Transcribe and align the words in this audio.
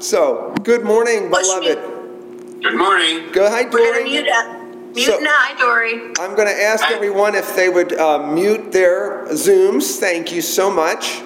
So, 0.00 0.54
good 0.62 0.84
morning, 0.84 1.28
Push 1.28 1.42
beloved. 1.42 2.62
Good 2.62 2.76
morning. 2.76 3.32
Go 3.32 3.48
hi, 3.50 3.62
We're 3.64 3.70
gonna 3.70 3.92
Dory. 3.92 4.04
mute 4.04 4.28
up. 4.28 4.46
Mute 4.94 5.04
So- 5.06 5.18
now, 5.18 5.38
Dory. 5.58 5.94
I'm 6.20 6.34
going 6.36 6.46
to 6.48 6.62
ask 6.62 6.84
Hi. 6.84 6.94
everyone 6.94 7.34
if 7.34 7.54
they 7.56 7.68
would 7.68 7.92
uh, 7.94 8.18
mute 8.26 8.70
their 8.72 9.26
Zooms. 9.30 9.98
Thank 9.98 10.32
you 10.32 10.40
so 10.40 10.70
much. 10.70 11.20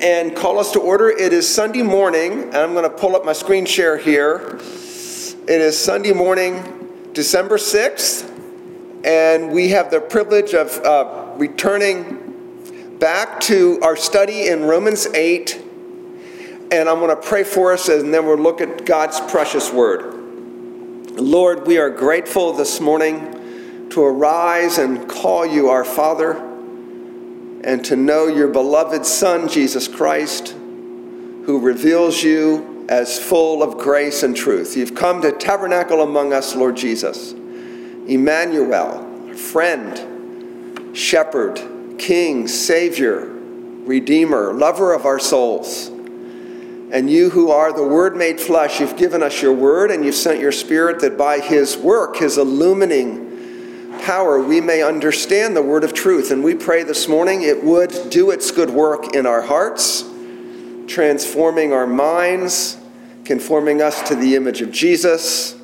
And 0.00 0.34
call 0.34 0.58
us 0.58 0.72
to 0.72 0.80
order. 0.80 1.10
It 1.10 1.32
is 1.32 1.46
Sunday 1.52 1.82
morning, 1.82 2.44
and 2.44 2.56
I'm 2.56 2.72
going 2.72 2.84
to 2.84 2.90
pull 2.96 3.14
up 3.16 3.24
my 3.24 3.32
screen 3.32 3.64
share 3.66 3.96
here. 3.96 4.58
It 5.46 5.60
is 5.60 5.78
Sunday 5.78 6.12
morning, 6.12 6.62
December 7.12 7.58
6th, 7.58 8.30
and 9.04 9.52
we 9.52 9.68
have 9.70 9.90
the 9.90 10.00
privilege 10.00 10.54
of 10.54 10.78
uh, 10.84 11.32
returning 11.36 12.96
back 12.98 13.40
to 13.42 13.78
our 13.82 13.94
study 13.96 14.48
in 14.48 14.64
Romans 14.64 15.06
8. 15.06 15.60
And 16.74 16.88
I'm 16.88 16.98
going 16.98 17.10
to 17.10 17.16
pray 17.16 17.44
for 17.44 17.72
us, 17.72 17.88
and 17.88 18.12
then 18.12 18.26
we'll 18.26 18.36
look 18.36 18.60
at 18.60 18.84
God's 18.84 19.20
precious 19.20 19.72
word. 19.72 20.12
Lord, 21.12 21.68
we 21.68 21.78
are 21.78 21.88
grateful 21.88 22.52
this 22.52 22.80
morning 22.80 23.88
to 23.90 24.02
arise 24.02 24.78
and 24.78 25.08
call 25.08 25.46
you 25.46 25.68
our 25.68 25.84
Father 25.84 26.32
and 27.62 27.84
to 27.84 27.94
know 27.94 28.26
your 28.26 28.48
beloved 28.48 29.06
Son, 29.06 29.46
Jesus 29.48 29.86
Christ, 29.86 30.48
who 30.48 31.60
reveals 31.60 32.24
you 32.24 32.84
as 32.88 33.20
full 33.20 33.62
of 33.62 33.78
grace 33.78 34.24
and 34.24 34.36
truth. 34.36 34.76
You've 34.76 34.96
come 34.96 35.22
to 35.22 35.30
tabernacle 35.30 36.02
among 36.02 36.32
us, 36.32 36.56
Lord 36.56 36.76
Jesus. 36.76 37.34
Emmanuel, 37.34 39.32
friend, 39.36 40.96
shepherd, 40.96 41.60
king, 41.98 42.48
savior, 42.48 43.26
redeemer, 43.28 44.52
lover 44.52 44.92
of 44.92 45.06
our 45.06 45.20
souls. 45.20 45.92
And 46.94 47.10
you 47.10 47.28
who 47.28 47.50
are 47.50 47.72
the 47.72 47.82
Word 47.82 48.16
made 48.16 48.40
flesh, 48.40 48.78
you've 48.78 48.96
given 48.96 49.20
us 49.20 49.42
your 49.42 49.52
Word 49.52 49.90
and 49.90 50.04
you've 50.04 50.14
sent 50.14 50.38
your 50.38 50.52
Spirit 50.52 51.00
that 51.00 51.18
by 51.18 51.40
His 51.40 51.76
work, 51.76 52.18
His 52.18 52.38
illumining 52.38 53.98
power, 54.02 54.40
we 54.40 54.60
may 54.60 54.80
understand 54.80 55.56
the 55.56 55.62
Word 55.62 55.82
of 55.82 55.92
truth. 55.92 56.30
And 56.30 56.44
we 56.44 56.54
pray 56.54 56.84
this 56.84 57.08
morning 57.08 57.42
it 57.42 57.64
would 57.64 58.10
do 58.10 58.30
its 58.30 58.52
good 58.52 58.70
work 58.70 59.12
in 59.12 59.26
our 59.26 59.42
hearts, 59.42 60.04
transforming 60.86 61.72
our 61.72 61.88
minds, 61.88 62.78
conforming 63.24 63.82
us 63.82 64.00
to 64.08 64.14
the 64.14 64.36
image 64.36 64.60
of 64.60 64.70
Jesus, 64.70 65.56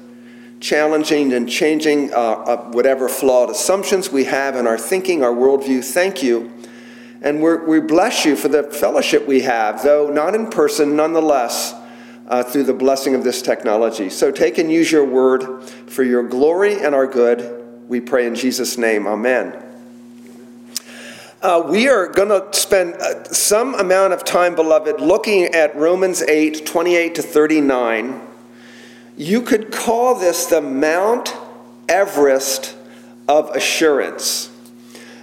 challenging 0.58 1.32
and 1.32 1.48
changing 1.48 2.12
uh, 2.12 2.16
uh, 2.16 2.70
whatever 2.72 3.08
flawed 3.08 3.50
assumptions 3.50 4.10
we 4.10 4.24
have 4.24 4.56
in 4.56 4.66
our 4.66 4.78
thinking, 4.78 5.22
our 5.22 5.32
worldview. 5.32 5.84
Thank 5.84 6.24
you. 6.24 6.59
And 7.22 7.42
we 7.42 7.80
bless 7.80 8.24
you 8.24 8.34
for 8.34 8.48
the 8.48 8.62
fellowship 8.62 9.26
we 9.26 9.42
have, 9.42 9.82
though 9.82 10.08
not 10.08 10.34
in 10.34 10.48
person, 10.48 10.96
nonetheless, 10.96 11.74
uh, 12.26 12.42
through 12.42 12.64
the 12.64 12.72
blessing 12.72 13.14
of 13.14 13.24
this 13.24 13.42
technology. 13.42 14.08
So 14.08 14.30
take 14.30 14.56
and 14.56 14.72
use 14.72 14.90
your 14.90 15.04
word 15.04 15.62
for 15.64 16.02
your 16.02 16.22
glory 16.22 16.80
and 16.82 16.94
our 16.94 17.06
good. 17.06 17.62
We 17.88 18.00
pray 18.00 18.26
in 18.26 18.34
Jesus' 18.34 18.78
name. 18.78 19.06
Amen. 19.06 19.60
Uh, 21.42 21.66
we 21.66 21.88
are 21.88 22.06
going 22.06 22.28
to 22.28 22.46
spend 22.58 22.94
uh, 22.94 23.24
some 23.24 23.74
amount 23.74 24.12
of 24.12 24.24
time, 24.24 24.54
beloved, 24.54 25.00
looking 25.00 25.46
at 25.46 25.74
Romans 25.74 26.22
8 26.22 26.66
28 26.66 27.14
to 27.14 27.22
39. 27.22 28.20
You 29.16 29.42
could 29.42 29.72
call 29.72 30.14
this 30.14 30.46
the 30.46 30.60
Mount 30.60 31.34
Everest 31.88 32.76
of 33.26 33.50
assurance. 33.56 34.49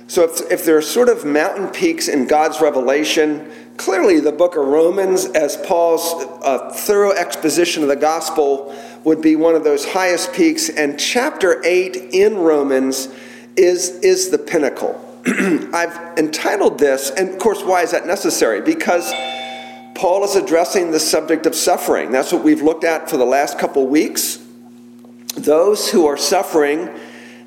So, 0.08 0.24
if, 0.24 0.52
if 0.52 0.66
there 0.66 0.78
are 0.78 0.82
sort 0.82 1.10
of 1.10 1.26
mountain 1.26 1.68
peaks 1.68 2.08
in 2.08 2.28
God's 2.28 2.62
revelation, 2.62 3.52
clearly 3.76 4.22
the 4.22 4.32
book 4.32 4.56
of 4.56 4.66
Romans, 4.66 5.26
as 5.26 5.58
Paul's 5.58 6.26
uh, 6.44 6.72
thorough 6.72 7.12
exposition 7.12 7.84
of 7.84 7.90
the 7.90 7.96
gospel, 7.98 8.74
would 9.04 9.22
be 9.22 9.36
one 9.36 9.54
of 9.54 9.66
those 9.66 9.86
highest 9.86 10.32
peaks. 10.32 10.70
And 10.70 10.98
chapter 10.98 11.62
8 11.66 11.96
in 12.14 12.38
Romans 12.38 13.10
is, 13.58 14.00
is 14.00 14.30
the 14.30 14.38
pinnacle. 14.38 15.04
I've 15.74 16.18
entitled 16.18 16.80
this, 16.80 17.10
and 17.12 17.28
of 17.30 17.38
course, 17.38 17.62
why 17.62 17.84
is 17.84 17.92
that 17.92 18.08
necessary? 18.08 18.62
Because 18.62 19.12
Paul 19.94 20.24
is 20.24 20.38
addressing 20.38 20.92
the 20.92 21.02
subject 21.02 21.46
of 21.46 21.54
suffering. 21.54 22.12
That's 22.12 22.32
what 22.32 22.44
we've 22.44 22.62
looked 22.62 22.86
at 22.86 23.10
for 23.10 23.18
the 23.18 23.26
last 23.26 23.60
couple 23.60 23.86
weeks. 23.88 24.42
Those 25.36 25.92
who 25.92 26.08
are 26.08 26.18
suffering 26.18 26.90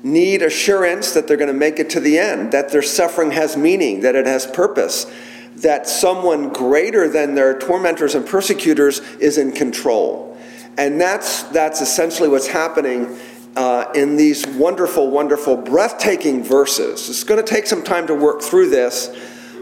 need 0.03 0.41
assurance 0.41 1.13
that 1.13 1.27
they're 1.27 1.37
going 1.37 1.47
to 1.47 1.53
make 1.53 1.79
it 1.79 1.89
to 1.91 1.99
the 1.99 2.17
end, 2.17 2.51
that 2.51 2.71
their 2.71 2.81
suffering 2.81 3.31
has 3.31 3.55
meaning, 3.55 4.01
that 4.01 4.15
it 4.15 4.25
has 4.25 4.47
purpose, 4.47 5.11
that 5.57 5.87
someone 5.87 6.49
greater 6.49 7.07
than 7.07 7.35
their 7.35 7.57
tormentors 7.57 8.15
and 8.15 8.25
persecutors 8.25 8.99
is 9.19 9.37
in 9.37 9.51
control. 9.51 10.37
And 10.77 10.99
that's, 10.99 11.43
that's 11.43 11.81
essentially 11.81 12.29
what's 12.29 12.47
happening 12.47 13.17
uh, 13.55 13.91
in 13.93 14.15
these 14.15 14.47
wonderful, 14.47 15.11
wonderful, 15.11 15.57
breathtaking 15.57 16.43
verses. 16.43 17.09
It's 17.09 17.23
going 17.23 17.43
to 17.43 17.47
take 17.47 17.67
some 17.67 17.83
time 17.83 18.07
to 18.07 18.15
work 18.15 18.41
through 18.41 18.69
this. 18.69 19.15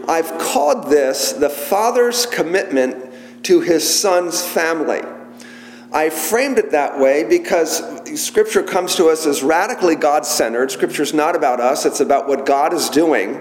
I've 0.08 0.30
called 0.38 0.88
this 0.88 1.32
the 1.32 1.50
Father's 1.50 2.24
commitment 2.26 3.12
to 3.44 3.60
his 3.60 3.88
Son's 4.00 4.44
family. 4.46 5.02
I 5.92 6.10
framed 6.10 6.58
it 6.58 6.70
that 6.70 7.00
way 7.00 7.24
because 7.24 7.82
Scripture 8.20 8.62
comes 8.62 8.94
to 8.96 9.06
us 9.06 9.26
as 9.26 9.42
radically 9.42 9.96
God 9.96 10.24
centered. 10.24 10.70
Scripture 10.70 11.02
is 11.02 11.12
not 11.12 11.34
about 11.34 11.58
us, 11.58 11.84
it's 11.84 12.00
about 12.00 12.28
what 12.28 12.46
God 12.46 12.72
is 12.72 12.88
doing. 12.88 13.40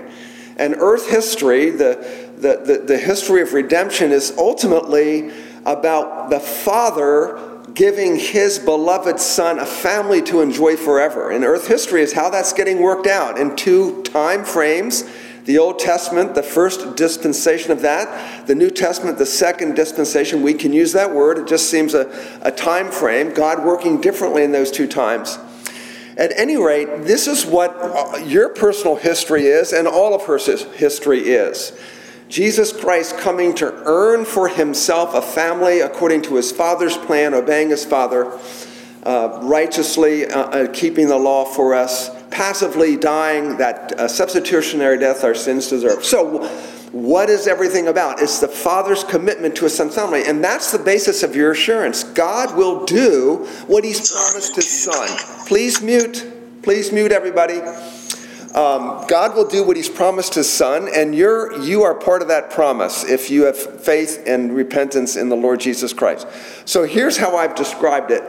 And 0.58 0.76
earth 0.80 1.10
history, 1.10 1.70
the, 1.70 2.30
the, 2.38 2.62
the, 2.66 2.84
the 2.86 2.98
history 2.98 3.42
of 3.42 3.54
redemption, 3.54 4.12
is 4.12 4.34
ultimately 4.38 5.32
about 5.66 6.30
the 6.30 6.40
Father 6.40 7.40
giving 7.74 8.18
his 8.18 8.58
beloved 8.58 9.20
Son 9.20 9.60
a 9.60 9.66
family 9.66 10.22
to 10.24 10.42
enjoy 10.42 10.76
forever. 10.76 11.30
And 11.30 11.46
earth 11.46 11.68
history 11.68 12.02
is 12.02 12.14
how 12.14 12.30
that's 12.30 12.52
getting 12.52 12.82
worked 12.82 13.08
out 13.08 13.38
in 13.38 13.56
two 13.56 14.02
time 14.04 14.44
frames 14.44 15.04
the 15.50 15.58
Old 15.58 15.80
Testament, 15.80 16.36
the 16.36 16.44
first 16.44 16.96
dispensation 16.96 17.72
of 17.72 17.82
that, 17.82 18.46
the 18.46 18.54
New 18.54 18.70
Testament, 18.70 19.18
the 19.18 19.26
second 19.26 19.76
dispensation. 19.76 20.44
We 20.44 20.54
can 20.54 20.72
use 20.72 20.92
that 20.92 21.12
word. 21.12 21.40
It 21.40 21.48
just 21.48 21.72
seems 21.72 21.96
a, 21.96 22.08
a 22.44 22.52
time 22.52 22.92
frame, 22.92 23.34
God 23.34 23.66
working 23.66 24.00
differently 24.00 24.44
in 24.44 24.52
those 24.52 24.70
two 24.70 24.86
times. 24.86 25.40
At 26.18 26.38
any 26.38 26.56
rate, 26.56 26.88
this 27.02 27.26
is 27.26 27.48
what 27.48 27.76
uh, 27.76 28.18
your 28.18 28.50
personal 28.50 28.96
history 28.96 29.48
is 29.48 29.74
and 29.74 29.88
all 29.88 30.14
of 30.14 30.26
her 30.26 30.38
history 30.38 31.22
is. 31.22 31.76
Jesus 32.28 32.72
Christ 32.72 33.18
coming 33.18 33.56
to 33.56 33.74
earn 33.88 34.26
for 34.26 34.50
himself 34.50 35.16
a 35.16 35.22
family 35.24 35.80
according 35.80 36.22
to 36.24 36.36
his 36.36 36.52
Father's 36.52 36.96
plan, 36.96 37.34
obeying 37.34 37.72
his 37.72 37.84
Father, 37.84 38.40
uh, 39.02 39.40
righteously 39.42 40.28
uh, 40.28 40.44
uh, 40.44 40.72
keeping 40.72 41.08
the 41.08 41.18
law 41.18 41.44
for 41.44 41.74
us, 41.74 42.12
passively 42.32 42.96
dying 42.96 43.58
that 43.58 43.94
uh, 43.94 44.08
substitutionary 44.08 44.98
death 44.98 45.24
our 45.24 45.36
sins 45.36 45.68
deserve. 45.68 46.04
So, 46.04 46.48
what 46.92 47.30
is 47.30 47.48
everything 47.48 47.88
about? 47.88 48.20
It's 48.20 48.40
the 48.40 48.48
Father's 48.48 49.04
commitment 49.04 49.56
to 49.58 49.66
His 49.66 49.76
Son's 49.76 49.94
family, 49.94 50.26
and 50.26 50.44
that's 50.44 50.72
the 50.72 50.80
basis 50.80 51.22
of 51.22 51.36
your 51.36 51.52
assurance. 51.52 52.04
God 52.04 52.56
will 52.58 52.86
do 52.86 53.48
what 53.68 53.84
He's 53.84 54.12
promised 54.12 54.56
His 54.56 54.86
Son. 54.86 55.46
Please 55.48 55.82
mute. 55.82 56.26
Please 56.64 56.92
mute 56.92 57.12
everybody. 57.12 57.60
Um, 58.56 59.06
God 59.08 59.36
will 59.36 59.48
do 59.48 59.64
what 59.64 59.78
He's 59.78 59.90
promised 59.90 60.34
His 60.34 60.52
Son, 60.52 60.90
and 60.94 61.14
you're 61.14 61.62
you 61.62 61.84
are 61.84 61.94
part 61.94 62.24
of 62.24 62.28
that 62.30 62.50
promise 62.50 63.04
if 63.04 63.30
you 63.30 63.46
have 63.46 63.58
faith 63.58 64.24
and 64.26 64.56
repentance 64.56 65.16
in 65.16 65.30
the 65.30 65.36
Lord 65.36 65.60
Jesus 65.60 65.94
Christ. 65.94 66.28
So 66.66 66.84
here's 66.84 67.18
how 67.18 67.38
I've 67.38 67.54
described 67.54 68.10
it. 68.10 68.24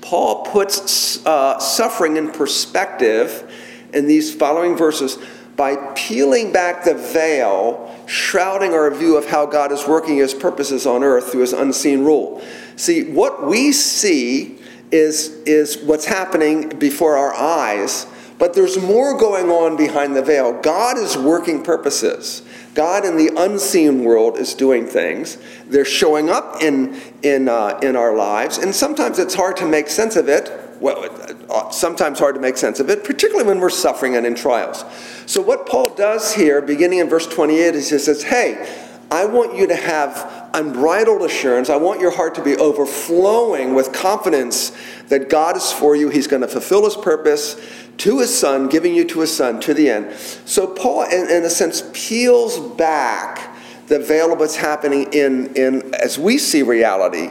Paul 0.00 0.44
puts 0.44 1.24
uh, 1.26 1.58
suffering 1.58 2.16
in 2.16 2.30
perspective 2.30 3.50
in 3.92 4.06
these 4.06 4.34
following 4.34 4.76
verses 4.76 5.18
by 5.56 5.74
peeling 5.96 6.52
back 6.52 6.84
the 6.84 6.94
veil, 6.94 7.92
shrouding 8.06 8.72
our 8.72 8.90
view 8.94 9.16
of 9.16 9.26
how 9.26 9.44
God 9.44 9.72
is 9.72 9.86
working 9.88 10.16
his 10.16 10.32
purposes 10.32 10.86
on 10.86 11.02
earth 11.02 11.32
through 11.32 11.40
his 11.40 11.52
unseen 11.52 12.04
rule. 12.04 12.40
See, 12.76 13.10
what 13.10 13.46
we 13.46 13.72
see 13.72 14.58
is, 14.92 15.30
is 15.44 15.78
what's 15.78 16.04
happening 16.04 16.68
before 16.78 17.16
our 17.16 17.34
eyes, 17.34 18.06
but 18.38 18.54
there's 18.54 18.80
more 18.80 19.18
going 19.18 19.50
on 19.50 19.76
behind 19.76 20.14
the 20.14 20.22
veil. 20.22 20.60
God 20.62 20.96
is 20.96 21.16
working 21.16 21.64
purposes. 21.64 22.42
God 22.78 23.04
in 23.04 23.16
the 23.16 23.32
unseen 23.36 24.04
world 24.04 24.38
is 24.38 24.54
doing 24.54 24.86
things. 24.86 25.36
They're 25.66 25.84
showing 25.84 26.30
up 26.30 26.62
in, 26.62 26.94
in, 27.24 27.48
uh, 27.48 27.76
in 27.82 27.96
our 27.96 28.14
lives, 28.14 28.56
and 28.56 28.72
sometimes 28.72 29.18
it's 29.18 29.34
hard 29.34 29.56
to 29.56 29.66
make 29.66 29.88
sense 29.88 30.14
of 30.14 30.28
it. 30.28 30.48
Well, 30.80 31.08
uh, 31.50 31.70
sometimes 31.70 32.20
hard 32.20 32.36
to 32.36 32.40
make 32.40 32.56
sense 32.56 32.78
of 32.78 32.88
it, 32.88 33.02
particularly 33.02 33.48
when 33.48 33.58
we're 33.58 33.68
suffering 33.68 34.14
and 34.14 34.24
in 34.24 34.36
trials. 34.36 34.84
So, 35.26 35.42
what 35.42 35.66
Paul 35.66 35.88
does 35.88 36.32
here, 36.32 36.62
beginning 36.62 37.00
in 37.00 37.08
verse 37.08 37.26
28, 37.26 37.74
is 37.74 37.90
he 37.90 37.98
says, 37.98 38.22
Hey, 38.22 38.64
I 39.10 39.24
want 39.24 39.56
you 39.56 39.66
to 39.66 39.74
have 39.74 40.48
unbridled 40.54 41.22
assurance. 41.22 41.70
I 41.70 41.76
want 41.76 42.00
your 42.00 42.12
heart 42.12 42.36
to 42.36 42.44
be 42.44 42.56
overflowing 42.56 43.74
with 43.74 43.92
confidence 43.92 44.70
that 45.08 45.28
God 45.28 45.56
is 45.56 45.72
for 45.72 45.96
you. 45.96 46.10
He's 46.10 46.28
going 46.28 46.42
to 46.42 46.48
fulfill 46.48 46.84
his 46.84 46.94
purpose 46.94 47.60
to 47.98 48.20
his 48.20 48.36
son, 48.36 48.68
giving 48.68 48.94
you 48.94 49.04
to 49.04 49.20
his 49.20 49.36
son 49.36 49.60
to 49.60 49.74
the 49.74 49.90
end. 49.90 50.12
So, 50.44 50.66
Paul, 50.66 51.02
in, 51.04 51.28
in 51.30 51.44
a 51.44 51.50
sense, 51.50 51.82
peels 51.92 52.58
back 52.58 53.54
the 53.88 53.98
veil 53.98 54.32
of 54.32 54.38
what's 54.38 54.56
happening 54.56 55.12
in, 55.12 55.54
in 55.54 55.94
as 55.94 56.18
we 56.18 56.38
see 56.38 56.62
reality. 56.62 57.30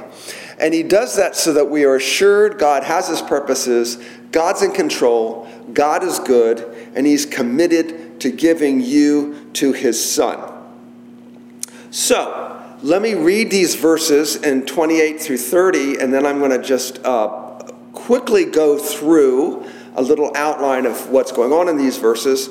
And 0.59 0.73
he 0.73 0.83
does 0.83 1.15
that 1.17 1.35
so 1.35 1.53
that 1.53 1.69
we 1.69 1.85
are 1.85 1.95
assured 1.95 2.57
God 2.57 2.83
has 2.83 3.07
his 3.07 3.21
purposes, 3.21 3.97
God's 4.31 4.61
in 4.61 4.71
control, 4.71 5.47
God 5.71 6.03
is 6.03 6.19
good, 6.19 6.91
and 6.95 7.05
he's 7.05 7.25
committed 7.25 8.19
to 8.21 8.31
giving 8.31 8.81
you 8.81 9.49
to 9.53 9.71
his 9.71 10.03
son. 10.03 10.39
So, 11.91 12.43
let 12.83 13.01
me 13.01 13.13
read 13.13 13.49
these 13.49 13.75
verses 13.75 14.35
in 14.35 14.65
28 14.65 15.21
through 15.21 15.37
30, 15.37 15.99
and 15.99 16.13
then 16.13 16.25
I'm 16.25 16.39
going 16.39 16.51
to 16.51 16.61
just 16.61 17.03
uh, 17.05 17.59
quickly 17.93 18.45
go 18.45 18.77
through 18.77 19.65
a 19.97 20.01
little 20.01 20.31
outline 20.35 20.85
of 20.85 21.09
what's 21.09 21.31
going 21.31 21.51
on 21.51 21.67
in 21.67 21.77
these 21.77 21.97
verses. 21.97 22.49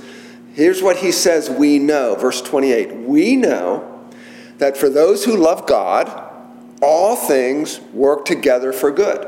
Here's 0.53 0.83
what 0.83 0.99
he 0.99 1.13
says 1.13 1.49
we 1.49 1.79
know. 1.79 2.17
Verse 2.17 2.43
28 2.43 2.97
We 2.97 3.37
know 3.37 4.11
that 4.59 4.77
for 4.77 4.91
those 4.91 5.25
who 5.25 5.37
love 5.37 5.67
God, 5.67 6.25
all 6.83 7.17
things 7.17 7.81
work 7.93 8.25
together 8.25 8.73
for 8.73 8.91
good, 8.91 9.27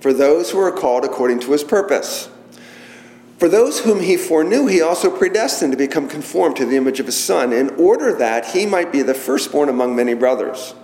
for 0.00 0.12
those 0.12 0.50
who 0.50 0.58
are 0.58 0.72
called 0.72 1.04
according 1.04 1.40
to 1.40 1.52
his 1.52 1.64
purpose. 1.64 2.28
For 3.38 3.48
those 3.48 3.80
whom 3.80 4.00
he 4.00 4.18
foreknew, 4.18 4.66
he 4.66 4.82
also 4.82 5.10
predestined 5.10 5.72
to 5.72 5.78
become 5.78 6.08
conformed 6.08 6.56
to 6.56 6.66
the 6.66 6.76
image 6.76 7.00
of 7.00 7.06
his 7.06 7.18
Son, 7.18 7.54
in 7.54 7.70
order 7.76 8.12
that 8.18 8.48
he 8.48 8.66
might 8.66 8.92
be 8.92 9.00
the 9.00 9.14
firstborn 9.14 9.70
among 9.70 9.96
many 9.96 10.12
brothers. 10.12 10.74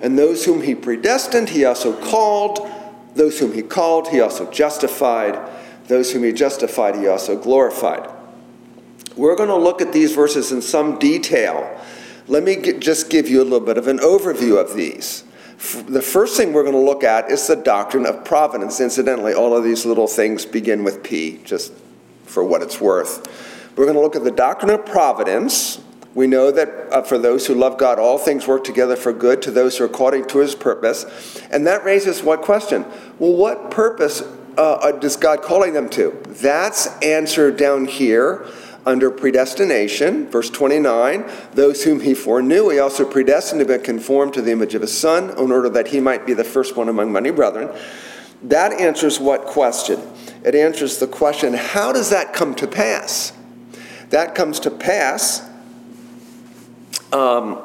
And 0.00 0.16
those 0.16 0.44
whom 0.44 0.62
he 0.62 0.76
predestined, 0.76 1.48
he 1.48 1.64
also 1.64 1.92
called. 1.92 2.70
Those 3.16 3.40
whom 3.40 3.52
he 3.52 3.62
called, 3.62 4.08
he 4.08 4.20
also 4.20 4.48
justified. 4.52 5.36
Those 5.90 6.12
whom 6.12 6.22
he 6.22 6.32
justified, 6.32 6.94
he 6.94 7.08
also 7.08 7.36
glorified. 7.36 8.08
We're 9.16 9.34
going 9.34 9.48
to 9.48 9.56
look 9.56 9.82
at 9.82 9.92
these 9.92 10.14
verses 10.14 10.52
in 10.52 10.62
some 10.62 11.00
detail. 11.00 11.68
Let 12.28 12.44
me 12.44 12.54
get, 12.54 12.78
just 12.78 13.10
give 13.10 13.28
you 13.28 13.42
a 13.42 13.44
little 13.44 13.58
bit 13.58 13.76
of 13.76 13.88
an 13.88 13.98
overview 13.98 14.56
of 14.56 14.76
these. 14.76 15.24
The 15.88 16.00
first 16.00 16.36
thing 16.36 16.52
we're 16.52 16.62
going 16.62 16.76
to 16.76 16.80
look 16.80 17.02
at 17.02 17.28
is 17.28 17.48
the 17.48 17.56
doctrine 17.56 18.06
of 18.06 18.24
providence. 18.24 18.80
Incidentally, 18.80 19.34
all 19.34 19.56
of 19.56 19.64
these 19.64 19.84
little 19.84 20.06
things 20.06 20.46
begin 20.46 20.84
with 20.84 21.02
P, 21.02 21.40
just 21.44 21.72
for 22.24 22.44
what 22.44 22.62
it's 22.62 22.80
worth. 22.80 23.26
We're 23.76 23.86
going 23.86 23.96
to 23.96 24.00
look 24.00 24.14
at 24.14 24.22
the 24.22 24.30
doctrine 24.30 24.70
of 24.70 24.86
providence. 24.86 25.82
We 26.14 26.28
know 26.28 26.52
that 26.52 26.68
uh, 26.92 27.02
for 27.02 27.18
those 27.18 27.48
who 27.48 27.54
love 27.56 27.78
God, 27.78 27.98
all 27.98 28.16
things 28.16 28.46
work 28.46 28.62
together 28.62 28.94
for 28.94 29.12
good 29.12 29.42
to 29.42 29.50
those 29.50 29.76
who 29.76 29.84
are 29.84 29.86
according 29.88 30.28
to 30.28 30.38
his 30.38 30.54
purpose. 30.54 31.42
And 31.50 31.66
that 31.66 31.82
raises 31.84 32.22
what 32.22 32.42
question? 32.42 32.84
Well, 33.18 33.34
what 33.34 33.72
purpose 33.72 34.22
uh, 34.60 34.98
is 35.02 35.16
God 35.16 35.40
calling 35.40 35.72
them 35.72 35.88
to? 35.90 36.10
That's 36.28 36.86
answered 36.98 37.56
down 37.56 37.86
here 37.86 38.46
under 38.84 39.10
predestination, 39.10 40.28
verse 40.28 40.50
29, 40.50 41.24
those 41.52 41.84
whom 41.84 42.00
he 42.00 42.14
foreknew, 42.14 42.68
he 42.68 42.78
also 42.78 43.08
predestined 43.08 43.60
to 43.60 43.66
be 43.66 43.82
conformed 43.82 44.34
to 44.34 44.42
the 44.42 44.52
image 44.52 44.74
of 44.74 44.82
his 44.82 44.96
son, 44.96 45.30
in 45.30 45.50
order 45.50 45.68
that 45.70 45.88
he 45.88 46.00
might 46.00 46.26
be 46.26 46.34
the 46.34 46.44
first 46.44 46.76
one 46.76 46.88
among 46.88 47.10
many 47.10 47.30
brethren. 47.30 47.74
That 48.42 48.72
answers 48.78 49.18
what 49.18 49.46
question? 49.46 50.00
It 50.44 50.54
answers 50.54 50.98
the 50.98 51.06
question 51.06 51.54
how 51.54 51.92
does 51.92 52.10
that 52.10 52.32
come 52.34 52.54
to 52.56 52.66
pass? 52.66 53.32
That 54.10 54.34
comes 54.34 54.60
to 54.60 54.70
pass 54.70 55.48
um, 57.12 57.62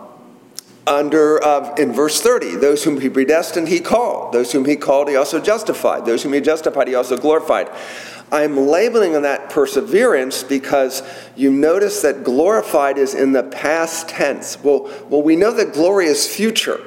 under 0.88 1.44
uh, 1.44 1.74
in 1.76 1.92
verse 1.92 2.22
30 2.22 2.58
those 2.58 2.84
whom 2.84 3.02
he 3.02 3.10
predestined 3.10 3.68
he 3.68 3.80
called. 3.80 4.34
Those 4.34 4.52
whom 4.52 4.66
he 4.66 4.76
called 4.76 5.10
he 5.10 5.16
also 5.16 5.40
justified. 5.40 6.06
Those 6.06 6.24
whom 6.24 6.34
he 6.34 6.42
justified 6.42 6.88
he 6.88 6.96
also 6.96 7.18
glorified. 7.18 7.70
I'm 8.32 8.58
labeling 8.58 9.16
on 9.16 9.22
that 9.22 9.50
perseverance 9.50 10.44
because 10.44 11.04
you 11.36 11.52
notice 11.52 12.02
that 12.02 12.24
glorified 12.24 12.98
is 12.98 13.14
in 13.14 13.34
the 13.34 13.44
past 13.44 14.10
tense. 14.10 14.62
Well, 14.64 14.92
well, 15.10 15.22
we 15.22 15.36
know 15.36 15.52
that 15.52 15.74
glory 15.74 16.08
is 16.08 16.28
future, 16.28 16.82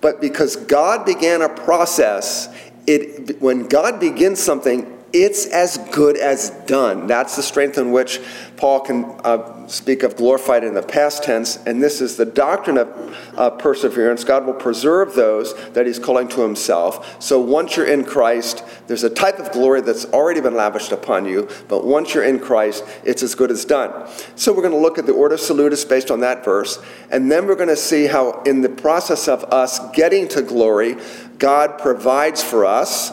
but 0.00 0.20
because 0.20 0.56
God 0.56 1.06
began 1.06 1.40
a 1.40 1.48
process, 1.48 2.48
it, 2.86 3.40
when 3.40 3.68
God 3.68 4.00
begins 4.00 4.40
something, 4.40 5.01
it's 5.12 5.46
as 5.46 5.78
good 5.90 6.16
as 6.16 6.50
done. 6.66 7.06
That's 7.06 7.36
the 7.36 7.42
strength 7.42 7.76
in 7.76 7.92
which 7.92 8.20
Paul 8.56 8.80
can 8.80 9.04
uh, 9.24 9.66
speak 9.66 10.02
of 10.02 10.16
glorified 10.16 10.64
in 10.64 10.74
the 10.74 10.82
past 10.82 11.24
tense, 11.24 11.56
and 11.66 11.82
this 11.82 12.00
is 12.00 12.16
the 12.16 12.24
doctrine 12.24 12.78
of 12.78 13.16
uh, 13.36 13.50
perseverance. 13.50 14.24
God 14.24 14.46
will 14.46 14.54
preserve 14.54 15.14
those 15.14 15.54
that 15.70 15.86
He's 15.86 15.98
calling 15.98 16.28
to 16.28 16.40
Himself. 16.42 17.20
So 17.22 17.40
once 17.40 17.76
you're 17.76 17.86
in 17.86 18.04
Christ, 18.04 18.64
there's 18.86 19.04
a 19.04 19.10
type 19.10 19.38
of 19.38 19.52
glory 19.52 19.80
that's 19.80 20.04
already 20.06 20.40
been 20.40 20.54
lavished 20.54 20.92
upon 20.92 21.26
you, 21.26 21.48
but 21.68 21.84
once 21.84 22.14
you're 22.14 22.24
in 22.24 22.38
Christ, 22.38 22.84
it's 23.04 23.22
as 23.22 23.34
good 23.34 23.50
as 23.50 23.64
done. 23.64 24.08
So 24.36 24.52
we're 24.52 24.62
going 24.62 24.74
to 24.74 24.80
look 24.80 24.98
at 24.98 25.06
the 25.06 25.12
Ordo 25.12 25.36
Salutis 25.36 25.84
based 25.84 26.10
on 26.10 26.20
that 26.20 26.44
verse, 26.44 26.82
and 27.10 27.30
then 27.30 27.46
we're 27.46 27.56
going 27.56 27.68
to 27.68 27.76
see 27.76 28.06
how, 28.06 28.42
in 28.42 28.62
the 28.62 28.68
process 28.68 29.28
of 29.28 29.44
us 29.44 29.78
getting 29.92 30.28
to 30.28 30.42
glory, 30.42 30.96
God 31.38 31.78
provides 31.78 32.42
for 32.42 32.64
us 32.64 33.12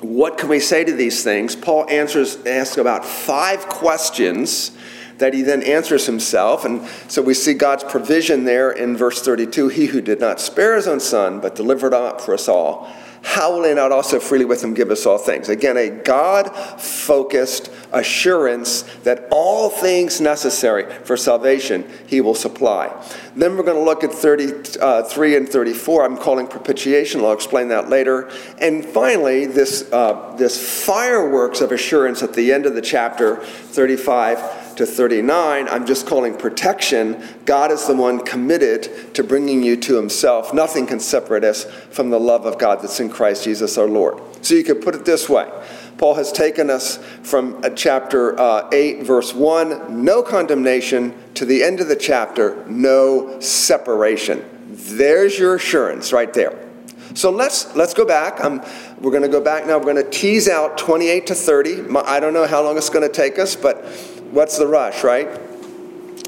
what 0.00 0.38
can 0.38 0.48
we 0.48 0.60
say 0.60 0.84
to 0.84 0.92
these 0.92 1.24
things? 1.24 1.56
Paul 1.56 1.88
answers 1.90 2.36
asks 2.46 2.76
about 2.76 3.04
five 3.04 3.68
questions 3.68 4.70
that 5.18 5.34
he 5.34 5.42
then 5.42 5.62
answers 5.64 6.06
himself. 6.06 6.64
And 6.64 6.86
so 7.08 7.20
we 7.20 7.34
see 7.34 7.54
God's 7.54 7.84
provision 7.84 8.44
there 8.44 8.70
in 8.70 8.96
verse 8.96 9.20
32 9.22 9.68
He 9.68 9.86
who 9.86 10.00
did 10.00 10.20
not 10.20 10.40
spare 10.40 10.76
his 10.76 10.86
own 10.86 11.00
son, 11.00 11.40
but 11.40 11.56
delivered 11.56 11.92
up 11.92 12.20
for 12.20 12.34
us 12.34 12.48
all 12.48 12.88
how 13.28 13.52
will 13.52 13.64
he 13.64 13.74
not 13.74 13.92
also 13.92 14.18
freely 14.18 14.46
with 14.46 14.64
him 14.64 14.72
give 14.72 14.90
us 14.90 15.04
all 15.04 15.18
things? 15.18 15.50
Again, 15.50 15.76
a 15.76 15.90
God 15.90 16.48
focused 16.80 17.70
assurance 17.92 18.84
that 19.04 19.28
all 19.30 19.68
things 19.68 20.18
necessary 20.18 20.90
for 21.04 21.14
salvation 21.14 21.86
he 22.06 22.22
will 22.22 22.34
supply. 22.34 22.90
Then 23.36 23.58
we're 23.58 23.64
going 23.64 23.76
to 23.76 23.84
look 23.84 24.02
at 24.02 24.12
33 24.12 25.36
and 25.36 25.46
34. 25.46 26.04
I'm 26.06 26.16
calling 26.16 26.46
propitiation. 26.46 27.20
I'll 27.20 27.32
explain 27.32 27.68
that 27.68 27.90
later. 27.90 28.30
And 28.62 28.82
finally, 28.82 29.44
this, 29.44 29.92
uh, 29.92 30.34
this 30.38 30.86
fireworks 30.86 31.60
of 31.60 31.70
assurance 31.70 32.22
at 32.22 32.32
the 32.32 32.50
end 32.50 32.64
of 32.64 32.74
the 32.74 32.80
chapter 32.80 33.36
35 33.36 34.38
to 34.78 34.86
39, 34.86 35.68
I'm 35.68 35.86
just 35.86 36.06
calling 36.06 36.36
protection. 36.36 37.22
God 37.44 37.70
is 37.70 37.86
the 37.86 37.94
one 37.94 38.24
committed 38.24 39.14
to 39.14 39.24
bringing 39.24 39.62
you 39.62 39.76
to 39.76 39.96
himself. 39.96 40.54
Nothing 40.54 40.86
can 40.86 41.00
separate 41.00 41.44
us 41.44 41.64
from 41.90 42.10
the 42.10 42.18
love 42.18 42.46
of 42.46 42.58
God 42.58 42.80
that's 42.80 43.00
in 43.00 43.10
Christ 43.10 43.44
Jesus 43.44 43.76
our 43.76 43.88
Lord. 43.88 44.20
So 44.42 44.54
you 44.54 44.64
could 44.64 44.80
put 44.80 44.94
it 44.94 45.04
this 45.04 45.28
way 45.28 45.50
Paul 45.98 46.14
has 46.14 46.30
taken 46.30 46.70
us 46.70 46.98
from 47.22 47.60
chapter 47.74 48.38
uh, 48.38 48.70
8, 48.72 49.02
verse 49.02 49.34
1, 49.34 50.04
no 50.04 50.22
condemnation, 50.22 51.12
to 51.34 51.44
the 51.44 51.64
end 51.64 51.80
of 51.80 51.88
the 51.88 51.96
chapter, 51.96 52.64
no 52.68 53.40
separation. 53.40 54.44
There's 54.68 55.36
your 55.36 55.56
assurance 55.56 56.12
right 56.12 56.32
there. 56.32 56.68
So 57.14 57.30
let's 57.30 57.74
let's 57.74 57.94
go 57.94 58.04
back. 58.04 58.44
Um, 58.44 58.62
we're 59.00 59.10
going 59.10 59.22
to 59.22 59.28
go 59.28 59.40
back 59.40 59.66
now. 59.66 59.78
We're 59.78 59.92
going 59.92 60.04
to 60.04 60.10
tease 60.10 60.48
out 60.48 60.78
28 60.78 61.26
to 61.28 61.34
30. 61.34 61.96
I 62.04 62.20
don't 62.20 62.32
know 62.32 62.46
how 62.46 62.62
long 62.62 62.76
it's 62.76 62.90
going 62.90 63.06
to 63.06 63.12
take 63.12 63.38
us, 63.38 63.56
but 63.56 63.84
what's 64.30 64.58
the 64.58 64.66
rush, 64.66 65.04
right? 65.04 65.40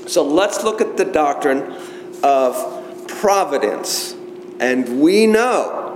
So 0.07 0.25
let's 0.25 0.64
look 0.64 0.80
at 0.80 0.97
the 0.97 1.04
doctrine 1.04 1.76
of 2.23 3.07
providence. 3.07 4.14
And 4.59 5.00
we 5.00 5.26
know. 5.26 5.87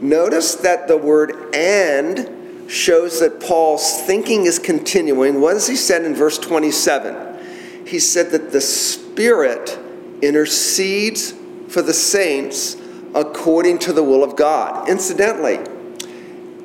Notice 0.00 0.54
that 0.56 0.88
the 0.88 0.96
word 0.96 1.54
and 1.54 2.70
shows 2.70 3.20
that 3.20 3.40
Paul's 3.40 4.02
thinking 4.02 4.46
is 4.46 4.58
continuing. 4.58 5.40
What 5.40 5.54
does 5.54 5.66
he 5.66 5.76
said 5.76 6.04
in 6.04 6.14
verse 6.14 6.38
27? 6.38 7.86
He 7.86 7.98
said 7.98 8.30
that 8.30 8.52
the 8.52 8.60
Spirit 8.60 9.78
intercedes 10.22 11.34
for 11.68 11.82
the 11.82 11.92
saints 11.92 12.76
according 13.14 13.78
to 13.80 13.92
the 13.92 14.02
will 14.02 14.22
of 14.22 14.36
God. 14.36 14.88
Incidentally, 14.88 15.58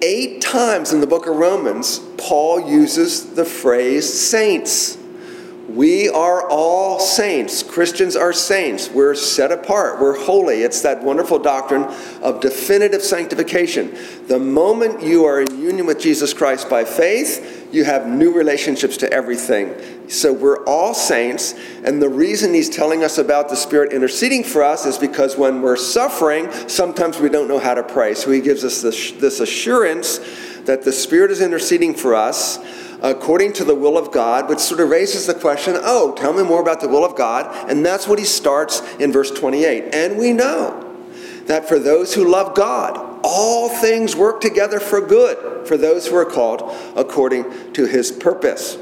Eight 0.07 0.39
times 0.39 0.93
in 0.93 1.01
the 1.01 1.07
book 1.07 1.25
of 1.25 1.35
Romans, 1.35 1.97
Paul 2.15 2.69
uses 2.69 3.33
the 3.33 3.43
phrase 3.43 4.07
saints. 4.13 4.99
We 5.67 6.09
are 6.09 6.47
all 6.47 6.99
saints. 6.99 7.63
Christians 7.63 8.15
are 8.15 8.31
saints. 8.31 8.87
We're 8.87 9.15
set 9.15 9.51
apart. 9.51 9.99
We're 9.99 10.15
holy. 10.15 10.61
It's 10.61 10.83
that 10.83 11.01
wonderful 11.01 11.39
doctrine 11.39 11.85
of 12.21 12.39
definitive 12.39 13.01
sanctification. 13.01 13.97
The 14.27 14.37
moment 14.37 15.01
you 15.01 15.25
are 15.25 15.41
in 15.41 15.59
union 15.59 15.87
with 15.87 15.99
Jesus 15.99 16.35
Christ 16.35 16.69
by 16.69 16.85
faith, 16.85 17.54
you 17.75 17.83
have 17.83 18.07
new 18.07 18.31
relationships 18.31 18.97
to 18.97 19.11
everything. 19.11 19.75
So 20.09 20.31
we're 20.31 20.63
all 20.63 20.93
saints. 20.93 21.53
And 21.83 22.01
the 22.01 22.09
reason 22.09 22.53
he's 22.53 22.69
telling 22.69 23.03
us 23.03 23.17
about 23.17 23.49
the 23.49 23.55
Spirit 23.55 23.91
interceding 23.91 24.43
for 24.43 24.63
us 24.63 24.85
is 24.85 24.97
because 24.97 25.37
when 25.37 25.61
we're 25.61 25.75
suffering, 25.75 26.49
sometimes 26.67 27.19
we 27.19 27.29
don't 27.29 27.47
know 27.47 27.59
how 27.59 27.73
to 27.73 27.83
pray. 27.83 28.13
So 28.13 28.31
he 28.31 28.41
gives 28.41 28.63
us 28.63 28.81
this, 28.81 29.11
this 29.13 29.39
assurance 29.39 30.19
that 30.61 30.83
the 30.83 30.91
Spirit 30.91 31.31
is 31.31 31.41
interceding 31.41 31.93
for 31.93 32.15
us 32.15 32.59
according 33.01 33.53
to 33.53 33.63
the 33.63 33.75
will 33.75 33.97
of 33.97 34.11
God, 34.11 34.49
which 34.49 34.59
sort 34.59 34.79
of 34.79 34.89
raises 34.89 35.27
the 35.27 35.33
question 35.33 35.75
oh, 35.77 36.15
tell 36.15 36.33
me 36.33 36.43
more 36.43 36.61
about 36.61 36.81
the 36.81 36.87
will 36.87 37.05
of 37.05 37.15
God. 37.15 37.69
And 37.69 37.85
that's 37.85 38.07
what 38.07 38.19
he 38.19 38.25
starts 38.25 38.81
in 38.95 39.11
verse 39.11 39.31
28. 39.31 39.93
And 39.93 40.17
we 40.17 40.31
know 40.31 40.81
that 41.45 41.67
for 41.67 41.77
those 41.77 42.13
who 42.13 42.29
love 42.29 42.55
God, 42.55 43.14
all 43.25 43.69
things 43.69 44.15
work 44.15 44.39
together 44.39 44.79
for 44.79 45.01
good 45.01 45.67
for 45.67 45.77
those 45.77 46.07
who 46.07 46.15
are 46.15 46.25
called 46.25 46.61
according 46.95 47.73
to 47.73 47.85
his 47.85 48.11
purpose. 48.11 48.77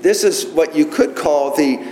This 0.00 0.22
is 0.22 0.46
what 0.46 0.76
you 0.76 0.86
could 0.86 1.16
call 1.16 1.54
the 1.54 1.84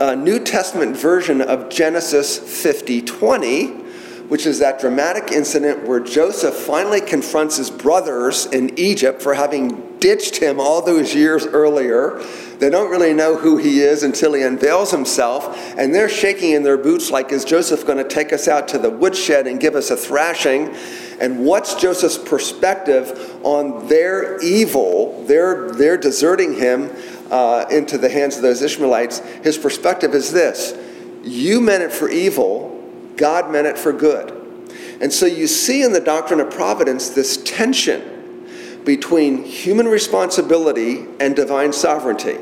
uh, 0.00 0.14
New 0.14 0.40
Testament 0.40 0.96
version 0.96 1.40
of 1.40 1.68
Genesis 1.68 2.38
50 2.38 3.02
20 3.02 3.83
which 4.28 4.46
is 4.46 4.58
that 4.60 4.80
dramatic 4.80 5.32
incident 5.32 5.86
where 5.86 6.00
Joseph 6.00 6.54
finally 6.54 7.00
confronts 7.00 7.56
his 7.56 7.70
brothers 7.70 8.46
in 8.46 8.78
Egypt 8.78 9.20
for 9.20 9.34
having 9.34 9.98
ditched 9.98 10.36
him 10.36 10.58
all 10.58 10.82
those 10.82 11.14
years 11.14 11.46
earlier. 11.46 12.22
They 12.58 12.70
don't 12.70 12.90
really 12.90 13.12
know 13.12 13.36
who 13.36 13.58
he 13.58 13.80
is 13.80 14.02
until 14.02 14.32
he 14.32 14.42
unveils 14.42 14.90
himself, 14.90 15.56
and 15.78 15.94
they're 15.94 16.08
shaking 16.08 16.52
in 16.52 16.62
their 16.62 16.78
boots 16.78 17.10
like, 17.10 17.32
Is 17.32 17.44
Joseph 17.44 17.86
going 17.86 17.98
to 17.98 18.08
take 18.08 18.32
us 18.32 18.48
out 18.48 18.68
to 18.68 18.78
the 18.78 18.90
woodshed 18.90 19.46
and 19.46 19.60
give 19.60 19.74
us 19.74 19.90
a 19.90 19.96
thrashing? 19.96 20.74
And 21.20 21.44
what's 21.44 21.74
Joseph's 21.74 22.18
perspective 22.18 23.38
on 23.44 23.88
their 23.88 24.38
evil, 24.40 25.24
their, 25.24 25.70
their 25.70 25.96
deserting 25.96 26.54
him 26.54 26.90
uh, 27.30 27.66
into 27.70 27.98
the 27.98 28.08
hands 28.08 28.36
of 28.36 28.42
those 28.42 28.62
Ishmaelites? 28.62 29.18
His 29.42 29.58
perspective 29.58 30.14
is 30.14 30.32
this 30.32 30.74
You 31.22 31.60
meant 31.60 31.82
it 31.82 31.92
for 31.92 32.08
evil 32.08 32.63
God 33.16 33.50
meant 33.50 33.66
it 33.66 33.78
for 33.78 33.92
good. 33.92 34.30
And 35.00 35.12
so 35.12 35.26
you 35.26 35.46
see 35.46 35.82
in 35.82 35.92
the 35.92 36.00
doctrine 36.00 36.40
of 36.40 36.50
providence 36.50 37.10
this 37.10 37.36
tension 37.42 38.80
between 38.84 39.44
human 39.44 39.88
responsibility 39.88 41.06
and 41.20 41.34
divine 41.34 41.72
sovereignty. 41.72 42.38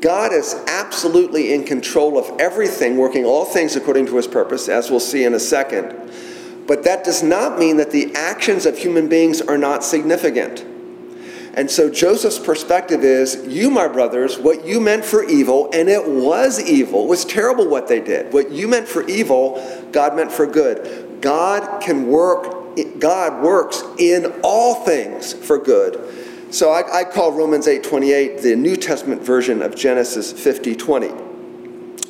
God 0.00 0.32
is 0.32 0.54
absolutely 0.66 1.52
in 1.52 1.64
control 1.64 2.18
of 2.18 2.40
everything, 2.40 2.96
working 2.96 3.24
all 3.24 3.44
things 3.44 3.76
according 3.76 4.06
to 4.06 4.16
his 4.16 4.26
purpose, 4.26 4.68
as 4.68 4.90
we'll 4.90 5.00
see 5.00 5.24
in 5.24 5.34
a 5.34 5.40
second. 5.40 6.12
But 6.66 6.84
that 6.84 7.04
does 7.04 7.22
not 7.22 7.58
mean 7.58 7.78
that 7.78 7.90
the 7.90 8.14
actions 8.14 8.66
of 8.66 8.78
human 8.78 9.08
beings 9.08 9.40
are 9.40 9.58
not 9.58 9.82
significant. 9.82 10.64
And 11.58 11.68
so 11.68 11.90
Joseph's 11.90 12.38
perspective 12.38 13.02
is 13.02 13.44
you, 13.48 13.68
my 13.68 13.88
brothers, 13.88 14.38
what 14.38 14.64
you 14.64 14.78
meant 14.78 15.04
for 15.04 15.24
evil, 15.24 15.68
and 15.72 15.88
it 15.88 16.06
was 16.06 16.62
evil, 16.62 17.02
it 17.02 17.08
was 17.08 17.24
terrible 17.24 17.66
what 17.66 17.88
they 17.88 18.00
did. 18.00 18.32
What 18.32 18.52
you 18.52 18.68
meant 18.68 18.86
for 18.86 19.02
evil, 19.08 19.60
God 19.90 20.14
meant 20.14 20.30
for 20.30 20.46
good. 20.46 21.20
God 21.20 21.82
can 21.82 22.06
work, 22.06 22.78
God 23.00 23.42
works 23.42 23.82
in 23.98 24.26
all 24.44 24.84
things 24.84 25.32
for 25.32 25.58
good. 25.58 26.54
So 26.54 26.70
I, 26.70 27.00
I 27.00 27.04
call 27.04 27.32
Romans 27.32 27.66
8:28 27.66 28.40
the 28.40 28.54
New 28.54 28.76
Testament 28.76 29.20
version 29.22 29.60
of 29.60 29.74
Genesis 29.74 30.32
50:20. 30.32 31.10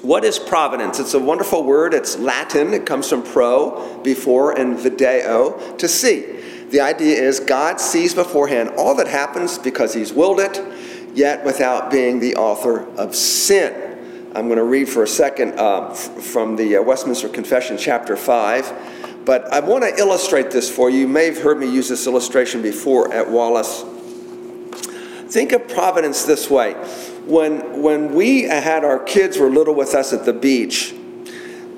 What 0.03 0.25
is 0.25 0.39
providence? 0.39 1.01
It's 1.01 1.15
a 1.15 1.19
wonderful 1.19 1.65
word. 1.65 1.95
It's 1.95 2.19
Latin. 2.19 2.75
It 2.75 2.85
comes 2.85 3.09
from 3.09 3.23
pro, 3.23 3.99
before, 4.03 4.53
and 4.53 4.79
video, 4.79 5.59
to 5.79 5.89
see. 5.89 6.39
The 6.71 6.81
idea 6.81 7.17
is 7.17 7.41
God 7.41 7.81
sees 7.81 8.15
beforehand 8.15 8.71
all 8.77 8.95
that 8.97 9.09
happens 9.09 9.59
because 9.59 9.95
He's 9.95 10.13
willed 10.13 10.41
it, 10.41 10.63
yet 11.15 11.45
without 11.45 11.91
being 11.91 12.21
the 12.21 12.37
author 12.37 12.87
of 12.97 13.15
sin. 13.15 13.85
I'm 14.35 14.47
going 14.47 14.59
to 14.59 14.65
read 14.65 14.89
for 14.89 15.03
a 15.03 15.09
second 15.09 15.59
uh, 15.59 15.95
from 15.95 16.57
the 16.57 16.77
uh, 16.77 16.83
Westminster 16.83 17.29
Confession, 17.31 17.79
chapter 17.79 18.17
5. 18.17 19.25
But 19.25 19.53
I 19.53 19.61
want 19.61 19.85
to 19.85 19.97
illustrate 19.99 20.51
this 20.51 20.71
for 20.71 20.91
you. 20.91 21.01
You 21.01 21.09
may 21.09 21.27
have 21.27 21.39
heard 21.39 21.59
me 21.59 21.71
use 21.71 21.89
this 21.89 22.07
illustration 22.07 22.61
before 22.61 23.13
at 23.13 23.31
Wallace. 23.31 23.85
Think 25.33 25.53
of 25.53 25.69
providence 25.69 26.25
this 26.25 26.51
way. 26.51 26.75
When, 27.27 27.83
when 27.83 28.15
we 28.15 28.43
had 28.43 28.85
our 28.85 28.99
kids 28.99 29.39
were 29.39 29.51
little 29.51 29.75
with 29.75 29.95
us 29.95 30.13
at 30.13 30.25
the 30.25 30.33
beach, 30.33 30.95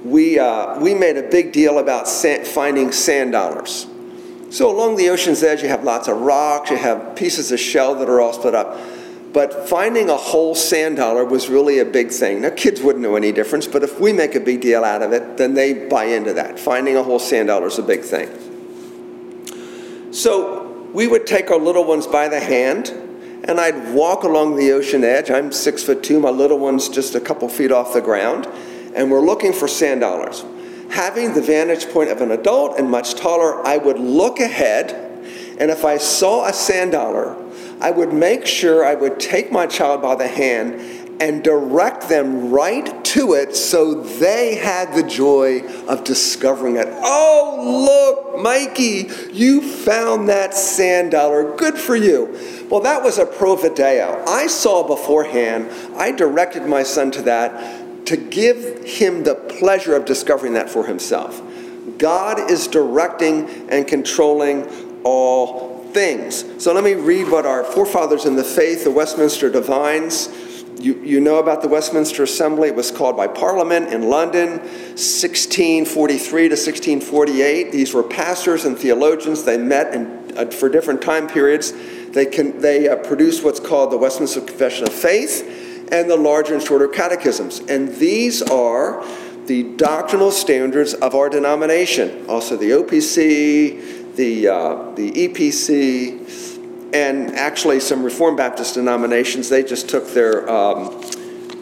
we, 0.04 0.38
uh, 0.38 0.78
we 0.80 0.94
made 0.94 1.16
a 1.16 1.28
big 1.28 1.52
deal 1.52 1.78
about 1.78 2.08
sand, 2.08 2.46
finding 2.46 2.92
sand 2.92 3.32
dollars. 3.32 3.86
So 4.50 4.68
along 4.68 4.96
the 4.96 5.08
ocean's 5.10 5.42
edge, 5.44 5.62
you 5.62 5.68
have 5.68 5.84
lots 5.84 6.08
of 6.08 6.20
rocks, 6.20 6.70
you 6.70 6.76
have 6.76 7.14
pieces 7.14 7.52
of 7.52 7.60
shell 7.60 7.94
that 7.94 8.08
are 8.08 8.20
all 8.20 8.32
split 8.32 8.54
up. 8.54 8.76
But 9.32 9.68
finding 9.68 10.10
a 10.10 10.16
whole 10.16 10.56
sand 10.56 10.96
dollar 10.96 11.24
was 11.24 11.48
really 11.48 11.78
a 11.78 11.84
big 11.84 12.10
thing. 12.10 12.40
Now, 12.40 12.50
kids 12.50 12.82
wouldn't 12.82 13.00
know 13.00 13.14
any 13.14 13.30
difference, 13.30 13.68
but 13.68 13.84
if 13.84 14.00
we 14.00 14.12
make 14.12 14.34
a 14.34 14.40
big 14.40 14.60
deal 14.60 14.82
out 14.82 15.02
of 15.02 15.12
it, 15.12 15.36
then 15.36 15.54
they 15.54 15.86
buy 15.86 16.06
into 16.06 16.32
that. 16.32 16.58
Finding 16.58 16.96
a 16.96 17.02
whole 17.04 17.20
sand 17.20 17.46
dollar 17.46 17.68
is 17.68 17.78
a 17.78 17.82
big 17.82 18.02
thing. 18.02 18.28
So 20.12 20.88
we 20.92 21.06
would 21.06 21.28
take 21.28 21.52
our 21.52 21.58
little 21.58 21.84
ones 21.84 22.08
by 22.08 22.26
the 22.26 22.40
hand, 22.40 22.88
and 23.44 23.60
I'd 23.60 23.94
walk 23.94 24.24
along 24.24 24.56
the 24.56 24.72
ocean 24.72 25.04
edge. 25.04 25.30
I'm 25.30 25.52
six 25.52 25.84
foot 25.84 26.02
two, 26.02 26.18
my 26.18 26.30
little 26.30 26.58
one's 26.58 26.88
just 26.88 27.14
a 27.14 27.20
couple 27.20 27.48
feet 27.48 27.70
off 27.70 27.92
the 27.92 28.00
ground, 28.00 28.48
and 28.96 29.12
we're 29.12 29.24
looking 29.24 29.52
for 29.52 29.68
sand 29.68 30.00
dollars 30.00 30.44
having 30.90 31.34
the 31.34 31.42
vantage 31.42 31.88
point 31.88 32.10
of 32.10 32.20
an 32.20 32.30
adult 32.30 32.78
and 32.78 32.90
much 32.90 33.14
taller, 33.14 33.64
I 33.66 33.76
would 33.76 33.98
look 33.98 34.40
ahead, 34.40 34.92
and 35.58 35.70
if 35.70 35.84
I 35.84 35.98
saw 35.98 36.46
a 36.46 36.52
sand 36.52 36.92
dollar, 36.92 37.36
I 37.80 37.90
would 37.90 38.12
make 38.12 38.46
sure 38.46 38.84
I 38.84 38.94
would 38.94 39.18
take 39.18 39.50
my 39.50 39.66
child 39.66 40.02
by 40.02 40.14
the 40.14 40.28
hand 40.28 41.00
and 41.20 41.44
direct 41.44 42.08
them 42.08 42.50
right 42.50 43.04
to 43.04 43.34
it 43.34 43.54
so 43.54 43.94
they 43.94 44.54
had 44.54 44.94
the 44.94 45.02
joy 45.02 45.60
of 45.86 46.02
discovering 46.02 46.76
it. 46.76 46.88
Oh, 46.88 48.32
look, 48.32 48.42
Mikey, 48.42 49.10
you 49.30 49.60
found 49.60 50.30
that 50.30 50.54
sand 50.54 51.10
dollar. 51.10 51.54
Good 51.56 51.76
for 51.76 51.94
you. 51.94 52.66
Well, 52.70 52.80
that 52.80 53.02
was 53.02 53.18
a 53.18 53.26
pro 53.26 53.54
video. 53.54 54.24
I 54.26 54.46
saw 54.46 54.86
beforehand, 54.86 55.70
I 55.96 56.12
directed 56.12 56.64
my 56.66 56.82
son 56.82 57.10
to 57.12 57.22
that 57.22 57.89
to 58.10 58.16
give 58.16 58.84
him 58.84 59.22
the 59.22 59.36
pleasure 59.36 59.94
of 59.94 60.04
discovering 60.04 60.54
that 60.54 60.68
for 60.68 60.84
himself. 60.84 61.40
God 61.96 62.50
is 62.50 62.66
directing 62.66 63.48
and 63.70 63.86
controlling 63.86 64.66
all 65.04 65.84
things. 65.92 66.44
So 66.60 66.72
let 66.72 66.82
me 66.82 66.94
read 66.94 67.30
what 67.30 67.46
our 67.46 67.62
forefathers 67.62 68.24
in 68.24 68.34
the 68.34 68.42
faith, 68.42 68.82
the 68.82 68.90
Westminster 68.90 69.48
Divines, 69.48 70.28
you, 70.80 71.00
you 71.04 71.20
know 71.20 71.38
about 71.38 71.62
the 71.62 71.68
Westminster 71.68 72.24
Assembly. 72.24 72.66
It 72.66 72.74
was 72.74 72.90
called 72.90 73.16
by 73.16 73.28
Parliament 73.28 73.92
in 73.92 74.08
London, 74.08 74.58
1643 74.58 76.48
to 76.48 76.54
1648. 76.54 77.70
These 77.70 77.94
were 77.94 78.02
pastors 78.02 78.64
and 78.64 78.76
theologians. 78.76 79.44
They 79.44 79.56
met 79.56 79.94
in, 79.94 80.36
uh, 80.36 80.46
for 80.46 80.68
different 80.68 81.00
time 81.00 81.28
periods. 81.28 81.72
They, 82.08 82.26
can, 82.26 82.58
they 82.60 82.88
uh, 82.88 82.96
produced 82.96 83.44
what's 83.44 83.60
called 83.60 83.92
the 83.92 83.98
Westminster 83.98 84.40
Confession 84.40 84.88
of 84.88 84.92
Faith 84.92 85.59
and 85.92 86.10
the 86.10 86.16
larger 86.16 86.54
and 86.54 86.62
shorter 86.62 86.88
catechisms. 86.88 87.60
And 87.60 87.94
these 87.96 88.42
are 88.42 89.04
the 89.46 89.64
doctrinal 89.74 90.30
standards 90.30 90.94
of 90.94 91.14
our 91.14 91.28
denomination. 91.28 92.24
Also, 92.28 92.56
the 92.56 92.70
OPC, 92.70 94.14
the, 94.14 94.48
uh, 94.48 94.90
the 94.92 95.10
EPC, 95.10 96.50
and 96.92 97.34
actually 97.34 97.80
some 97.80 98.02
Reformed 98.02 98.36
Baptist 98.36 98.74
denominations, 98.74 99.48
they 99.48 99.62
just 99.62 99.88
took 99.88 100.08
their. 100.08 100.48
Um, 100.48 101.00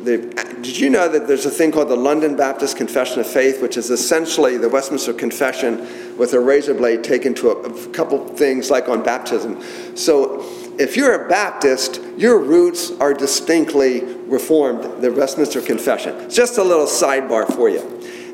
did 0.05 0.79
you 0.79 0.89
know 0.89 1.09
that 1.09 1.27
there's 1.27 1.45
a 1.45 1.51
thing 1.51 1.71
called 1.71 1.89
the 1.89 1.97
London 1.97 2.37
Baptist 2.37 2.77
Confession 2.77 3.21
of 3.21 3.27
Faith, 3.27 3.61
which 3.61 3.77
is 3.77 3.91
essentially 3.91 4.57
the 4.57 4.69
Westminster 4.69 5.13
Confession 5.13 6.17
with 6.17 6.33
a 6.33 6.41
razor 6.41 6.73
blade 6.73 7.05
taken 7.05 7.35
to 7.35 7.51
a, 7.51 7.61
a 7.61 7.89
couple 7.91 8.27
things 8.29 8.71
like 8.71 8.89
on 8.89 9.03
baptism? 9.03 9.63
So 9.97 10.41
if 10.79 10.97
you're 10.97 11.25
a 11.25 11.29
Baptist, 11.29 12.01
your 12.17 12.39
roots 12.39 12.91
are 12.93 13.13
distinctly 13.13 14.03
Reformed, 14.03 15.03
the 15.03 15.13
Westminster 15.13 15.61
Confession. 15.61 16.17
It's 16.21 16.37
Just 16.37 16.59
a 16.59 16.63
little 16.63 16.87
sidebar 16.87 17.53
for 17.53 17.69
you. 17.69 17.81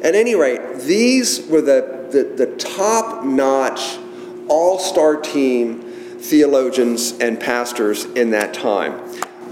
At 0.02 0.14
any 0.14 0.34
rate, 0.34 0.80
these 0.80 1.46
were 1.46 1.62
the, 1.62 2.08
the, 2.10 2.44
the 2.44 2.56
top 2.56 3.24
notch, 3.24 3.98
all 4.48 4.78
star 4.78 5.16
team 5.16 5.80
theologians 6.18 7.12
and 7.18 7.38
pastors 7.38 8.04
in 8.04 8.30
that 8.30 8.54
time. 8.54 8.92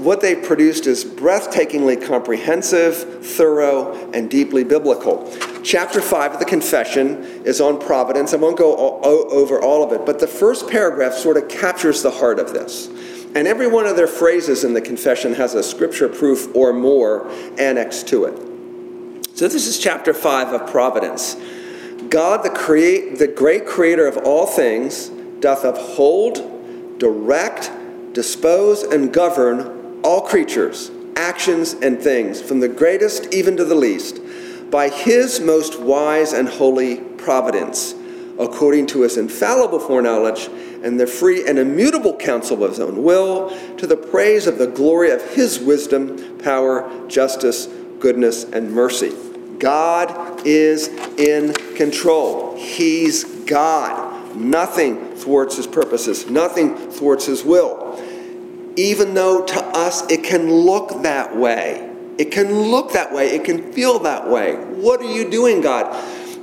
What 0.02 0.20
they 0.20 0.34
produced 0.34 0.86
is 0.86 1.04
breathtakingly 1.04 2.04
comprehensive, 2.04 3.24
thorough, 3.24 4.10
and 4.12 4.30
deeply 4.30 4.64
biblical. 4.64 5.30
Chapter 5.64 6.00
5 6.00 6.32
of 6.34 6.38
the 6.40 6.44
Confession 6.44 7.22
is 7.44 7.60
on 7.60 7.78
providence. 7.78 8.34
I 8.34 8.36
won't 8.36 8.58
go 8.58 8.76
over 8.76 9.60
all 9.60 9.84
of 9.84 9.92
it, 9.92 10.04
but 10.04 10.18
the 10.18 10.26
first 10.26 10.68
paragraph 10.68 11.14
sort 11.14 11.36
of 11.36 11.48
captures 11.48 12.02
the 12.02 12.10
heart 12.10 12.40
of 12.40 12.52
this. 12.52 12.88
And 13.34 13.46
every 13.46 13.68
one 13.68 13.86
of 13.86 13.96
their 13.96 14.08
phrases 14.08 14.64
in 14.64 14.74
the 14.74 14.80
confession 14.80 15.34
has 15.34 15.54
a 15.54 15.62
scripture 15.62 16.08
proof 16.08 16.54
or 16.54 16.72
more 16.72 17.30
annexed 17.58 18.08
to 18.08 18.24
it. 18.24 19.36
So 19.36 19.48
this 19.48 19.66
is 19.66 19.78
chapter 19.78 20.12
5 20.12 20.48
of 20.48 20.70
Providence. 20.70 21.36
God, 22.08 22.42
the, 22.44 22.50
create, 22.50 23.18
the 23.18 23.28
great 23.28 23.64
creator 23.64 24.06
of 24.06 24.18
all 24.18 24.46
things, 24.46 25.08
doth 25.40 25.64
uphold, 25.64 26.98
direct, 26.98 27.70
dispose, 28.12 28.82
and 28.82 29.12
govern 29.12 30.00
all 30.02 30.22
creatures, 30.22 30.90
actions, 31.16 31.72
and 31.72 32.02
things, 32.02 32.42
from 32.42 32.60
the 32.60 32.68
greatest 32.68 33.32
even 33.32 33.56
to 33.56 33.64
the 33.64 33.74
least 33.74 34.21
by 34.72 34.88
his 34.88 35.38
most 35.38 35.78
wise 35.78 36.32
and 36.32 36.48
holy 36.48 36.96
providence, 36.96 37.94
according 38.38 38.86
to 38.86 39.02
his 39.02 39.18
infallible 39.18 39.78
foreknowledge 39.78 40.48
and 40.82 40.98
the 40.98 41.06
free 41.06 41.46
and 41.46 41.58
immutable 41.58 42.16
counsel 42.16 42.64
of 42.64 42.70
his 42.70 42.80
own 42.80 43.02
will, 43.04 43.50
to 43.76 43.86
the 43.86 43.96
praise 43.96 44.46
of 44.46 44.56
the 44.56 44.66
glory 44.66 45.10
of 45.10 45.22
his 45.34 45.60
wisdom, 45.60 46.38
power, 46.38 46.90
justice, 47.06 47.66
goodness, 48.00 48.44
and 48.44 48.72
mercy. 48.72 49.12
God 49.58 50.44
is 50.46 50.88
in 51.18 51.52
control. 51.76 52.56
He's 52.56 53.24
God. 53.44 54.34
Nothing 54.34 55.14
thwarts 55.16 55.58
his 55.58 55.66
purposes, 55.66 56.30
nothing 56.30 56.76
thwarts 56.90 57.26
his 57.26 57.44
will. 57.44 58.02
Even 58.76 59.12
though 59.12 59.44
to 59.44 59.60
us 59.60 60.10
it 60.10 60.24
can 60.24 60.50
look 60.50 61.02
that 61.02 61.36
way 61.36 61.91
It 62.22 62.30
can 62.30 62.52
look 62.52 62.92
that 62.92 63.12
way, 63.12 63.30
it 63.30 63.42
can 63.42 63.72
feel 63.72 63.98
that 63.98 64.28
way. 64.28 64.54
What 64.54 65.00
are 65.00 65.12
you 65.12 65.28
doing, 65.28 65.60
God? 65.60 65.92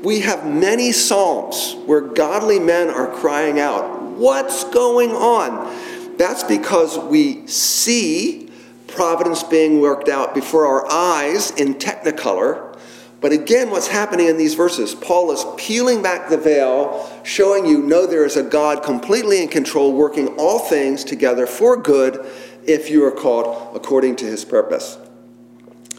We 0.04 0.20
have 0.20 0.46
many 0.46 0.92
Psalms 0.92 1.74
where 1.86 2.02
godly 2.02 2.60
men 2.60 2.90
are 2.90 3.08
crying 3.08 3.62
out, 3.62 4.02
What's 4.02 4.66
going 4.66 5.12
on? 5.12 6.18
That's 6.18 6.44
because 6.44 7.00
we 7.00 7.48
see 7.48 8.52
providence 8.88 9.44
being 9.44 9.80
worked 9.80 10.10
out 10.10 10.36
before 10.36 10.66
our 10.66 10.86
eyes 10.92 11.52
in 11.52 11.76
technicolor 11.76 12.70
but 13.22 13.34
again, 13.34 13.70
what's 13.70 13.88
happening 13.88 14.28
in 14.28 14.38
these 14.38 14.54
verses? 14.54 14.96
Paul 14.96 15.32
is 15.32 15.46
peeling 15.58 16.02
back 16.02 16.30
the 16.30 16.38
veil, 16.38 17.10
showing 17.24 17.66
you 17.66 17.82
no, 17.82 18.06
there 18.06 18.24
is 18.24 18.38
a 18.38 18.44
God 18.44 18.82
completely 18.82 19.42
in 19.42 19.50
control, 19.50 19.92
working 19.92 20.30
all 20.38 20.60
things 20.60 21.04
together 21.04 21.46
for 21.46 21.76
good 21.76 22.26
if 22.66 22.90
you 22.90 23.04
are 23.04 23.12
called 23.12 23.76
according 23.76 24.16
to 24.18 24.26
his 24.26 24.46
purpose. 24.46 24.98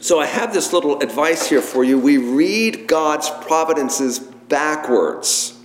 So 0.00 0.18
I 0.18 0.26
have 0.26 0.54
this 0.54 0.72
little 0.72 1.00
advice 1.00 1.46
here 1.46 1.60
for 1.60 1.84
you. 1.84 1.98
We 1.98 2.16
read 2.16 2.86
God's 2.86 3.28
providences 3.42 4.18
backwards. 4.18 5.58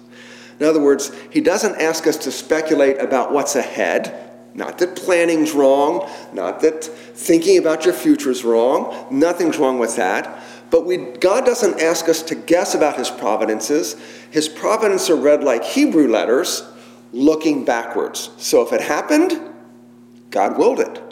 In 0.60 0.65
other 0.65 0.82
words, 0.82 1.12
he 1.32 1.39
doesn't 1.42 1.82
ask 1.82 2.06
us 2.06 2.18
to 2.18 2.32
speculate 2.32 3.01
about 3.01 3.32
what's 3.32 3.56
ahead. 3.56 4.22
Not 4.54 4.77
that 4.77 4.96
planning's 4.96 5.54
wrong, 5.54 6.10
not 6.34 6.62
that 6.62 6.84
thinking 6.84 7.58
about 7.58 7.86
your 7.86 7.94
future 7.94 8.30
is 8.30 8.44
wrong. 8.44 9.08
Nothing's 9.10 9.58
wrong 9.58 9.80
with 9.80 9.96
that. 9.98 10.44
But 10.70 10.86
we, 10.86 10.98
God 10.98 11.46
doesn't 11.46 11.82
ask 11.82 12.10
us 12.10 12.22
to 12.24 12.36
guess 12.36 12.74
about 12.74 12.98
his 12.98 13.10
providences. 13.10 13.96
His 14.32 14.50
providences 14.50 15.10
are 15.10 15.15
read 15.15 15.44
like 15.44 15.63
Hebrew 15.63 16.10
letters, 16.10 16.63
looking 17.13 17.63
backwards. 17.63 18.30
So 18.38 18.62
if 18.62 18.74
it 18.74 18.82
happened, 18.82 19.39
God 20.30 20.58
willed 20.58 20.80
it. 20.80 21.04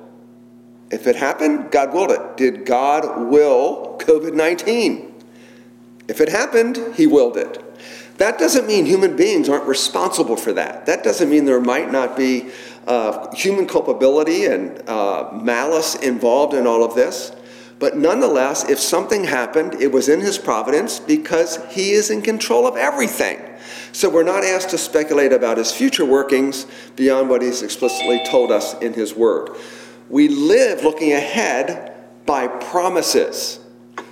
If 0.93 1.07
it 1.07 1.15
happened, 1.15 1.71
God 1.71 1.91
willed 1.91 2.11
it. 2.11 2.37
Did 2.37 2.65
God 2.67 3.27
will 3.27 3.97
COVID 3.99 4.35
19? 4.35 5.11
If 6.07 6.21
it 6.21 6.29
happened, 6.29 6.79
he 6.95 7.07
willed 7.07 7.35
it. 7.35 7.59
That 8.17 8.37
doesn't 8.37 8.67
mean 8.67 8.85
human 8.85 9.15
beings 9.15 9.49
aren't 9.49 9.65
responsible 9.65 10.35
for 10.35 10.53
that. 10.53 10.85
That 10.85 11.03
doesn't 11.03 11.31
mean 11.31 11.45
there 11.45 11.59
might 11.59 11.91
not 11.91 12.15
be 12.15 12.51
uh, 12.85 13.33
human 13.33 13.65
culpability 13.65 14.45
and 14.45 14.87
uh, 14.87 15.31
malice 15.33 15.95
involved 15.95 16.53
in 16.53 16.67
all 16.67 16.83
of 16.83 16.93
this. 16.93 17.35
But 17.79 17.97
nonetheless, 17.97 18.69
if 18.69 18.79
something 18.79 19.23
happened, 19.23 19.81
it 19.81 19.91
was 19.91 20.09
in 20.09 20.21
his 20.21 20.37
providence 20.37 20.99
because 20.99 21.59
he 21.71 21.91
is 21.93 22.11
in 22.11 22.21
control 22.21 22.67
of 22.67 22.77
everything. 22.77 23.41
So 23.93 24.09
we're 24.09 24.21
not 24.21 24.43
asked 24.43 24.69
to 24.69 24.77
speculate 24.77 25.33
about 25.33 25.57
his 25.57 25.71
future 25.71 26.05
workings 26.05 26.67
beyond 26.95 27.29
what 27.29 27.41
he's 27.41 27.63
explicitly 27.63 28.23
told 28.27 28.51
us 28.51 28.75
in 28.75 28.93
his 28.93 29.15
word. 29.15 29.57
We 30.13 30.27
live 30.27 30.83
looking 30.83 31.11
ahead 31.11 31.91
by 32.27 32.47
promises 32.47 33.59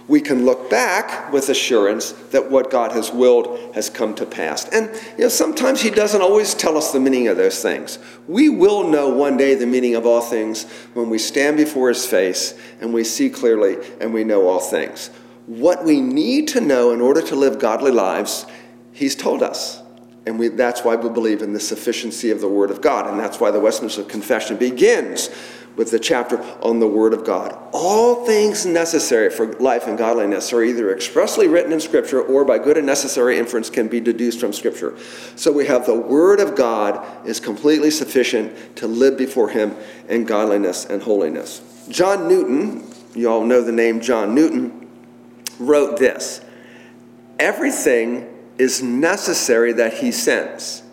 we 0.08 0.20
can 0.20 0.46
look 0.46 0.70
back 0.70 1.31
with 1.31 1.48
assurance 1.48 2.12
that 2.31 2.51
what 2.51 2.70
God 2.70 2.91
has 2.91 3.12
willed 3.12 3.74
has 3.75 3.89
come 3.89 4.13
to 4.15 4.25
pass. 4.25 4.67
And 4.67 4.89
you 5.17 5.24
know, 5.24 5.29
sometimes 5.29 5.81
He 5.81 5.89
doesn't 5.89 6.22
always 6.22 6.53
tell 6.53 6.77
us 6.77 6.91
the 6.91 7.00
meaning 7.00 7.29
of 7.29 7.38
those 7.38 7.62
things. 7.62 7.98
We 8.27 8.50
will 8.50 8.89
know 8.89 9.08
one 9.08 9.38
day 9.38 9.55
the 9.55 9.65
meaning 9.65 9.96
of 9.96 10.05
all 10.05 10.20
things 10.20 10.70
when 10.96 11.10
we 11.10 11.17
stand 11.17 11.55
before 11.55 11.88
His 11.88 12.05
face 12.05 12.60
and 12.81 12.93
we 12.93 13.05
see 13.05 13.29
clearly 13.29 13.77
and 14.01 14.13
we 14.13 14.25
know 14.25 14.50
all 14.50 14.60
things. 14.60 15.12
What 15.46 15.86
we 15.86 16.01
need 16.01 16.50
to 16.50 16.60
know 16.60 16.91
in 16.91 17.00
order 17.00 17.22
to 17.22 17.36
live 17.36 17.58
godly 17.58 17.91
lives, 17.91 18.46
He's 18.91 19.15
told 19.15 19.41
us. 19.41 19.80
And 20.25 20.37
we, 20.37 20.49
that's 20.49 20.83
why 20.83 20.95
we 20.95 21.09
believe 21.09 21.41
in 21.41 21.53
the 21.53 21.59
sufficiency 21.59 22.29
of 22.29 22.41
the 22.41 22.47
Word 22.47 22.69
of 22.69 22.81
God. 22.81 23.07
And 23.07 23.19
that's 23.19 23.39
why 23.39 23.49
the 23.51 23.59
Westminster 23.59 24.03
Confession 24.03 24.57
begins 24.57 25.29
with 25.75 25.89
the 25.89 25.99
chapter 25.99 26.39
on 26.61 26.79
the 26.79 26.87
Word 26.87 27.13
of 27.13 27.25
God. 27.25 27.57
All 27.71 28.25
things 28.25 28.65
necessary 28.65 29.29
for 29.29 29.53
life 29.53 29.87
and 29.87 29.97
godliness 29.97 30.51
are 30.53 30.63
either 30.63 30.93
expressly 30.93 31.47
written 31.47 31.71
in 31.71 31.79
Scripture 31.79 32.21
or 32.21 32.45
by 32.45 32.59
good 32.59 32.77
and 32.77 32.85
necessary 32.85 33.39
inference 33.39 33.69
can 33.69 33.87
be 33.87 33.99
deduced 33.99 34.39
from 34.39 34.53
Scripture. 34.53 34.95
So 35.35 35.51
we 35.51 35.65
have 35.67 35.85
the 35.85 35.95
Word 35.95 36.39
of 36.39 36.55
God 36.55 37.25
is 37.25 37.39
completely 37.39 37.89
sufficient 37.89 38.75
to 38.77 38.88
live 38.88 39.17
before 39.17 39.49
Him 39.49 39.75
in 40.10 40.25
godliness 40.25 40.86
and 40.86 41.01
holiness. 41.01 41.62
John 41.89 42.27
Newton, 42.27 42.84
you 43.15 43.29
all 43.29 43.45
know 43.45 43.62
the 43.62 43.71
name 43.71 44.01
John 44.01 44.36
Newton, 44.36 44.88
wrote 45.57 45.97
this 45.97 46.41
Everything 47.39 48.31
is 48.62 48.84
necessary 48.84 49.74
that 49.74 49.95
He 49.95 50.12
sends. 50.12 50.84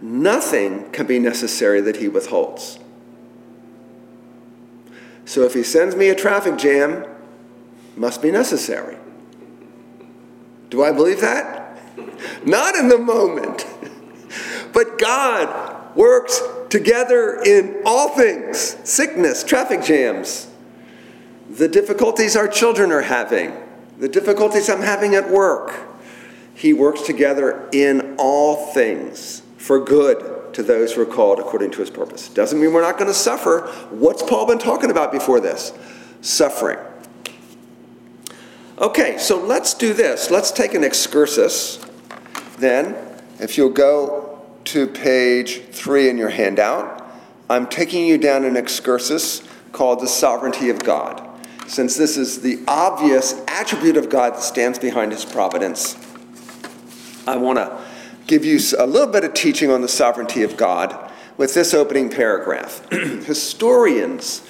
Nothing 0.00 0.90
can 0.92 1.06
be 1.06 1.18
necessary 1.18 1.80
that 1.80 1.96
He 1.96 2.08
withholds. 2.08 2.78
So 5.24 5.42
if 5.42 5.54
he 5.54 5.62
sends 5.62 5.96
me 5.96 6.08
a 6.08 6.14
traffic 6.14 6.58
jam, 6.58 7.06
must 7.96 8.22
be 8.22 8.30
necessary. 8.30 8.96
Do 10.68 10.82
I 10.82 10.92
believe 10.92 11.20
that? 11.20 11.78
Not 12.46 12.74
in 12.76 12.88
the 12.88 12.98
moment. 12.98 13.66
But 14.72 14.98
God 14.98 15.96
works 15.96 16.40
together 16.70 17.40
in 17.44 17.82
all 17.84 18.10
things 18.10 18.76
sickness, 18.88 19.44
traffic 19.44 19.82
jams, 19.82 20.48
the 21.50 21.68
difficulties 21.68 22.36
our 22.36 22.48
children 22.48 22.90
are 22.92 23.02
having, 23.02 23.52
the 23.98 24.08
difficulties 24.08 24.70
I'm 24.70 24.80
having 24.80 25.14
at 25.14 25.30
work. 25.30 25.91
He 26.62 26.72
works 26.72 27.02
together 27.02 27.68
in 27.72 28.14
all 28.18 28.66
things 28.72 29.42
for 29.56 29.84
good 29.84 30.54
to 30.54 30.62
those 30.62 30.92
who 30.92 31.02
are 31.02 31.06
called 31.06 31.40
according 31.40 31.72
to 31.72 31.80
his 31.80 31.90
purpose. 31.90 32.28
Doesn't 32.28 32.60
mean 32.60 32.72
we're 32.72 32.82
not 32.82 32.98
going 32.98 33.08
to 33.08 33.14
suffer. 33.14 33.62
What's 33.90 34.22
Paul 34.22 34.46
been 34.46 34.60
talking 34.60 34.88
about 34.88 35.10
before 35.10 35.40
this? 35.40 35.72
Suffering. 36.20 36.78
Okay, 38.78 39.18
so 39.18 39.44
let's 39.44 39.74
do 39.74 39.92
this. 39.92 40.30
Let's 40.30 40.52
take 40.52 40.74
an 40.74 40.84
excursus. 40.84 41.84
Then, 42.58 42.94
if 43.40 43.58
you'll 43.58 43.70
go 43.70 44.40
to 44.66 44.86
page 44.86 45.62
three 45.72 46.08
in 46.08 46.16
your 46.16 46.30
handout, 46.30 47.12
I'm 47.50 47.66
taking 47.66 48.06
you 48.06 48.18
down 48.18 48.44
an 48.44 48.56
excursus 48.56 49.42
called 49.72 49.98
the 49.98 50.06
sovereignty 50.06 50.70
of 50.70 50.78
God. 50.78 51.28
Since 51.66 51.96
this 51.96 52.16
is 52.16 52.40
the 52.40 52.60
obvious 52.68 53.34
attribute 53.48 53.96
of 53.96 54.08
God 54.08 54.34
that 54.34 54.42
stands 54.42 54.78
behind 54.78 55.10
his 55.10 55.24
providence, 55.24 55.96
I 57.26 57.36
want 57.36 57.58
to 57.58 57.80
give 58.26 58.44
you 58.44 58.58
a 58.78 58.86
little 58.86 59.12
bit 59.12 59.22
of 59.22 59.32
teaching 59.34 59.70
on 59.70 59.80
the 59.80 59.88
sovereignty 59.88 60.42
of 60.42 60.56
God 60.56 61.10
with 61.36 61.54
this 61.54 61.72
opening 61.72 62.10
paragraph. 62.10 62.88
Historians 62.90 64.42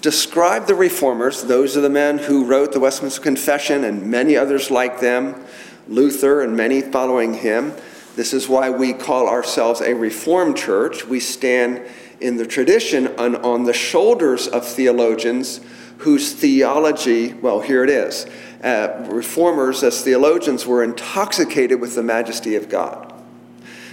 describe 0.00 0.66
the 0.66 0.74
reformers, 0.74 1.44
those 1.44 1.76
are 1.76 1.80
the 1.80 1.88
men 1.88 2.18
who 2.18 2.44
wrote 2.44 2.72
the 2.72 2.80
Westminster 2.80 3.20
Confession 3.20 3.84
and 3.84 4.06
many 4.06 4.36
others 4.36 4.70
like 4.70 5.00
them, 5.00 5.44
Luther 5.88 6.40
and 6.40 6.56
many 6.56 6.80
following 6.80 7.34
him. 7.34 7.72
This 8.16 8.32
is 8.34 8.48
why 8.48 8.70
we 8.70 8.92
call 8.92 9.28
ourselves 9.28 9.80
a 9.80 9.94
Reformed 9.94 10.56
church. 10.56 11.06
We 11.06 11.20
stand 11.20 11.82
in 12.20 12.36
the 12.36 12.46
tradition 12.46 13.08
on, 13.16 13.36
on 13.36 13.62
the 13.62 13.72
shoulders 13.72 14.48
of 14.48 14.66
theologians 14.66 15.60
whose 15.98 16.32
theology, 16.32 17.32
well, 17.34 17.60
here 17.60 17.84
it 17.84 17.90
is. 17.90 18.26
Uh, 18.62 19.06
reformers, 19.10 19.82
as 19.82 20.02
theologians, 20.02 20.66
were 20.66 20.82
intoxicated 20.82 21.80
with 21.80 21.94
the 21.94 22.02
majesty 22.02 22.56
of 22.56 22.68
God. 22.68 23.12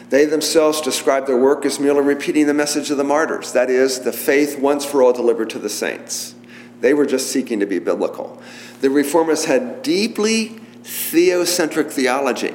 They 0.10 0.26
themselves 0.26 0.82
describe 0.82 1.28
their 1.28 1.38
work 1.38 1.66
as 1.66 1.80
merely 1.80 2.02
repeating 2.02 2.48
the 2.48 2.54
message 2.54 2.90
of 2.90 2.98
the 2.98 3.04
martyrs, 3.04 3.54
that 3.54 3.70
is, 3.70 4.00
the 4.00 4.14
faith 4.14 4.60
once 4.60 4.86
for 4.86 5.04
all 5.04 5.14
delivered 5.14 5.50
to 5.52 5.60
the 5.60 5.70
saints. 5.70 6.36
They 6.82 6.94
were 6.94 7.06
just 7.06 7.32
seeking 7.32 7.60
to 7.60 7.66
be 7.66 7.80
biblical. 7.80 8.42
The 8.82 8.90
reformers 8.90 9.46
had 9.46 9.82
deeply 9.82 10.60
theocentric 10.84 11.92
theology. 11.92 12.54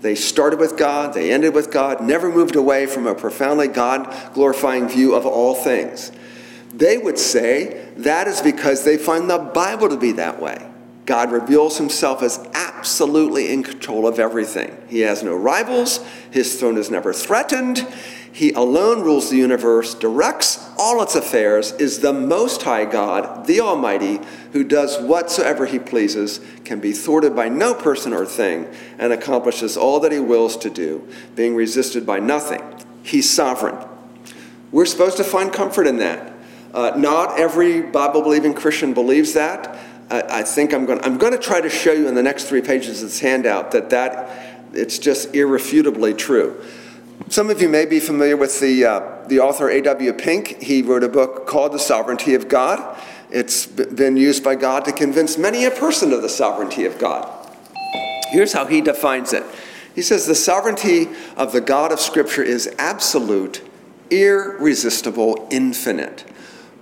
They 0.00 0.14
started 0.14 0.58
with 0.58 0.78
God, 0.78 1.12
they 1.14 1.30
ended 1.30 1.54
with 1.54 1.70
God, 1.70 2.00
never 2.00 2.30
moved 2.30 2.56
away 2.56 2.86
from 2.86 3.06
a 3.06 3.14
profoundly 3.14 3.68
God 3.68 4.34
glorifying 4.34 4.88
view 4.88 5.14
of 5.14 5.26
all 5.26 5.54
things. 5.54 6.10
They 6.72 6.96
would 6.96 7.18
say 7.18 7.88
that 7.96 8.26
is 8.26 8.40
because 8.40 8.84
they 8.84 8.96
find 8.96 9.28
the 9.28 9.38
Bible 9.38 9.88
to 9.88 9.96
be 9.96 10.12
that 10.12 10.40
way. 10.40 10.69
God 11.10 11.32
reveals 11.32 11.76
himself 11.76 12.22
as 12.22 12.38
absolutely 12.54 13.52
in 13.52 13.64
control 13.64 14.06
of 14.06 14.20
everything. 14.20 14.80
He 14.88 15.00
has 15.00 15.24
no 15.24 15.34
rivals, 15.34 15.98
his 16.30 16.60
throne 16.60 16.78
is 16.78 16.88
never 16.88 17.12
threatened. 17.12 17.84
He 18.30 18.52
alone 18.52 19.00
rules 19.00 19.28
the 19.28 19.36
universe, 19.36 19.92
directs 19.94 20.70
all 20.78 21.02
its 21.02 21.16
affairs, 21.16 21.72
is 21.72 21.98
the 21.98 22.12
Most 22.12 22.62
High 22.62 22.84
God, 22.84 23.48
the 23.48 23.60
Almighty, 23.60 24.20
who 24.52 24.62
does 24.62 25.00
whatsoever 25.02 25.66
he 25.66 25.80
pleases, 25.80 26.38
can 26.64 26.78
be 26.78 26.92
thwarted 26.92 27.34
by 27.34 27.48
no 27.48 27.74
person 27.74 28.12
or 28.12 28.24
thing, 28.24 28.68
and 28.96 29.12
accomplishes 29.12 29.76
all 29.76 29.98
that 29.98 30.12
he 30.12 30.20
wills 30.20 30.56
to 30.58 30.70
do, 30.70 31.08
being 31.34 31.56
resisted 31.56 32.06
by 32.06 32.20
nothing. 32.20 32.62
He's 33.02 33.28
sovereign. 33.28 33.84
We're 34.70 34.86
supposed 34.86 35.16
to 35.16 35.24
find 35.24 35.52
comfort 35.52 35.88
in 35.88 35.96
that. 35.96 36.34
Uh, 36.72 36.92
not 36.96 37.40
every 37.40 37.80
Bible 37.82 38.22
believing 38.22 38.54
Christian 38.54 38.94
believes 38.94 39.32
that. 39.32 39.76
I, 40.10 40.40
I 40.40 40.42
think 40.42 40.74
I'm 40.74 40.86
going, 40.86 41.00
I'm 41.02 41.18
going 41.18 41.32
to 41.32 41.38
try 41.38 41.60
to 41.60 41.70
show 41.70 41.92
you 41.92 42.08
in 42.08 42.14
the 42.14 42.22
next 42.22 42.44
three 42.44 42.60
pages 42.60 43.02
of 43.02 43.08
this 43.08 43.20
handout 43.20 43.70
that, 43.72 43.90
that 43.90 44.66
it's 44.72 44.98
just 44.98 45.34
irrefutably 45.34 46.14
true. 46.14 46.62
Some 47.28 47.50
of 47.50 47.62
you 47.62 47.68
may 47.68 47.86
be 47.86 48.00
familiar 48.00 48.36
with 48.36 48.60
the, 48.60 48.84
uh, 48.84 49.28
the 49.28 49.40
author 49.40 49.68
A.W. 49.68 50.12
Pink. 50.14 50.62
He 50.62 50.82
wrote 50.82 51.04
a 51.04 51.08
book 51.08 51.46
called 51.46 51.72
The 51.72 51.78
Sovereignty 51.78 52.34
of 52.34 52.48
God. 52.48 52.98
It's 53.30 53.66
been 53.66 54.16
used 54.16 54.42
by 54.42 54.56
God 54.56 54.84
to 54.86 54.92
convince 54.92 55.38
many 55.38 55.64
a 55.64 55.70
person 55.70 56.12
of 56.12 56.22
the 56.22 56.28
sovereignty 56.28 56.84
of 56.84 56.98
God. 56.98 57.36
Here's 58.30 58.52
how 58.52 58.66
he 58.66 58.80
defines 58.80 59.32
it 59.32 59.44
He 59.94 60.02
says, 60.02 60.26
The 60.26 60.34
sovereignty 60.34 61.08
of 61.36 61.52
the 61.52 61.60
God 61.60 61.92
of 61.92 62.00
Scripture 62.00 62.42
is 62.42 62.74
absolute, 62.78 63.62
irresistible, 64.10 65.46
infinite. 65.50 66.24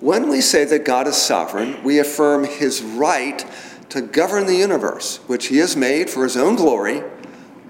When 0.01 0.29
we 0.29 0.41
say 0.41 0.65
that 0.65 0.85
God 0.85 1.09
is 1.09 1.17
sovereign, 1.17 1.83
we 1.83 1.99
affirm 1.99 2.45
his 2.45 2.83
right 2.83 3.45
to 3.89 4.01
govern 4.01 4.47
the 4.47 4.55
universe, 4.55 5.17
which 5.27 5.47
he 5.47 5.57
has 5.59 5.77
made 5.77 6.09
for 6.09 6.23
his 6.23 6.37
own 6.37 6.55
glory, 6.55 7.03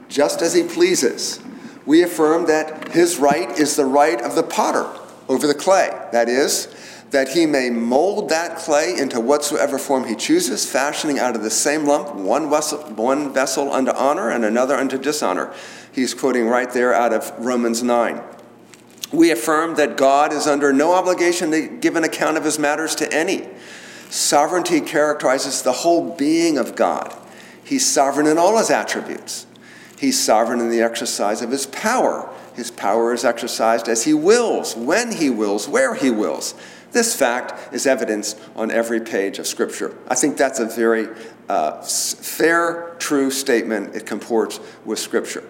just 0.09 0.43
as 0.43 0.53
he 0.53 0.63
pleases. 0.63 1.41
We 1.87 2.03
affirm 2.03 2.47
that 2.47 2.93
his 2.93 3.19
right 3.19 3.51
is 3.59 3.77
the 3.77 3.87
right 3.87 4.21
of 4.21 4.35
the 4.35 4.43
potter 4.43 4.91
over 5.29 5.47
the 5.47 5.55
clay. 5.55 5.89
That 6.13 6.29
is, 6.29 6.69
that 7.13 7.31
he 7.31 7.47
may 7.47 7.71
mold 7.71 8.29
that 8.29 8.59
clay 8.59 8.95
into 8.99 9.21
whatsoever 9.21 9.79
form 9.79 10.05
he 10.05 10.15
chooses, 10.15 10.71
fashioning 10.71 11.19
out 11.19 11.35
of 11.35 11.43
the 11.43 11.51
same 11.51 11.87
lump 11.87 12.15
one 12.15 12.51
vessel, 12.51 12.81
one 12.91 13.33
vessel 13.33 13.73
unto 13.73 13.93
honor 13.93 14.29
and 14.29 14.45
another 14.45 14.75
unto 14.75 14.99
dishonor. 14.99 15.55
He's 15.91 16.13
quoting 16.13 16.47
right 16.47 16.71
there 16.71 16.93
out 16.93 17.15
of 17.15 17.33
Romans 17.39 17.83
9. 17.83 18.21
We 19.13 19.31
affirm 19.31 19.77
that 19.77 19.97
God 19.97 20.33
is 20.33 20.47
under 20.47 20.73
no 20.73 20.93
obligation 20.93 21.51
to 21.53 21.67
give 21.67 21.97
an 21.97 22.05
account 22.05 22.37
of 22.37 22.45
his 22.45 22.59
matters 22.59 22.95
to 22.97 23.13
any. 23.13 23.49
Sovereignty 24.11 24.81
characterizes 24.81 25.63
the 25.63 25.73
whole 25.73 26.15
being 26.15 26.59
of 26.59 26.77
God. 26.77 27.15
He's 27.65 27.87
sovereign 27.87 28.27
in 28.27 28.39
all 28.39 28.59
his 28.59 28.71
attributes. 28.71 29.47
He's 29.99 30.19
sovereign 30.19 30.61
in 30.61 30.71
the 30.71 30.81
exercise 30.81 31.43
of 31.43 31.51
his 31.51 31.67
power. 31.67 32.33
His 32.55 32.71
power 32.71 33.13
is 33.13 33.25
exercised 33.25 33.89
as 33.89 34.05
he 34.05 34.15
wills, 34.15 34.77
when 34.77 35.13
he 35.13 35.31
wills, 35.31 35.69
where 35.69 35.95
he 35.95 36.11
wills. 36.11 36.55
This 36.93 37.15
fact 37.15 37.75
is 37.75 37.87
evidenced 37.87 38.41
on 38.57 38.71
every 38.71 39.01
page 39.01 39.39
of 39.39 39.47
Scripture. 39.47 39.97
I 40.09 40.15
think 40.15 40.37
that's 40.37 40.59
a 40.59 40.67
very 40.67 41.09
uh, 41.49 41.83
fair, 41.83 42.95
true 42.99 43.31
statement. 43.31 43.95
It 43.95 44.07
comports 44.07 44.61
with 44.85 44.99
Scripture. 44.99 45.45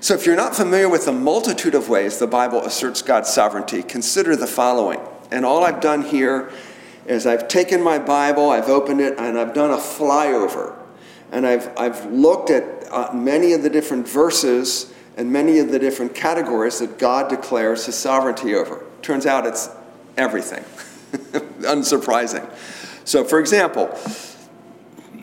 So, 0.00 0.14
if 0.14 0.26
you're 0.26 0.36
not 0.36 0.54
familiar 0.54 0.88
with 0.88 1.04
the 1.04 1.12
multitude 1.12 1.74
of 1.74 1.88
ways 1.88 2.18
the 2.18 2.26
Bible 2.26 2.64
asserts 2.64 3.02
God's 3.02 3.28
sovereignty, 3.28 3.82
consider 3.82 4.36
the 4.36 4.46
following. 4.46 5.00
And 5.30 5.44
all 5.44 5.64
I've 5.64 5.80
done 5.80 6.02
here 6.02 6.52
is 7.06 7.26
I've 7.26 7.48
taken 7.48 7.82
my 7.82 7.98
Bible, 7.98 8.50
I've 8.50 8.68
opened 8.68 9.00
it, 9.00 9.18
and 9.18 9.38
I've 9.38 9.54
done 9.54 9.70
a 9.70 9.76
flyover. 9.76 10.76
And 11.32 11.46
I've, 11.46 11.76
I've 11.76 12.06
looked 12.06 12.50
at 12.50 12.86
uh, 12.90 13.12
many 13.12 13.52
of 13.52 13.62
the 13.62 13.70
different 13.70 14.06
verses 14.08 14.92
and 15.16 15.32
many 15.32 15.58
of 15.58 15.70
the 15.70 15.78
different 15.78 16.14
categories 16.14 16.78
that 16.78 16.98
God 16.98 17.28
declares 17.28 17.86
his 17.86 17.96
sovereignty 17.96 18.54
over. 18.54 18.84
Turns 19.02 19.26
out 19.26 19.46
it's 19.46 19.68
everything. 20.16 20.62
Unsurprising. 21.62 22.48
So, 23.04 23.24
for 23.24 23.38
example, 23.38 23.98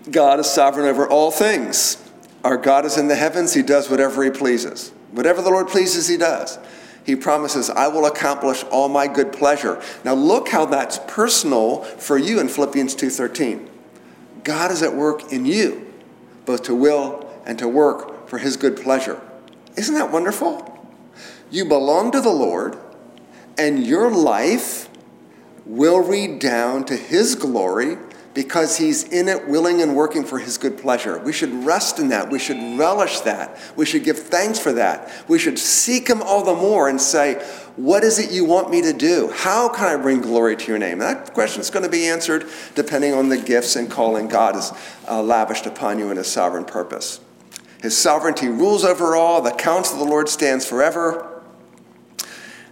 God 0.10 0.40
is 0.40 0.48
sovereign 0.48 0.88
over 0.88 1.08
all 1.08 1.32
things. 1.32 2.01
Our 2.44 2.58
God 2.58 2.86
is 2.86 2.98
in 2.98 3.08
the 3.08 3.16
heavens, 3.16 3.54
He 3.54 3.62
does 3.62 3.90
whatever 3.90 4.24
He 4.24 4.30
pleases. 4.30 4.92
Whatever 5.12 5.42
the 5.42 5.50
Lord 5.50 5.68
pleases, 5.68 6.08
He 6.08 6.18
does. 6.18 6.58
He 7.04 7.16
promises, 7.16 7.70
I 7.70 7.88
will 7.88 8.06
accomplish 8.06 8.64
all 8.66 8.88
my 8.88 9.08
good 9.08 9.34
pleasure. 9.34 9.82
Now 10.04 10.14
look 10.14 10.50
how 10.50 10.66
that's 10.66 11.00
personal 11.08 11.84
for 11.84 12.18
you 12.18 12.40
in 12.40 12.48
Philippians 12.48 12.96
2:13. 12.96 13.68
God 14.44 14.72
is 14.72 14.82
at 14.82 14.96
work 14.96 15.32
in 15.32 15.46
you, 15.46 15.92
both 16.46 16.64
to 16.64 16.76
will 16.76 17.28
and 17.46 17.58
to 17.60 17.68
work 17.68 18.28
for 18.28 18.38
his 18.38 18.58
good 18.58 18.76
pleasure. 18.76 19.20
Isn't 19.76 19.96
that 19.96 20.12
wonderful? 20.12 20.68
You 21.50 21.66
belong 21.66 22.12
to 22.12 22.22
the 22.22 22.30
Lord, 22.30 22.78
and 23.58 23.86
your 23.86 24.12
life 24.12 24.90
will 25.66 26.00
redound 26.00 26.88
to 26.88 26.96
his 26.96 27.36
glory 27.36 27.98
because 28.34 28.78
he's 28.78 29.04
in 29.04 29.28
it, 29.28 29.48
willing 29.48 29.82
and 29.82 29.96
working 29.96 30.24
for 30.24 30.40
his 30.40 30.58
good 30.58 30.78
pleasure. 30.78 31.20
We 31.20 31.34
should 31.34 31.54
rest 31.66 32.00
in 32.00 32.10
that. 32.10 32.30
We 32.30 32.40
should 32.40 32.58
relish 32.80 33.20
that. 33.22 33.60
We 33.76 33.86
should 33.86 34.04
give 34.04 34.18
thanks 34.18 34.58
for 34.58 34.72
that. 34.74 35.12
We 35.28 35.38
should 35.38 35.60
seek 35.60 36.08
him 36.08 36.22
all 36.22 36.44
the 36.44 36.56
more 36.56 36.88
and 36.88 37.02
say, 37.02 37.36
What 37.76 38.04
is 38.04 38.20
it 38.20 38.32
you 38.32 38.46
want 38.46 38.70
me 38.70 38.82
to 38.84 38.94
do? 38.94 39.32
How 39.34 39.68
can 39.68 39.88
I 39.88 40.02
bring 40.02 40.22
glory 40.22 40.56
to 40.56 40.68
your 40.68 40.78
name? 40.78 41.00
That 41.00 41.34
question 41.34 41.62
is 41.62 41.70
going 41.70 41.84
to 41.84 41.92
be 41.92 42.08
answered 42.08 42.48
depending 42.76 43.14
on 43.14 43.30
the 43.30 43.38
gifts 43.38 43.76
and 43.76 43.92
calling 43.92 44.28
God 44.28 44.56
has 44.56 44.74
uh, 45.10 45.22
lavished 45.22 45.66
upon 45.66 46.00
you 46.00 46.10
in 46.10 46.18
his 46.18 46.28
sovereign 46.28 46.66
purpose. 46.66 47.20
His 47.82 47.98
sovereignty 47.98 48.48
rules 48.48 48.86
over 48.86 49.16
all. 49.16 49.42
The 49.42 49.52
counsel 49.52 50.00
of 50.00 50.06
the 50.06 50.10
Lord 50.10 50.30
stands 50.30 50.66
forever. 50.66 51.28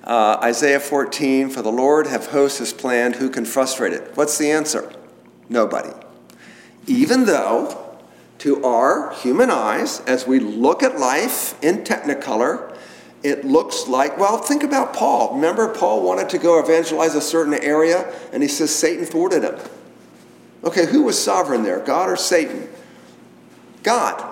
Uh, 0.03 0.39
Isaiah 0.41 0.79
14, 0.79 1.49
for 1.49 1.61
the 1.61 1.71
Lord 1.71 2.07
have 2.07 2.27
hosts 2.27 2.59
has 2.59 2.73
planned, 2.73 3.17
who 3.17 3.29
can 3.29 3.45
frustrate 3.45 3.93
it? 3.93 4.15
What's 4.15 4.37
the 4.37 4.49
answer? 4.49 4.91
Nobody. 5.49 5.89
Even 6.87 7.25
though, 7.25 7.97
to 8.37 8.63
our 8.63 9.13
human 9.15 9.51
eyes, 9.51 9.99
as 10.01 10.25
we 10.25 10.39
look 10.39 10.81
at 10.81 10.99
life 10.99 11.61
in 11.63 11.83
technicolor, 11.83 12.77
it 13.21 13.43
looks 13.43 13.87
like, 13.87 14.17
well, 14.17 14.37
think 14.37 14.63
about 14.63 14.93
Paul. 14.93 15.35
Remember, 15.35 15.73
Paul 15.73 16.03
wanted 16.03 16.29
to 16.29 16.37
go 16.37 16.59
evangelize 16.59 17.15
a 17.15 17.21
certain 17.21 17.53
area, 17.53 18.13
and 18.31 18.41
he 18.41 18.47
says 18.47 18.73
Satan 18.73 19.05
thwarted 19.05 19.43
him. 19.43 19.59
Okay, 20.63 20.85
who 20.85 21.03
was 21.03 21.21
sovereign 21.21 21.63
there, 21.63 21.79
God 21.79 22.09
or 22.09 22.15
Satan? 22.15 22.69
God. 23.83 24.23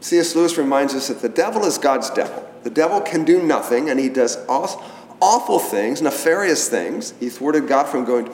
C.S. 0.00 0.36
Lewis 0.36 0.58
reminds 0.58 0.94
us 0.94 1.08
that 1.08 1.22
the 1.22 1.28
devil 1.28 1.64
is 1.64 1.78
God's 1.78 2.10
devil. 2.10 2.48
The 2.62 2.70
devil 2.70 3.00
can 3.00 3.24
do 3.24 3.42
nothing, 3.42 3.88
and 3.90 3.98
he 3.98 4.08
does 4.08 4.36
awful 4.48 5.58
things, 5.58 6.02
nefarious 6.02 6.68
things. 6.68 7.14
He 7.18 7.28
thwarted 7.30 7.66
God 7.66 7.84
from 7.84 8.04
going. 8.04 8.32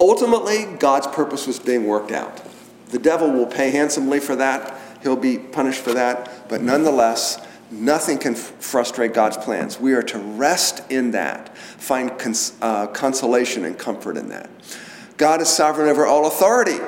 Ultimately, 0.00 0.64
God's 0.78 1.06
purpose 1.06 1.46
was 1.46 1.58
being 1.58 1.86
worked 1.86 2.10
out. 2.10 2.42
The 2.88 2.98
devil 2.98 3.30
will 3.30 3.46
pay 3.46 3.70
handsomely 3.70 4.20
for 4.20 4.36
that, 4.36 4.78
he'll 5.02 5.16
be 5.16 5.38
punished 5.38 5.80
for 5.80 5.94
that, 5.94 6.48
but 6.48 6.62
nonetheless, 6.62 7.44
nothing 7.70 8.18
can 8.18 8.34
f- 8.34 8.52
frustrate 8.58 9.14
God's 9.14 9.36
plans. 9.36 9.80
We 9.80 9.94
are 9.94 10.02
to 10.02 10.18
rest 10.18 10.82
in 10.90 11.12
that, 11.12 11.56
find 11.56 12.18
cons- 12.18 12.54
uh, 12.60 12.86
consolation 12.88 13.64
and 13.64 13.78
comfort 13.78 14.16
in 14.16 14.28
that. 14.28 14.50
God 15.16 15.40
is 15.40 15.48
sovereign 15.48 15.88
over 15.88 16.06
all 16.06 16.26
authority. 16.26 16.78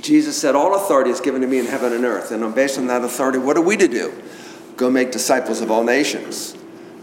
Jesus 0.00 0.36
said, 0.36 0.54
All 0.54 0.74
authority 0.74 1.10
is 1.10 1.20
given 1.20 1.40
to 1.40 1.46
me 1.46 1.58
in 1.58 1.66
heaven 1.66 1.92
and 1.92 2.04
earth. 2.04 2.30
And 2.30 2.54
based 2.54 2.78
on 2.78 2.86
that 2.86 3.04
authority, 3.04 3.38
what 3.38 3.56
are 3.56 3.62
we 3.62 3.76
to 3.76 3.88
do? 3.88 4.12
Go 4.76 4.90
make 4.90 5.10
disciples 5.10 5.60
of 5.60 5.70
all 5.70 5.82
nations. 5.82 6.57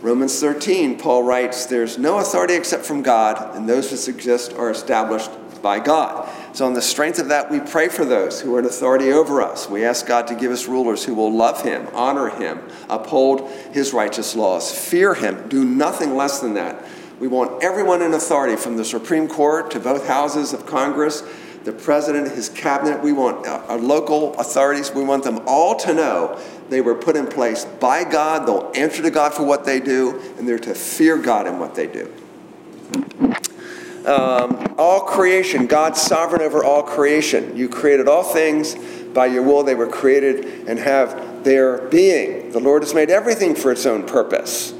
Romans 0.05 0.39
13, 0.39 0.99
Paul 0.99 1.23
writes, 1.23 1.65
There's 1.65 1.97
no 1.97 2.19
authority 2.19 2.53
except 2.53 2.85
from 2.85 3.01
God, 3.01 3.55
and 3.55 3.67
those 3.67 3.89
that 3.89 4.07
exist 4.07 4.53
are 4.53 4.69
established 4.69 5.31
by 5.63 5.79
God. 5.79 6.29
So, 6.53 6.67
on 6.67 6.75
the 6.75 6.81
strength 6.83 7.17
of 7.17 7.29
that, 7.29 7.49
we 7.49 7.59
pray 7.59 7.89
for 7.89 8.05
those 8.05 8.39
who 8.39 8.53
are 8.55 8.59
in 8.59 8.65
authority 8.65 9.11
over 9.11 9.41
us. 9.41 9.67
We 9.67 9.83
ask 9.83 10.05
God 10.05 10.27
to 10.27 10.35
give 10.35 10.51
us 10.51 10.67
rulers 10.67 11.03
who 11.03 11.15
will 11.15 11.35
love 11.35 11.63
Him, 11.63 11.87
honor 11.91 12.29
Him, 12.29 12.59
uphold 12.87 13.49
His 13.71 13.93
righteous 13.93 14.35
laws, 14.35 14.71
fear 14.71 15.15
Him, 15.15 15.49
do 15.49 15.65
nothing 15.65 16.15
less 16.15 16.39
than 16.39 16.53
that. 16.53 16.85
We 17.19 17.27
want 17.27 17.63
everyone 17.63 18.03
in 18.03 18.13
authority, 18.13 18.57
from 18.57 18.77
the 18.77 18.85
Supreme 18.85 19.27
Court 19.27 19.71
to 19.71 19.79
both 19.79 20.05
houses 20.05 20.53
of 20.53 20.67
Congress 20.67 21.23
the 21.65 21.73
president, 21.73 22.31
his 22.31 22.47
cabinet, 22.47 23.01
we 23.01 23.11
want 23.11 23.45
our 23.47 23.79
local 23.79 24.35
authorities, 24.35 24.91
we 24.91 25.03
want 25.03 25.23
them 25.23 25.41
all 25.47 25.75
to 25.77 25.93
know 25.95 26.39
they 26.69 26.79
were 26.79 26.93
put 26.93 27.15
in 27.15 27.25
place 27.25 27.65
by 27.65 28.03
God. 28.03 28.47
They'll 28.47 28.71
answer 28.75 29.01
to 29.01 29.09
God 29.09 29.33
for 29.33 29.43
what 29.43 29.65
they 29.65 29.79
do, 29.79 30.21
and 30.37 30.47
they're 30.47 30.59
to 30.59 30.75
fear 30.75 31.17
God 31.17 31.47
in 31.47 31.57
what 31.57 31.73
they 31.73 31.87
do. 31.87 32.13
Um, 34.05 34.75
all 34.77 35.01
creation, 35.01 35.65
God's 35.65 35.99
sovereign 35.99 36.43
over 36.43 36.63
all 36.63 36.83
creation. 36.83 37.57
You 37.57 37.67
created 37.67 38.07
all 38.07 38.23
things 38.23 38.75
by 39.15 39.25
your 39.25 39.41
will, 39.41 39.63
they 39.63 39.75
were 39.75 39.87
created 39.87 40.67
and 40.67 40.77
have 40.77 41.43
their 41.43 41.87
being. 41.87 42.51
The 42.51 42.59
Lord 42.59 42.83
has 42.83 42.93
made 42.93 43.09
everything 43.09 43.55
for 43.55 43.71
its 43.71 43.87
own 43.87 44.05
purpose. 44.05 44.71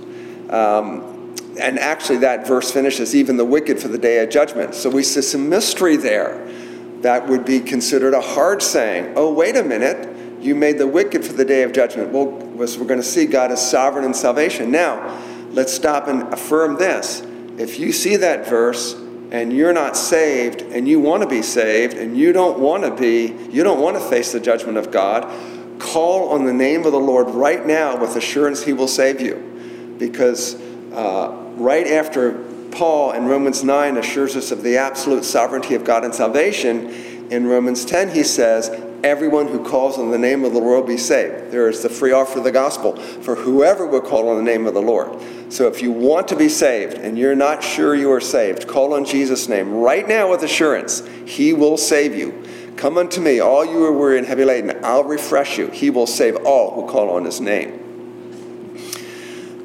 Um, 0.50 1.34
and 1.60 1.80
actually, 1.80 2.18
that 2.18 2.46
verse 2.46 2.70
finishes 2.70 3.16
even 3.16 3.38
the 3.38 3.46
wicked 3.46 3.80
for 3.80 3.88
the 3.88 3.98
day 3.98 4.22
of 4.22 4.30
judgment. 4.30 4.76
So 4.76 4.90
we 4.90 5.02
see 5.02 5.22
some 5.22 5.50
mystery 5.50 5.96
there 5.96 6.46
that 7.06 7.28
would 7.28 7.46
be 7.46 7.60
considered 7.60 8.16
a 8.16 8.22
hard 8.22 8.64
saying. 8.64 9.14
Oh, 9.16 9.32
wait 9.32 9.56
a 9.56 9.64
minute, 9.64 10.42
you 10.42 10.56
made 10.56 10.80
the 10.80 10.88
wicked 10.88 11.24
for 11.24 11.34
the 11.34 11.46
day 11.46 11.62
of 11.62 11.72
judgment. 11.72 12.12
Well, 12.12 12.26
we're 12.26 12.66
going 12.66 13.00
to 13.00 13.04
see 13.04 13.28
God 13.28 13.52
is 13.52 13.62
sovereign 13.62 14.04
in 14.04 14.16
salvation. 14.16 14.72
Now, 14.72 15.22
let's 15.52 15.72
stop 15.72 16.08
and 16.08 16.34
affirm 16.34 16.78
this. 16.78 17.22
If 17.60 17.80
you 17.80 17.92
see 17.92 18.16
that 18.16 18.48
verse 18.48 18.96
and 19.30 19.54
you're 19.54 19.72
not 19.72 19.96
saved 19.96 20.64
and 20.64 20.88
you 20.88 21.00
want 21.00 21.22
to 21.22 21.30
be 21.30 21.44
saved 21.44 21.94
and 21.94 22.18
you 22.18 22.34
don't 22.34 22.58
want 22.58 22.84
to 22.84 22.96
be, 22.96 23.36
you 23.52 23.64
don't 23.64 23.80
want 23.80 23.98
to 23.98 24.02
face 24.02 24.32
the 24.32 24.40
judgment 24.40 24.80
of 24.80 24.90
God, 24.90 25.32
call 25.80 26.30
on 26.30 26.46
the 26.46 26.54
name 26.54 26.88
of 26.88 26.92
the 26.92 27.00
Lord 27.00 27.30
right 27.30 27.64
now 27.64 27.96
with 27.98 28.16
assurance 28.16 28.64
He 28.64 28.74
will 28.74 28.88
save 28.88 29.22
you. 29.22 29.96
Because 30.00 30.56
uh, 30.92 31.30
right 31.56 31.86
after 31.86 32.44
Paul 32.76 33.14
in 33.14 33.26
Romans 33.26 33.64
9 33.64 33.98
assures 33.98 34.36
us 34.36 34.52
of 34.52 34.62
the 34.62 34.78
absolute 34.78 35.24
sovereignty 35.24 35.76
of 35.76 35.86
God 35.86 36.04
in 36.04 36.12
salvation, 36.12 36.90
in 37.32 37.48
Romans 37.48 37.86
10 37.86 38.10
he 38.10 38.24
says, 38.24 38.70
everyone 39.02 39.48
who 39.48 39.64
calls 39.64 39.98
on 39.98 40.12
the 40.12 40.18
name 40.18 40.44
of 40.44 40.52
the 40.54 40.60
Lord 40.60 40.82
will 40.82 40.88
be 40.88 40.98
saved. 40.98 41.52
There 41.52 41.70
is 41.70 41.82
the 41.82 41.90
free 41.90 42.12
offer 42.12 42.40
of 42.40 42.44
the 42.44 42.52
gospel 42.52 42.98
for 42.98 43.36
whoever 43.36 43.86
will 43.86 44.02
call 44.02 44.28
on 44.28 44.36
the 44.36 44.44
name 44.44 44.68
of 44.68 44.74
the 44.74 44.82
Lord. 44.82 45.22
So 45.50 45.68
if 45.68 45.82
you 45.82 45.92
want 45.92 46.28
to 46.28 46.36
be 46.36 46.50
saved 46.50 46.96
and 46.96 47.18
you're 47.18 47.36
not 47.36 47.64
sure 47.64 47.96
you 47.96 48.12
are 48.12 48.20
saved, 48.20 48.68
call 48.68 48.94
on 48.94 49.06
Jesus' 49.06 49.48
name 49.48 49.72
right 49.72 50.08
now 50.08 50.30
with 50.30 50.44
assurance. 50.44 51.02
He 51.26 51.54
will 51.54 51.78
save 51.78 52.14
you. 52.14 52.44
Come 52.76 52.98
unto 52.98 53.22
me, 53.22 53.40
all 53.40 53.64
you 53.64 53.72
who 53.72 53.86
are 53.86 53.94
weary 53.94 54.18
and 54.18 54.28
heavy 54.28 54.44
laden, 54.44 54.84
I'll 54.84 55.06
refresh 55.06 55.58
you. 55.58 55.68
He 55.68 55.90
will 55.90 56.08
save 56.08 56.36
all 56.46 56.72
who 56.72 56.92
call 56.92 57.10
on 57.12 57.24
his 57.24 57.40
name. 57.40 57.84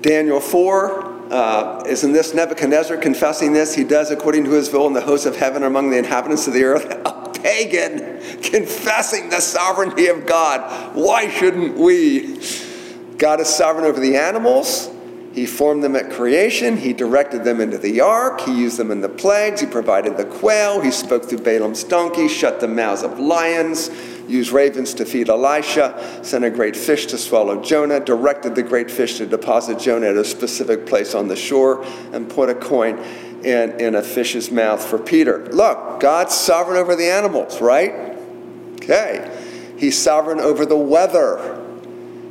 Daniel 0.01 0.41
4 0.41 1.10
uh, 1.31 1.83
isn't 1.87 2.13
this 2.13 2.35
Nebuchadnezzar 2.35 2.97
confessing 2.97 3.53
this? 3.53 3.75
He 3.75 3.85
does 3.85 4.11
according 4.11 4.45
to 4.45 4.51
his 4.51 4.73
will 4.73 4.87
in 4.87 4.93
the 4.93 5.01
hosts 5.01 5.27
of 5.27 5.37
heaven 5.37 5.63
among 5.63 5.91
the 5.91 5.99
inhabitants 5.99 6.47
of 6.47 6.55
the 6.55 6.65
earth. 6.65 6.85
A 7.07 7.31
pagan 7.43 8.21
confessing 8.43 9.31
the 9.31 9.41
sovereignty 9.41 10.09
of 10.09 10.27
God. 10.27 10.95
Why 10.95 11.29
shouldn't 11.31 11.77
we? 11.77 12.41
God 13.17 13.41
is 13.41 13.49
sovereign 13.49 13.85
over 13.85 14.01
the 14.01 14.17
animals. 14.17 14.91
He 15.33 15.47
formed 15.47 15.85
them 15.85 15.95
at 15.95 16.11
creation. 16.11 16.77
He 16.77 16.93
directed 16.93 17.45
them 17.45 17.61
into 17.61 17.79
the 17.79 18.01
ark. 18.01 18.41
He 18.41 18.59
used 18.59 18.79
them 18.79 18.91
in 18.91 19.01
the 19.01 19.09
plagues. 19.09 19.61
He 19.61 19.67
provided 19.67 20.17
the 20.17 20.25
quail. 20.25 20.81
He 20.81 20.91
spoke 20.91 21.25
through 21.25 21.39
Balaam's 21.39 21.85
donkey, 21.85 22.27
shut 22.27 22.61
the 22.61 22.67
mouths 22.67 23.05
of 23.05 23.21
lions, 23.21 23.91
used 24.31 24.53
ravens 24.53 24.95
to 24.95 25.05
feed 25.05 25.29
Elisha, 25.29 26.21
sent 26.23 26.45
a 26.45 26.51
great 26.51 26.77
fish 26.77 27.07
to 27.07 27.19
swallow 27.19 27.63
Jonah, 27.63 28.01
directed 28.01 28.55
the 28.55 28.63
great 28.63 28.91
fish 28.91 29.19
to 29.19 29.27
deposit 29.27 29.79
Jonah 29.79 30.09
at 30.09 30.17
a 30.17 30.25
specific 30.25 30.87
place 30.87 31.15
on 31.15 31.29
the 31.29 31.37
shore, 31.37 31.85
and 32.13 32.31
put 32.31 32.49
a 32.49 32.55
coin 32.55 32.99
in, 33.45 33.81
in 33.81 33.95
a 33.95 34.03
fish's 34.03 34.51
mouth 34.51 34.85
for 34.85 34.99
Peter. 34.99 35.47
Look, 35.47 36.01
God's 36.01 36.35
sovereign 36.35 36.79
over 36.79 36.97
the 36.97 37.11
animals, 37.11 37.61
right? 37.61 38.17
Okay. 38.75 39.37
He's 39.77 39.97
sovereign 39.97 40.41
over 40.41 40.67
the 40.67 40.77
weather. 40.77 41.59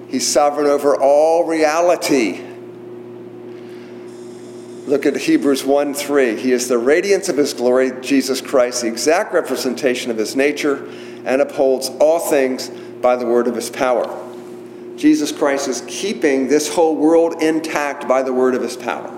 He's 0.08 0.28
sovereign 0.28 0.68
over 0.68 0.96
all 0.96 1.46
reality. 1.46 2.42
Look 4.86 5.06
at 5.06 5.16
Hebrews 5.16 5.64
1 5.64 5.94
3. 5.94 6.36
He 6.36 6.52
is 6.52 6.68
the 6.68 6.80
radiance 6.80 7.30
of 7.30 7.38
his 7.38 7.54
glory, 7.54 7.92
Jesus 8.02 8.42
Christ, 8.42 8.82
the 8.82 8.88
exact 8.88 9.34
representation 9.34 10.10
of 10.10 10.18
his 10.18 10.36
nature, 10.36 10.90
and 11.30 11.42
upholds 11.42 11.90
all 12.00 12.20
things 12.20 12.70
by 12.70 13.16
the 13.16 13.26
word 13.26 13.48
of 13.48 13.56
his 13.56 13.70
power. 13.70 14.26
Jesus 14.98 15.32
Christ 15.32 15.68
is 15.68 15.82
keeping 15.88 16.48
this 16.48 16.68
whole 16.74 16.96
world 16.96 17.42
intact 17.42 18.08
by 18.08 18.24
the 18.24 18.34
word 18.34 18.56
of 18.56 18.62
his 18.62 18.76
power. 18.76 19.16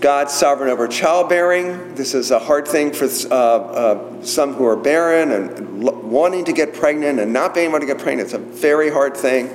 God's 0.00 0.32
sovereign 0.32 0.70
over 0.70 0.88
childbearing. 0.88 1.94
This 1.94 2.14
is 2.14 2.30
a 2.30 2.38
hard 2.38 2.66
thing 2.66 2.92
for 2.92 3.04
uh, 3.04 3.34
uh, 3.34 4.22
some 4.22 4.54
who 4.54 4.64
are 4.64 4.76
barren 4.76 5.30
and 5.32 5.82
wanting 5.82 6.46
to 6.46 6.54
get 6.54 6.72
pregnant 6.72 7.20
and 7.20 7.34
not 7.34 7.52
being 7.52 7.68
able 7.68 7.80
to 7.80 7.86
get 7.86 7.98
pregnant. 7.98 8.32
It's 8.32 8.34
a 8.34 8.38
very 8.38 8.90
hard 8.90 9.14
thing 9.14 9.54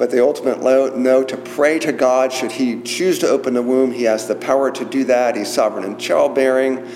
but 0.00 0.10
the 0.10 0.24
ultimate 0.24 0.62
no 0.62 1.22
to 1.22 1.36
pray 1.36 1.78
to 1.78 1.92
God 1.92 2.32
should 2.32 2.52
he 2.52 2.80
choose 2.80 3.18
to 3.18 3.28
open 3.28 3.52
the 3.52 3.60
womb. 3.60 3.92
He 3.92 4.04
has 4.04 4.26
the 4.26 4.34
power 4.34 4.70
to 4.70 4.84
do 4.86 5.04
that. 5.04 5.36
He's 5.36 5.52
sovereign 5.52 5.84
in 5.84 5.98
childbearing, 5.98 6.88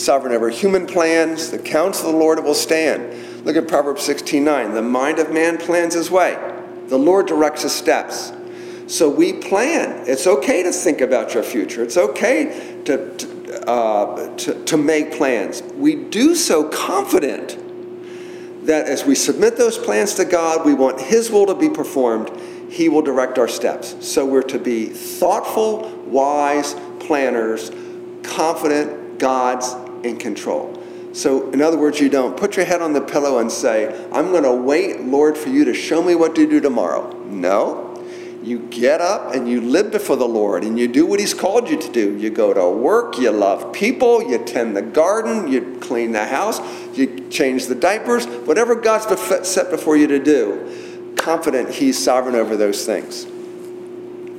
sovereign 0.00 0.32
over 0.32 0.48
human 0.48 0.86
plans. 0.86 1.50
The 1.50 1.58
counsel 1.58 2.08
of 2.08 2.14
the 2.14 2.18
Lord 2.18 2.42
will 2.42 2.54
stand. 2.54 3.44
Look 3.44 3.56
at 3.56 3.68
Proverbs 3.68 4.02
16:9. 4.02 4.74
The 4.74 4.82
mind 4.82 5.18
of 5.18 5.32
man 5.32 5.58
plans 5.58 5.94
his 5.94 6.10
way. 6.10 6.36
The 6.88 6.98
Lord 6.98 7.26
directs 7.26 7.62
his 7.62 7.72
steps. 7.72 8.32
So 8.86 9.08
we 9.08 9.34
plan. 9.34 10.02
It's 10.06 10.26
okay 10.26 10.64
to 10.64 10.72
think 10.72 11.00
about 11.00 11.32
your 11.34 11.44
future. 11.44 11.82
It's 11.84 11.96
okay 11.96 12.80
to, 12.86 13.14
to, 13.16 13.70
uh, 13.70 14.36
to, 14.36 14.64
to 14.64 14.76
make 14.76 15.12
plans. 15.12 15.62
We 15.76 15.94
do 15.94 16.34
so 16.34 16.68
confident 16.68 17.56
that 18.66 18.86
as 18.86 19.04
we 19.04 19.14
submit 19.14 19.56
those 19.56 19.78
plans 19.78 20.14
to 20.14 20.24
God, 20.24 20.66
we 20.66 20.74
want 20.74 21.00
His 21.00 21.30
will 21.30 21.46
to 21.46 21.54
be 21.54 21.70
performed, 21.70 22.30
He 22.68 22.88
will 22.88 23.02
direct 23.02 23.38
our 23.38 23.48
steps. 23.48 23.94
So 24.00 24.26
we're 24.26 24.42
to 24.42 24.58
be 24.58 24.86
thoughtful, 24.86 25.88
wise 26.06 26.74
planners, 26.98 27.70
confident 28.24 29.20
God's 29.20 29.72
in 30.04 30.16
control. 30.16 30.76
So, 31.12 31.50
in 31.50 31.60
other 31.60 31.76
words, 31.76 31.98
you 31.98 32.08
don't 32.08 32.36
put 32.36 32.56
your 32.56 32.64
head 32.64 32.80
on 32.80 32.92
the 32.92 33.00
pillow 33.00 33.38
and 33.38 33.50
say, 33.50 34.08
I'm 34.12 34.30
going 34.30 34.44
to 34.44 34.52
wait, 34.52 35.00
Lord, 35.00 35.36
for 35.36 35.48
you 35.48 35.64
to 35.64 35.74
show 35.74 36.02
me 36.02 36.14
what 36.14 36.36
to 36.36 36.48
do 36.48 36.60
tomorrow. 36.60 37.12
No. 37.24 37.88
You 38.42 38.60
get 38.70 39.00
up 39.00 39.34
and 39.34 39.48
you 39.48 39.60
live 39.60 39.90
before 39.90 40.16
the 40.16 40.28
Lord 40.28 40.64
and 40.64 40.78
you 40.78 40.88
do 40.88 41.04
what 41.04 41.20
He's 41.20 41.34
called 41.34 41.68
you 41.68 41.78
to 41.78 41.92
do. 41.92 42.16
You 42.16 42.30
go 42.30 42.54
to 42.54 42.70
work, 42.70 43.18
you 43.18 43.30
love 43.30 43.72
people, 43.72 44.22
you 44.22 44.38
tend 44.38 44.76
the 44.76 44.82
garden, 44.82 45.48
you 45.48 45.78
clean 45.80 46.12
the 46.12 46.24
house, 46.24 46.58
you 46.96 47.28
change 47.28 47.66
the 47.66 47.74
diapers, 47.74 48.26
whatever 48.26 48.74
God's 48.74 49.06
set 49.46 49.70
before 49.70 49.96
you 49.96 50.06
to 50.06 50.18
do, 50.18 51.14
confident 51.16 51.70
He's 51.70 52.02
sovereign 52.02 52.34
over 52.34 52.56
those 52.56 52.86
things. 52.86 53.26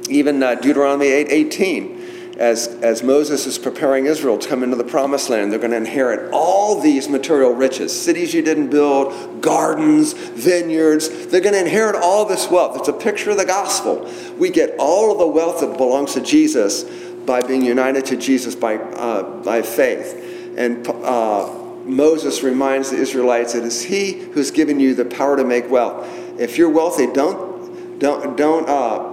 Even 0.09 0.41
uh, 0.41 0.55
Deuteronomy 0.55 1.07
8 1.07 1.27
18 1.29 2.00
as, 2.41 2.67
as 2.81 3.03
Moses 3.03 3.45
is 3.45 3.59
preparing 3.59 4.07
Israel 4.07 4.35
to 4.39 4.49
come 4.49 4.63
into 4.63 4.75
the 4.75 4.83
promised 4.83 5.29
land, 5.29 5.51
they're 5.51 5.59
going 5.59 5.71
to 5.71 5.77
inherit 5.77 6.31
all 6.33 6.81
these 6.81 7.07
material 7.07 7.51
riches 7.51 7.97
cities 7.97 8.33
you 8.33 8.41
didn't 8.41 8.71
build, 8.71 9.43
gardens, 9.43 10.13
vineyards. 10.13 11.27
They're 11.27 11.39
going 11.39 11.53
to 11.53 11.61
inherit 11.61 11.95
all 11.95 12.25
this 12.25 12.49
wealth. 12.49 12.77
It's 12.79 12.87
a 12.87 12.93
picture 12.93 13.29
of 13.29 13.37
the 13.37 13.45
gospel. 13.45 14.11
We 14.39 14.49
get 14.49 14.75
all 14.79 15.11
of 15.11 15.19
the 15.19 15.27
wealth 15.27 15.59
that 15.59 15.77
belongs 15.77 16.15
to 16.15 16.21
Jesus 16.21 16.83
by 17.27 17.43
being 17.43 17.63
united 17.63 18.05
to 18.05 18.17
Jesus 18.17 18.55
by, 18.55 18.77
uh, 18.77 19.21
by 19.43 19.61
faith. 19.61 20.55
And 20.57 20.87
uh, 20.87 21.47
Moses 21.85 22.41
reminds 22.41 22.89
the 22.89 22.97
Israelites 22.97 23.53
it's 23.53 23.83
He 23.83 24.13
who's 24.13 24.49
given 24.49 24.79
you 24.79 24.95
the 24.95 25.05
power 25.05 25.37
to 25.37 25.43
make 25.43 25.69
wealth. 25.69 26.07
If 26.39 26.57
you're 26.57 26.71
wealthy, 26.71 27.05
don't, 27.05 27.99
don't, 27.99 28.35
don't 28.35 28.67
uh, 28.67 29.10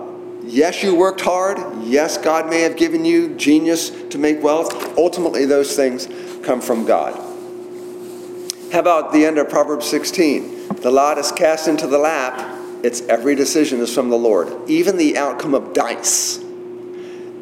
Yes, 0.49 0.83
you 0.83 0.95
worked 0.95 1.21
hard. 1.21 1.59
Yes, 1.83 2.17
God 2.17 2.49
may 2.49 2.63
have 2.63 2.75
given 2.75 3.05
you 3.05 3.35
genius 3.35 3.91
to 3.91 4.17
make 4.17 4.43
wealth. 4.43 4.97
Ultimately, 4.97 5.45
those 5.45 5.77
things 5.77 6.09
come 6.43 6.63
from 6.63 6.87
God. 6.87 7.15
How 8.73 8.79
about 8.79 9.13
the 9.13 9.27
end 9.27 9.37
of 9.37 9.51
Proverbs 9.51 9.87
16? 9.87 10.69
The 10.77 10.91
lot 10.91 11.19
is 11.19 11.33
cast 11.33 11.69
into 11.69 11.87
the 11.87 11.99
lap. 11.99 12.59
It's 12.83 13.03
every 13.03 13.35
decision 13.35 13.81
is 13.81 13.95
from 13.95 14.09
the 14.09 14.17
Lord. 14.17 14.71
Even 14.71 14.97
the 14.97 15.19
outcome 15.19 15.53
of 15.53 15.75
dice 15.75 16.39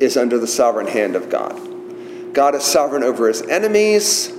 is 0.00 0.16
under 0.16 0.38
the 0.38 0.48
sovereign 0.48 0.88
hand 0.88 1.14
of 1.14 1.30
God. 1.30 2.34
God 2.34 2.56
is 2.56 2.64
sovereign 2.64 3.04
over 3.04 3.28
his 3.28 3.40
enemies. 3.42 4.32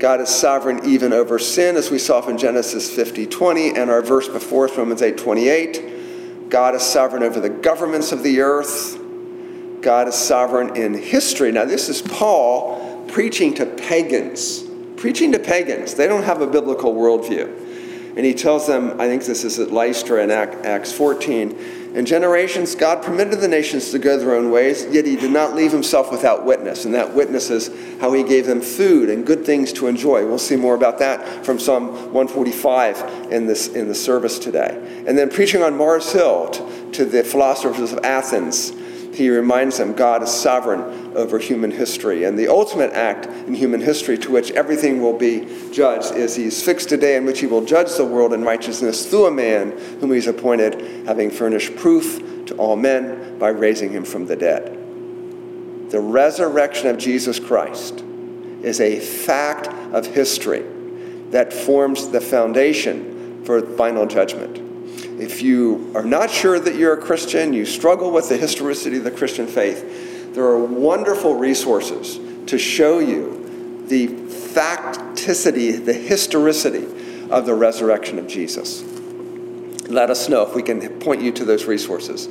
God 0.00 0.20
is 0.20 0.28
sovereign 0.28 0.84
even 0.84 1.12
over 1.12 1.38
sin, 1.38 1.76
as 1.76 1.88
we 1.88 1.98
saw 2.00 2.20
from 2.20 2.36
Genesis 2.36 2.92
50 2.92 3.26
20, 3.26 3.76
and 3.76 3.90
our 3.90 4.02
verse 4.02 4.26
before 4.26 4.66
Romans 4.66 5.02
8 5.02 5.16
28. 5.16 5.89
God 6.50 6.74
is 6.74 6.82
sovereign 6.82 7.22
over 7.22 7.40
the 7.40 7.48
governments 7.48 8.12
of 8.12 8.22
the 8.22 8.40
earth. 8.40 8.98
God 9.80 10.08
is 10.08 10.14
sovereign 10.16 10.76
in 10.76 10.94
history. 10.94 11.52
Now, 11.52 11.64
this 11.64 11.88
is 11.88 12.02
Paul 12.02 13.06
preaching 13.08 13.54
to 13.54 13.66
pagans. 13.66 14.64
Preaching 14.96 15.32
to 15.32 15.38
pagans. 15.38 15.94
They 15.94 16.06
don't 16.06 16.24
have 16.24 16.42
a 16.42 16.46
biblical 16.46 16.92
worldview. 16.92 18.16
And 18.16 18.26
he 18.26 18.34
tells 18.34 18.66
them, 18.66 19.00
I 19.00 19.06
think 19.06 19.24
this 19.24 19.44
is 19.44 19.58
at 19.58 19.70
Lystra 19.70 20.22
in 20.22 20.30
Acts 20.30 20.92
14, 20.92 21.56
in 21.94 22.06
generations, 22.06 22.76
God 22.76 23.02
permitted 23.02 23.40
the 23.40 23.48
nations 23.48 23.90
to 23.90 23.98
go 23.98 24.16
their 24.16 24.34
own 24.34 24.52
ways, 24.52 24.86
yet 24.90 25.06
he 25.06 25.16
did 25.16 25.32
not 25.32 25.56
leave 25.56 25.72
himself 25.72 26.12
without 26.12 26.44
witness. 26.44 26.84
And 26.84 26.94
that 26.94 27.14
witness 27.14 27.50
is 27.50 27.68
how 28.00 28.12
he 28.12 28.22
gave 28.22 28.46
them 28.46 28.60
food 28.60 29.10
and 29.10 29.26
good 29.26 29.44
things 29.44 29.72
to 29.74 29.88
enjoy. 29.88 30.24
We'll 30.24 30.38
see 30.38 30.54
more 30.54 30.76
about 30.76 31.00
that 31.00 31.44
from 31.44 31.58
Psalm 31.58 31.88
145 32.12 33.32
in, 33.32 33.46
this, 33.46 33.68
in 33.68 33.88
the 33.88 33.94
service 33.94 34.38
today. 34.38 35.04
And 35.06 35.18
then 35.18 35.30
preaching 35.30 35.62
on 35.62 35.76
Mars 35.76 36.12
Hill 36.12 36.50
to, 36.50 36.90
to 36.92 37.04
the 37.04 37.24
philosophers 37.24 37.92
of 37.92 37.98
Athens, 38.04 38.72
he 39.12 39.28
reminds 39.30 39.78
them 39.78 39.92
God 39.92 40.22
is 40.22 40.30
sovereign 40.30 41.16
over 41.16 41.38
human 41.38 41.70
history. 41.70 42.24
And 42.24 42.38
the 42.38 42.48
ultimate 42.48 42.92
act 42.92 43.26
in 43.26 43.54
human 43.54 43.80
history 43.80 44.16
to 44.18 44.30
which 44.30 44.50
everything 44.52 45.02
will 45.02 45.16
be 45.16 45.46
judged 45.72 46.14
is 46.14 46.36
he's 46.36 46.62
fixed 46.62 46.92
a 46.92 46.96
day 46.96 47.16
in 47.16 47.24
which 47.24 47.40
he 47.40 47.46
will 47.46 47.64
judge 47.64 47.96
the 47.96 48.04
world 48.04 48.32
in 48.32 48.44
righteousness 48.44 49.06
through 49.06 49.26
a 49.26 49.30
man 49.30 49.72
whom 50.00 50.12
he's 50.12 50.26
appointed, 50.26 51.06
having 51.06 51.30
furnished 51.30 51.74
proof 51.76 52.46
to 52.46 52.54
all 52.56 52.76
men 52.76 53.38
by 53.38 53.48
raising 53.48 53.90
him 53.90 54.04
from 54.04 54.26
the 54.26 54.36
dead. 54.36 54.76
The 55.90 56.00
resurrection 56.00 56.88
of 56.88 56.98
Jesus 56.98 57.40
Christ 57.40 58.04
is 58.62 58.80
a 58.80 59.00
fact 59.00 59.68
of 59.92 60.06
history 60.06 60.64
that 61.30 61.52
forms 61.52 62.10
the 62.10 62.20
foundation 62.20 63.42
for 63.44 63.60
final 63.76 64.06
judgment. 64.06 64.69
If 65.20 65.42
you 65.42 65.92
are 65.94 66.02
not 66.02 66.30
sure 66.30 66.58
that 66.58 66.76
you're 66.76 66.94
a 66.94 67.00
Christian, 67.00 67.52
you 67.52 67.66
struggle 67.66 68.10
with 68.10 68.30
the 68.30 68.38
historicity 68.38 68.96
of 68.96 69.04
the 69.04 69.10
Christian 69.10 69.46
faith, 69.46 70.34
there 70.34 70.44
are 70.44 70.58
wonderful 70.58 71.34
resources 71.34 72.18
to 72.46 72.56
show 72.56 73.00
you 73.00 73.84
the 73.86 74.08
facticity, 74.08 75.84
the 75.84 75.92
historicity 75.92 76.86
of 77.30 77.44
the 77.44 77.54
resurrection 77.54 78.18
of 78.18 78.28
Jesus. 78.28 78.82
Let 79.88 80.08
us 80.08 80.30
know 80.30 80.42
if 80.42 80.54
we 80.54 80.62
can 80.62 80.88
point 81.00 81.20
you 81.20 81.32
to 81.32 81.44
those 81.44 81.66
resources. 81.66 82.26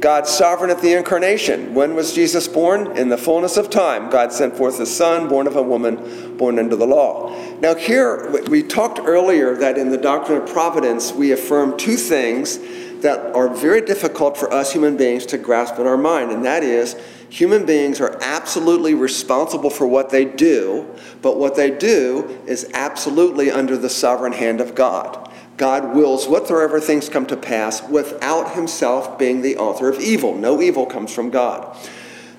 God's 0.00 0.30
sovereign 0.30 0.70
at 0.70 0.80
the 0.80 0.92
incarnation. 0.92 1.74
When 1.74 1.94
was 1.94 2.12
Jesus 2.12 2.48
born? 2.48 2.96
In 2.96 3.08
the 3.08 3.16
fullness 3.16 3.56
of 3.56 3.70
time. 3.70 4.10
God 4.10 4.32
sent 4.32 4.56
forth 4.56 4.78
his 4.78 4.94
son, 4.94 5.28
born 5.28 5.46
of 5.46 5.56
a 5.56 5.62
woman, 5.62 6.36
born 6.36 6.58
under 6.58 6.76
the 6.76 6.86
law. 6.86 7.34
Now, 7.60 7.74
here, 7.74 8.30
we 8.48 8.62
talked 8.62 9.00
earlier 9.02 9.54
that 9.56 9.78
in 9.78 9.90
the 9.90 9.98
doctrine 9.98 10.42
of 10.42 10.48
providence, 10.48 11.12
we 11.12 11.32
affirm 11.32 11.76
two 11.76 11.96
things 11.96 12.58
that 13.04 13.34
are 13.34 13.48
very 13.48 13.82
difficult 13.82 14.36
for 14.36 14.52
us 14.52 14.72
human 14.72 14.96
beings 14.96 15.26
to 15.26 15.36
grasp 15.38 15.78
in 15.78 15.86
our 15.86 15.98
mind, 15.98 16.30
and 16.30 16.44
that 16.44 16.62
is 16.62 16.96
human 17.28 17.66
beings 17.66 18.00
are 18.00 18.16
absolutely 18.22 18.94
responsible 18.94 19.68
for 19.68 19.86
what 19.86 20.08
they 20.08 20.24
do, 20.24 20.86
but 21.20 21.36
what 21.36 21.54
they 21.54 21.70
do 21.70 22.40
is 22.46 22.70
absolutely 22.72 23.50
under 23.50 23.76
the 23.76 23.90
sovereign 23.90 24.32
hand 24.32 24.60
of 24.60 24.74
God. 24.74 25.30
God 25.56 25.94
wills 25.94 26.26
whatsoever 26.26 26.80
things 26.80 27.08
come 27.08 27.26
to 27.26 27.36
pass 27.36 27.86
without 27.88 28.54
himself 28.54 29.18
being 29.18 29.42
the 29.42 29.56
author 29.56 29.88
of 29.88 30.00
evil. 30.00 30.34
No 30.34 30.60
evil 30.60 30.86
comes 30.86 31.12
from 31.12 31.30
God. 31.30 31.76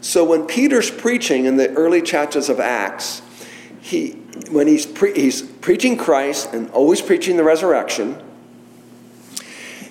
So 0.02 0.24
when 0.24 0.46
Peter's 0.46 0.92
preaching 0.92 1.46
in 1.46 1.58
the 1.58 1.74
early 1.74 2.02
chapters 2.02 2.50
of 2.50 2.60
Acts, 2.60 3.22
he, 3.82 4.12
when 4.52 4.68
he's, 4.68 4.86
pre- 4.86 5.14
he's 5.14 5.42
preaching 5.42 5.98
Christ 5.98 6.54
and 6.54 6.70
always 6.72 7.02
preaching 7.02 7.38
the 7.38 7.44
resurrection, 7.44 8.22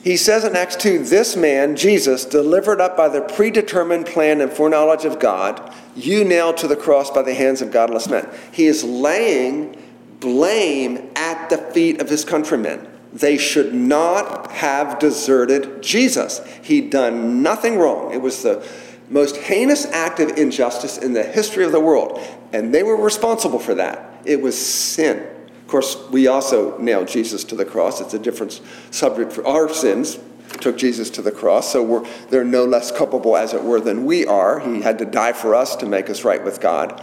he 0.02 0.18
says 0.18 0.44
in 0.44 0.54
Acts 0.54 0.76
2 0.76 1.04
this 1.04 1.34
man, 1.34 1.76
Jesus, 1.76 2.26
delivered 2.26 2.78
up 2.78 2.94
by 2.94 3.08
the 3.08 3.22
predetermined 3.22 4.04
plan 4.04 4.42
and 4.42 4.52
foreknowledge 4.52 5.06
of 5.06 5.18
God, 5.18 5.72
you 5.96 6.24
nailed 6.24 6.58
to 6.58 6.68
the 6.68 6.76
cross 6.76 7.10
by 7.10 7.22
the 7.22 7.32
hands 7.32 7.62
of 7.62 7.72
godless 7.72 8.08
men. 8.08 8.28
He 8.52 8.66
is 8.66 8.84
laying 8.84 9.82
blame 10.20 11.10
at 11.16 11.48
the 11.48 11.56
feet 11.56 12.02
of 12.02 12.10
his 12.10 12.24
countrymen. 12.24 12.86
They 13.14 13.38
should 13.38 13.72
not 13.72 14.50
have 14.50 14.98
deserted 14.98 15.82
Jesus. 15.82 16.40
He'd 16.62 16.90
done 16.90 17.42
nothing 17.42 17.78
wrong. 17.78 18.12
It 18.12 18.20
was 18.20 18.42
the 18.42 18.66
most 19.08 19.36
heinous 19.36 19.86
act 19.86 20.18
of 20.18 20.36
injustice 20.36 20.98
in 20.98 21.12
the 21.12 21.22
history 21.22 21.64
of 21.64 21.72
the 21.72 21.80
world, 21.80 22.18
and 22.52 22.74
they 22.74 22.82
were 22.82 22.96
responsible 22.96 23.58
for 23.58 23.74
that. 23.76 24.22
It 24.24 24.40
was 24.40 24.58
sin. 24.58 25.26
Of 25.62 25.68
course, 25.68 25.96
we 26.10 26.26
also 26.26 26.76
nailed 26.78 27.08
Jesus 27.08 27.44
to 27.44 27.54
the 27.54 27.64
cross. 27.64 28.00
It's 28.00 28.14
a 28.14 28.18
different 28.18 28.60
subject 28.90 29.32
for 29.32 29.46
our 29.46 29.72
sins. 29.72 30.18
Took 30.60 30.76
Jesus 30.76 31.10
to 31.10 31.22
the 31.22 31.32
cross, 31.32 31.72
so 31.72 32.06
they're 32.30 32.44
no 32.44 32.64
less 32.64 32.92
culpable, 32.92 33.36
as 33.36 33.54
it 33.54 33.62
were, 33.62 33.80
than 33.80 34.04
we 34.04 34.26
are. 34.26 34.60
He 34.60 34.82
had 34.82 34.98
to 34.98 35.04
die 35.04 35.32
for 35.32 35.54
us 35.54 35.74
to 35.76 35.86
make 35.86 36.10
us 36.10 36.24
right 36.24 36.42
with 36.42 36.60
God. 36.60 37.02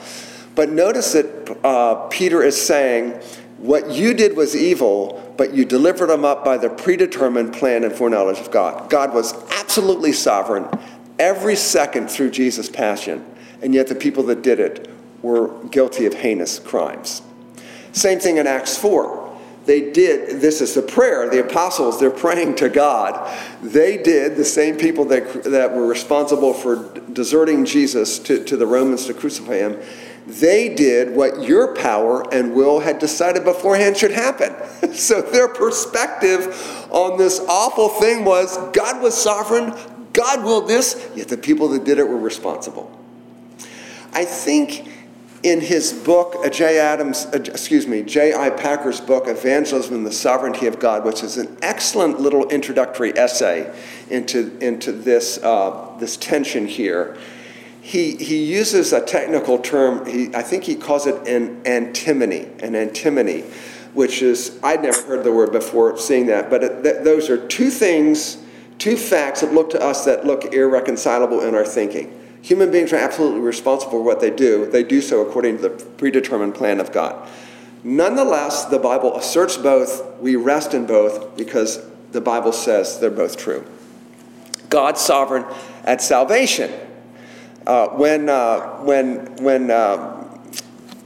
But 0.55 0.69
notice 0.69 1.13
that 1.13 1.57
uh, 1.63 2.07
Peter 2.07 2.43
is 2.43 2.59
saying, 2.59 3.11
What 3.57 3.91
you 3.91 4.13
did 4.13 4.37
was 4.37 4.55
evil, 4.55 5.30
but 5.41 5.55
you 5.55 5.65
delivered 5.65 6.11
them 6.11 6.23
up 6.23 6.45
by 6.45 6.55
the 6.55 6.69
predetermined 6.69 7.51
plan 7.51 7.83
and 7.83 7.91
foreknowledge 7.91 8.37
of 8.37 8.51
God. 8.51 8.87
God 8.91 9.11
was 9.11 9.33
absolutely 9.53 10.13
sovereign 10.13 10.67
every 11.17 11.55
second 11.55 12.11
through 12.11 12.29
Jesus' 12.29 12.69
passion, 12.69 13.25
and 13.59 13.73
yet 13.73 13.87
the 13.87 13.95
people 13.95 14.21
that 14.25 14.43
did 14.43 14.59
it 14.59 14.87
were 15.23 15.51
guilty 15.69 16.05
of 16.05 16.13
heinous 16.13 16.59
crimes. 16.59 17.23
Same 17.91 18.19
thing 18.19 18.37
in 18.37 18.45
Acts 18.45 18.77
4. 18.77 19.35
They 19.65 19.89
did, 19.89 20.41
this 20.41 20.61
is 20.61 20.75
the 20.75 20.83
prayer, 20.83 21.27
the 21.27 21.43
apostles, 21.43 21.99
they're 21.99 22.11
praying 22.11 22.57
to 22.57 22.69
God. 22.69 23.35
They 23.63 23.97
did, 23.97 24.35
the 24.35 24.45
same 24.45 24.77
people 24.77 25.05
that, 25.05 25.43
that 25.45 25.73
were 25.73 25.87
responsible 25.87 26.53
for 26.53 26.87
deserting 27.13 27.65
Jesus 27.65 28.19
to, 28.19 28.43
to 28.43 28.55
the 28.55 28.67
Romans 28.67 29.07
to 29.07 29.15
crucify 29.15 29.55
him, 29.55 29.81
they 30.27 30.73
did 30.73 31.15
what 31.15 31.41
your 31.43 31.75
power 31.75 32.23
and 32.33 32.53
will 32.53 32.79
had 32.79 32.99
decided 32.99 33.43
beforehand 33.43 33.97
should 33.97 34.11
happen. 34.11 34.53
so 34.93 35.21
their 35.21 35.47
perspective 35.47 36.87
on 36.91 37.17
this 37.17 37.39
awful 37.47 37.89
thing 37.89 38.23
was 38.23 38.57
God 38.71 39.01
was 39.01 39.19
sovereign, 39.19 39.73
God 40.13 40.43
willed 40.43 40.67
this, 40.67 41.09
yet 41.15 41.27
the 41.27 41.37
people 41.37 41.69
that 41.69 41.83
did 41.83 41.97
it 41.97 42.07
were 42.07 42.17
responsible. 42.17 42.97
I 44.13 44.25
think 44.25 44.87
in 45.43 45.59
his 45.59 45.93
book, 45.93 46.35
uh, 46.43 46.49
Jay 46.49 46.77
Adams, 46.77 47.25
uh, 47.27 47.37
excuse 47.37 47.87
me, 47.87 48.03
J.I. 48.03 48.51
Packer's 48.51 49.01
book, 49.01 49.27
Evangelism 49.27 49.95
and 49.95 50.05
the 50.05 50.11
Sovereignty 50.11 50.67
of 50.67 50.79
God, 50.79 51.03
which 51.03 51.23
is 51.23 51.37
an 51.37 51.57
excellent 51.61 52.19
little 52.19 52.47
introductory 52.49 53.17
essay 53.17 53.73
into, 54.09 54.55
into 54.59 54.91
this, 54.91 55.39
uh, 55.41 55.95
this 55.99 56.17
tension 56.17 56.67
here 56.67 57.17
he, 57.81 58.15
he 58.15 58.45
uses 58.45 58.93
a 58.93 59.03
technical 59.03 59.57
term, 59.57 60.05
he, 60.05 60.33
I 60.35 60.43
think 60.43 60.63
he 60.63 60.75
calls 60.75 61.07
it 61.07 61.27
an 61.27 61.65
antinomy, 61.65 62.47
an 62.59 62.75
antinomy, 62.75 63.41
which 63.93 64.21
is, 64.21 64.59
I'd 64.61 64.83
never 64.83 65.01
heard 65.01 65.23
the 65.23 65.31
word 65.31 65.51
before 65.51 65.97
seeing 65.97 66.27
that, 66.27 66.49
but 66.49 66.63
it, 66.63 66.83
th- 66.83 67.03
those 67.03 67.29
are 67.31 67.47
two 67.47 67.71
things, 67.71 68.37
two 68.77 68.95
facts 68.95 69.41
that 69.41 69.51
look 69.51 69.71
to 69.71 69.81
us 69.81 70.05
that 70.05 70.25
look 70.25 70.53
irreconcilable 70.53 71.41
in 71.41 71.55
our 71.55 71.65
thinking. 71.65 72.17
Human 72.43 72.71
beings 72.71 72.93
are 72.93 72.97
absolutely 72.97 73.41
responsible 73.41 73.91
for 73.91 74.03
what 74.03 74.19
they 74.21 74.31
do. 74.31 74.69
They 74.69 74.83
do 74.83 75.01
so 75.01 75.21
according 75.21 75.57
to 75.57 75.63
the 75.63 75.69
predetermined 75.69 76.55
plan 76.55 76.79
of 76.79 76.91
God. 76.91 77.27
Nonetheless, 77.83 78.65
the 78.65 78.79
Bible 78.79 79.15
asserts 79.17 79.57
both. 79.57 80.19
We 80.19 80.35
rest 80.35 80.75
in 80.75 80.85
both 80.85 81.35
because 81.35 81.83
the 82.11 82.21
Bible 82.21 82.51
says 82.51 82.99
they're 82.99 83.09
both 83.09 83.37
true. 83.37 83.65
God's 84.69 85.01
sovereign 85.01 85.45
at 85.83 86.01
salvation 86.01 86.71
uh, 87.67 87.89
when, 87.89 88.29
uh, 88.29 88.77
when, 88.79 89.35
when, 89.37 89.69
uh, 89.69 89.97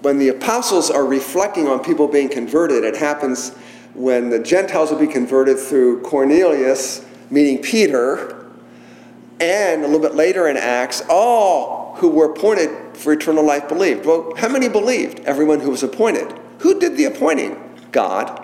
when 0.01 0.17
the 0.17 0.29
apostles 0.29 0.89
are 0.89 1.05
reflecting 1.05 1.67
on 1.67 1.83
people 1.83 2.07
being 2.07 2.29
converted, 2.29 2.83
it 2.83 2.95
happens 2.95 3.53
when 3.93 4.29
the 4.29 4.39
Gentiles 4.39 4.91
will 4.91 4.99
be 4.99 5.07
converted 5.07 5.57
through 5.57 6.01
Cornelius, 6.01 7.05
meaning 7.29 7.61
Peter, 7.61 8.45
and 9.39 9.83
a 9.83 9.87
little 9.87 10.01
bit 10.01 10.15
later 10.15 10.47
in 10.47 10.57
Acts, 10.57 11.01
all 11.09 11.95
who 11.97 12.09
were 12.09 12.31
appointed 12.31 12.69
for 12.95 13.13
eternal 13.13 13.45
life 13.45 13.67
believed. 13.67 14.05
Well, 14.05 14.33
how 14.37 14.49
many 14.49 14.69
believed? 14.69 15.19
Everyone 15.21 15.59
who 15.59 15.71
was 15.71 15.83
appointed. 15.83 16.39
Who 16.59 16.79
did 16.79 16.97
the 16.97 17.05
appointing? 17.05 17.57
God. 17.91 18.41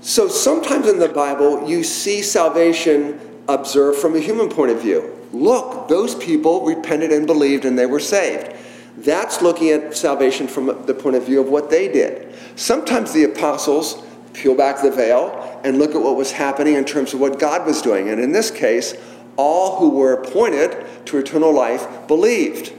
So 0.00 0.28
sometimes 0.28 0.88
in 0.88 0.98
the 0.98 1.08
Bible, 1.08 1.68
you 1.68 1.82
see 1.82 2.22
salvation 2.22 3.20
observed 3.48 3.98
from 3.98 4.14
a 4.14 4.20
human 4.20 4.48
point 4.48 4.70
of 4.70 4.80
view 4.80 5.15
look, 5.42 5.88
those 5.88 6.14
people 6.14 6.64
repented 6.64 7.12
and 7.12 7.26
believed 7.26 7.64
and 7.64 7.78
they 7.78 7.86
were 7.86 8.00
saved. 8.00 8.54
That's 8.98 9.42
looking 9.42 9.70
at 9.70 9.96
salvation 9.96 10.48
from 10.48 10.66
the 10.86 10.94
point 10.94 11.16
of 11.16 11.24
view 11.24 11.40
of 11.40 11.48
what 11.48 11.70
they 11.70 11.88
did. 11.88 12.34
Sometimes 12.56 13.12
the 13.12 13.24
apostles 13.24 14.02
peel 14.32 14.54
back 14.54 14.82
the 14.82 14.90
veil 14.90 15.60
and 15.64 15.78
look 15.78 15.94
at 15.94 16.00
what 16.00 16.16
was 16.16 16.32
happening 16.32 16.74
in 16.74 16.84
terms 16.84 17.12
of 17.12 17.20
what 17.20 17.38
God 17.38 17.66
was 17.66 17.82
doing. 17.82 18.08
And 18.08 18.20
in 18.20 18.32
this 18.32 18.50
case, 18.50 18.94
all 19.36 19.78
who 19.78 19.90
were 19.90 20.14
appointed 20.14 20.86
to 21.06 21.18
eternal 21.18 21.52
life 21.52 22.06
believed. 22.06 22.72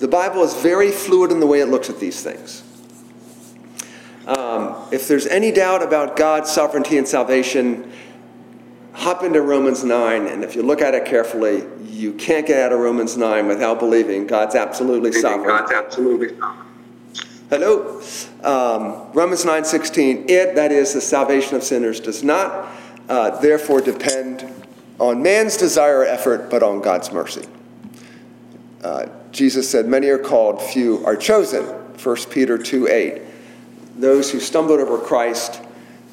The 0.00 0.08
Bible 0.08 0.42
is 0.42 0.54
very 0.54 0.90
fluid 0.90 1.30
in 1.30 1.40
the 1.40 1.46
way 1.46 1.60
it 1.60 1.66
looks 1.66 1.88
at 1.90 2.00
these 2.00 2.22
things. 2.22 2.64
Um, 4.26 4.76
if 4.92 5.08
there's 5.08 5.26
any 5.26 5.50
doubt 5.50 5.82
about 5.82 6.16
God's 6.16 6.50
sovereignty 6.50 6.98
and 6.98 7.08
salvation, 7.08 7.90
hop 8.98 9.22
into 9.22 9.40
Romans 9.40 9.84
9, 9.84 10.26
and 10.26 10.42
if 10.42 10.56
you 10.56 10.62
look 10.62 10.82
at 10.82 10.92
it 10.92 11.04
carefully, 11.04 11.64
you 11.86 12.12
can't 12.14 12.46
get 12.46 12.60
out 12.60 12.72
of 12.72 12.80
Romans 12.80 13.16
9 13.16 13.46
without 13.46 13.78
believing 13.78 14.26
God's 14.26 14.56
absolutely 14.56 15.12
sovereign. 15.12 15.48
God's 15.48 15.72
absolutely 15.72 16.36
sovereign. 16.36 16.66
Hello? 17.48 18.02
Um, 18.42 19.12
Romans 19.12 19.44
9 19.44 19.64
16, 19.64 20.28
it, 20.28 20.56
that 20.56 20.72
is, 20.72 20.94
the 20.94 21.00
salvation 21.00 21.56
of 21.56 21.62
sinners, 21.62 22.00
does 22.00 22.24
not 22.24 22.68
uh, 23.08 23.40
therefore 23.40 23.80
depend 23.80 24.52
on 24.98 25.22
man's 25.22 25.56
desire 25.56 26.00
or 26.00 26.04
effort, 26.04 26.50
but 26.50 26.64
on 26.64 26.82
God's 26.82 27.12
mercy. 27.12 27.46
Uh, 28.82 29.06
Jesus 29.30 29.70
said, 29.70 29.86
Many 29.86 30.08
are 30.08 30.18
called, 30.18 30.60
few 30.60 31.04
are 31.06 31.16
chosen. 31.16 31.64
1 31.64 32.16
Peter 32.30 32.58
2 32.58 32.88
8. 32.88 33.22
Those 33.96 34.32
who 34.32 34.40
stumbled 34.40 34.80
over 34.80 34.98
Christ 34.98 35.62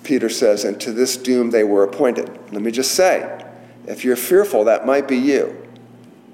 Peter 0.05 0.29
says, 0.29 0.63
and 0.63 0.79
to 0.79 0.91
this 0.91 1.17
doom 1.17 1.51
they 1.51 1.63
were 1.63 1.83
appointed. 1.83 2.29
Let 2.51 2.61
me 2.61 2.71
just 2.71 2.93
say, 2.93 3.43
if 3.87 4.05
you're 4.05 4.15
fearful, 4.15 4.63
that 4.65 4.85
might 4.85 5.07
be 5.07 5.17
you. 5.17 5.67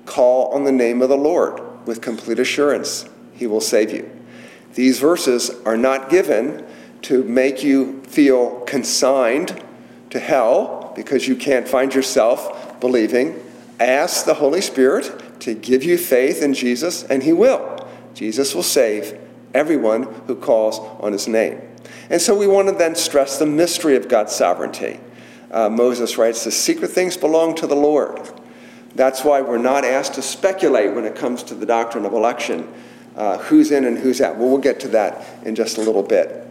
Call 0.05 0.53
on 0.53 0.63
the 0.63 0.71
name 0.71 1.01
of 1.01 1.09
the 1.09 1.17
Lord 1.17 1.85
with 1.87 2.01
complete 2.01 2.39
assurance. 2.39 3.05
He 3.33 3.47
will 3.47 3.61
save 3.61 3.91
you. 3.91 4.09
These 4.75 4.99
verses 4.99 5.49
are 5.65 5.77
not 5.77 6.09
given 6.09 6.65
to 7.03 7.23
make 7.23 7.63
you 7.63 8.01
feel 8.03 8.61
consigned 8.61 9.61
to 10.11 10.19
hell 10.19 10.93
because 10.95 11.27
you 11.27 11.35
can't 11.35 11.67
find 11.67 11.93
yourself 11.93 12.79
believing. 12.79 13.41
Ask 13.79 14.25
the 14.25 14.35
Holy 14.35 14.61
Spirit 14.61 15.39
to 15.41 15.55
give 15.55 15.83
you 15.83 15.97
faith 15.97 16.41
in 16.41 16.53
Jesus, 16.53 17.03
and 17.03 17.23
He 17.23 17.33
will. 17.33 17.89
Jesus 18.13 18.53
will 18.53 18.63
save 18.63 19.17
everyone 19.53 20.03
who 20.27 20.35
calls 20.35 20.79
on 21.01 21.13
His 21.13 21.27
name. 21.27 21.59
And 22.11 22.21
so 22.21 22.37
we 22.37 22.45
want 22.45 22.67
to 22.67 22.75
then 22.75 22.95
stress 22.95 23.39
the 23.39 23.45
mystery 23.45 23.95
of 23.95 24.09
God's 24.09 24.35
sovereignty. 24.35 24.99
Uh, 25.49 25.69
Moses 25.69 26.17
writes, 26.17 26.43
The 26.43 26.51
secret 26.51 26.89
things 26.89 27.15
belong 27.15 27.55
to 27.55 27.67
the 27.67 27.75
Lord. 27.75 28.29
That's 28.95 29.23
why 29.23 29.39
we're 29.39 29.57
not 29.57 29.85
asked 29.85 30.15
to 30.15 30.21
speculate 30.21 30.93
when 30.93 31.05
it 31.05 31.15
comes 31.15 31.41
to 31.43 31.55
the 31.55 31.65
doctrine 31.65 32.05
of 32.05 32.11
election, 32.11 32.67
uh, 33.15 33.37
who's 33.37 33.71
in 33.71 33.85
and 33.85 33.97
who's 33.97 34.19
out. 34.19 34.35
Well, 34.35 34.49
we'll 34.49 34.57
get 34.57 34.81
to 34.81 34.89
that 34.89 35.25
in 35.45 35.55
just 35.55 35.77
a 35.77 35.81
little 35.81 36.03
bit. 36.03 36.45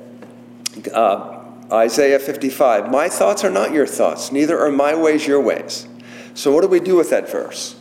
Uh, 0.94 1.44
Isaiah 1.70 2.18
55 2.18 2.90
My 2.90 3.10
thoughts 3.10 3.44
are 3.44 3.50
not 3.50 3.72
your 3.72 3.86
thoughts, 3.86 4.32
neither 4.32 4.58
are 4.58 4.72
my 4.72 4.94
ways 4.94 5.26
your 5.26 5.42
ways. 5.42 5.86
So, 6.32 6.52
what 6.52 6.62
do 6.62 6.68
we 6.68 6.80
do 6.80 6.96
with 6.96 7.10
that 7.10 7.30
verse? 7.30 7.78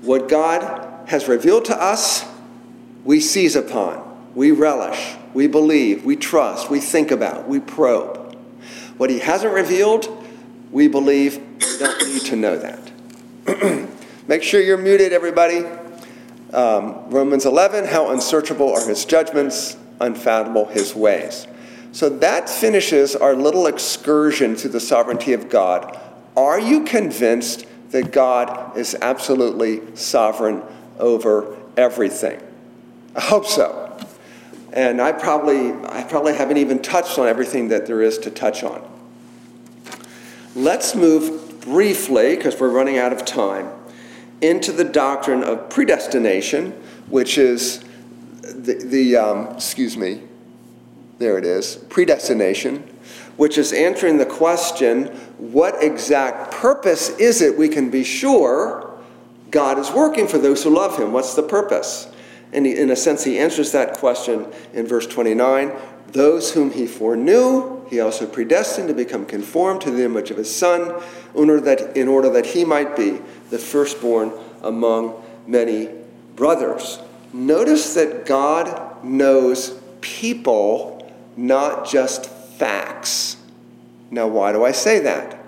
What 0.00 0.28
God 0.28 1.08
has 1.08 1.26
revealed 1.26 1.64
to 1.64 1.82
us, 1.82 2.24
we 3.04 3.18
seize 3.18 3.56
upon, 3.56 4.05
we 4.36 4.50
relish, 4.50 5.16
we 5.32 5.46
believe, 5.46 6.04
we 6.04 6.14
trust, 6.14 6.68
we 6.68 6.78
think 6.78 7.10
about, 7.10 7.48
we 7.48 7.58
probe. 7.58 8.36
What 8.98 9.08
He 9.08 9.18
hasn't 9.18 9.52
revealed, 9.52 10.06
we 10.70 10.88
believe 10.88 11.38
we 11.38 11.78
don't 11.78 12.06
need 12.06 12.20
to 12.20 12.36
know 12.36 12.58
that. 12.58 13.88
Make 14.28 14.42
sure 14.42 14.60
you're 14.60 14.76
muted, 14.76 15.14
everybody. 15.14 15.64
Um, 16.52 17.08
Romans 17.08 17.46
11, 17.46 17.86
how 17.86 18.10
unsearchable 18.10 18.74
are 18.74 18.86
His 18.86 19.06
judgments, 19.06 19.78
unfathomable 20.00 20.66
His 20.66 20.94
ways. 20.94 21.46
So 21.92 22.10
that 22.10 22.50
finishes 22.50 23.16
our 23.16 23.34
little 23.34 23.66
excursion 23.66 24.54
to 24.56 24.68
the 24.68 24.80
sovereignty 24.80 25.32
of 25.32 25.48
God. 25.48 25.98
Are 26.36 26.60
you 26.60 26.84
convinced 26.84 27.64
that 27.90 28.12
God 28.12 28.76
is 28.76 28.94
absolutely 29.00 29.96
sovereign 29.96 30.62
over 30.98 31.56
everything? 31.78 32.38
I 33.14 33.22
hope 33.22 33.46
so. 33.46 33.85
And 34.76 35.00
I 35.00 35.10
probably, 35.12 35.72
I 35.88 36.02
probably 36.02 36.34
haven't 36.34 36.58
even 36.58 36.80
touched 36.82 37.18
on 37.18 37.26
everything 37.26 37.68
that 37.68 37.86
there 37.86 38.02
is 38.02 38.18
to 38.18 38.30
touch 38.30 38.62
on. 38.62 38.86
Let's 40.54 40.94
move 40.94 41.62
briefly, 41.62 42.36
because 42.36 42.60
we're 42.60 42.68
running 42.68 42.98
out 42.98 43.10
of 43.10 43.24
time, 43.24 43.70
into 44.42 44.72
the 44.72 44.84
doctrine 44.84 45.42
of 45.42 45.70
predestination, 45.70 46.72
which 47.08 47.38
is 47.38 47.82
the, 48.42 48.74
the 48.74 49.16
um, 49.16 49.54
excuse 49.54 49.96
me, 49.96 50.20
there 51.18 51.38
it 51.38 51.46
is, 51.46 51.76
predestination, 51.88 52.76
which 53.38 53.56
is 53.56 53.72
answering 53.72 54.18
the 54.18 54.26
question 54.26 55.06
what 55.38 55.82
exact 55.82 56.52
purpose 56.52 57.08
is 57.18 57.40
it 57.40 57.56
we 57.56 57.68
can 57.68 57.90
be 57.90 58.04
sure 58.04 58.94
God 59.50 59.78
is 59.78 59.90
working 59.90 60.28
for 60.28 60.36
those 60.36 60.62
who 60.64 60.70
love 60.70 60.98
Him? 60.98 61.12
What's 61.12 61.34
the 61.34 61.42
purpose? 61.42 62.08
And 62.52 62.66
he, 62.66 62.76
in 62.76 62.90
a 62.90 62.96
sense, 62.96 63.24
he 63.24 63.38
answers 63.38 63.72
that 63.72 63.94
question 63.94 64.46
in 64.72 64.86
verse 64.86 65.06
29 65.06 65.72
Those 66.12 66.52
whom 66.52 66.70
He 66.70 66.86
foreknew, 66.86 67.86
He 67.88 68.00
also 68.00 68.26
predestined 68.26 68.88
to 68.88 68.94
become 68.94 69.26
conformed 69.26 69.80
to 69.82 69.90
the 69.90 70.04
image 70.04 70.30
of 70.30 70.36
His 70.36 70.54
Son, 70.54 71.02
in 71.34 71.50
order 71.50 71.60
that, 71.60 71.96
in 71.96 72.08
order 72.08 72.30
that 72.30 72.46
He 72.46 72.64
might 72.64 72.96
be 72.96 73.20
the 73.50 73.58
firstborn 73.58 74.32
among 74.62 75.22
many 75.46 75.90
brothers. 76.34 77.00
Notice 77.32 77.94
that 77.94 78.26
God 78.26 79.04
knows 79.04 79.78
people 80.00 81.12
not 81.36 81.86
just 81.86 82.30
facts. 82.30 83.36
Now, 84.10 84.28
why 84.28 84.52
do 84.52 84.64
I 84.64 84.72
say 84.72 85.00
that? 85.00 85.38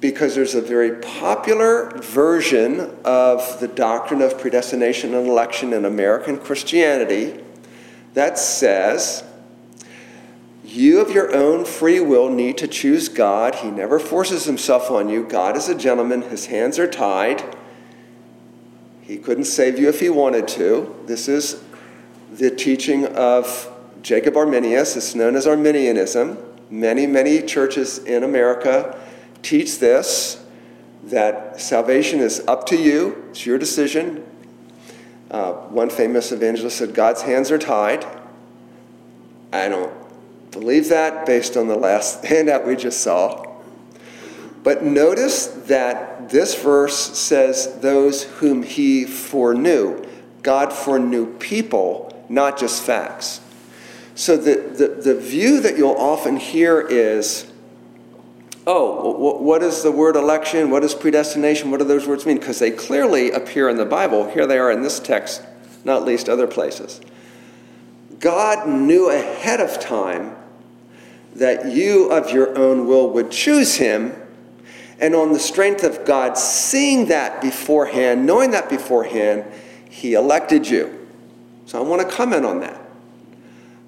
Because 0.00 0.34
there's 0.34 0.54
a 0.54 0.62
very 0.62 0.92
popular 0.92 1.90
version 1.96 2.96
of 3.04 3.58
the 3.58 3.66
doctrine 3.66 4.22
of 4.22 4.38
predestination 4.38 5.14
and 5.14 5.26
election 5.26 5.72
in 5.72 5.84
American 5.84 6.38
Christianity 6.38 7.42
that 8.14 8.38
says 8.38 9.24
you 10.64 11.00
of 11.00 11.10
your 11.10 11.34
own 11.34 11.64
free 11.64 11.98
will 11.98 12.28
need 12.28 12.58
to 12.58 12.68
choose 12.68 13.08
God. 13.08 13.56
He 13.56 13.70
never 13.70 13.98
forces 13.98 14.44
himself 14.44 14.90
on 14.90 15.08
you. 15.08 15.24
God 15.24 15.56
is 15.56 15.68
a 15.68 15.74
gentleman, 15.74 16.22
his 16.22 16.46
hands 16.46 16.78
are 16.78 16.86
tied. 16.86 17.56
He 19.00 19.16
couldn't 19.16 19.44
save 19.44 19.78
you 19.78 19.88
if 19.88 20.00
he 20.00 20.10
wanted 20.10 20.46
to. 20.48 20.94
This 21.06 21.28
is 21.28 21.64
the 22.30 22.50
teaching 22.50 23.06
of 23.06 23.72
Jacob 24.02 24.36
Arminius. 24.36 24.96
It's 24.96 25.14
known 25.14 25.34
as 25.34 25.46
Arminianism. 25.46 26.36
Many, 26.70 27.06
many 27.06 27.40
churches 27.40 27.98
in 27.98 28.22
America 28.22 29.00
teach 29.42 29.78
this 29.78 30.44
that 31.04 31.60
salvation 31.60 32.20
is 32.20 32.40
up 32.46 32.66
to 32.66 32.76
you, 32.76 33.24
it's 33.30 33.46
your 33.46 33.58
decision. 33.58 34.24
Uh, 35.30 35.52
one 35.52 35.90
famous 35.90 36.32
evangelist 36.32 36.78
said, 36.78 36.94
God's 36.94 37.22
hands 37.22 37.50
are 37.50 37.58
tied. 37.58 38.04
I 39.52 39.68
don't 39.68 39.92
believe 40.50 40.88
that 40.88 41.26
based 41.26 41.56
on 41.56 41.68
the 41.68 41.76
last 41.76 42.24
handout 42.24 42.66
we 42.66 42.76
just 42.76 43.00
saw. 43.00 43.44
But 44.62 44.84
notice 44.84 45.46
that 45.46 46.28
this 46.30 46.60
verse 46.60 47.18
says, 47.18 47.78
Those 47.80 48.24
whom 48.24 48.62
he 48.62 49.04
foreknew. 49.04 50.04
God 50.42 50.72
foreknew 50.72 51.38
people, 51.38 52.24
not 52.28 52.58
just 52.58 52.82
facts. 52.82 53.40
So 54.14 54.36
the, 54.36 54.56
the, 54.56 54.88
the 54.88 55.14
view 55.14 55.60
that 55.60 55.78
you'll 55.78 55.92
often 55.92 56.36
hear 56.36 56.80
is, 56.80 57.47
oh, 58.68 59.38
what 59.40 59.62
is 59.62 59.82
the 59.82 59.90
word 59.90 60.14
election? 60.14 60.70
What 60.70 60.84
is 60.84 60.94
predestination? 60.94 61.70
What 61.70 61.78
do 61.78 61.84
those 61.84 62.06
words 62.06 62.26
mean? 62.26 62.38
Because 62.38 62.58
they 62.58 62.70
clearly 62.70 63.30
appear 63.30 63.70
in 63.70 63.78
the 63.78 63.86
Bible. 63.86 64.30
Here 64.30 64.46
they 64.46 64.58
are 64.58 64.70
in 64.70 64.82
this 64.82 65.00
text, 65.00 65.42
not 65.84 66.04
least 66.04 66.28
other 66.28 66.46
places. 66.46 67.00
God 68.20 68.68
knew 68.68 69.08
ahead 69.10 69.60
of 69.60 69.80
time 69.80 70.36
that 71.34 71.72
you 71.72 72.10
of 72.10 72.30
your 72.30 72.56
own 72.58 72.86
will 72.86 73.10
would 73.10 73.30
choose 73.30 73.76
him. 73.76 74.12
And 75.00 75.14
on 75.14 75.32
the 75.32 75.38
strength 75.38 75.82
of 75.82 76.04
God 76.04 76.36
seeing 76.36 77.06
that 77.06 77.40
beforehand, 77.40 78.26
knowing 78.26 78.50
that 78.50 78.68
beforehand, 78.68 79.44
he 79.88 80.12
elected 80.12 80.68
you. 80.68 81.08
So 81.64 81.78
I 81.78 81.86
want 81.86 82.02
to 82.02 82.14
comment 82.14 82.44
on 82.44 82.60
that. 82.60 82.78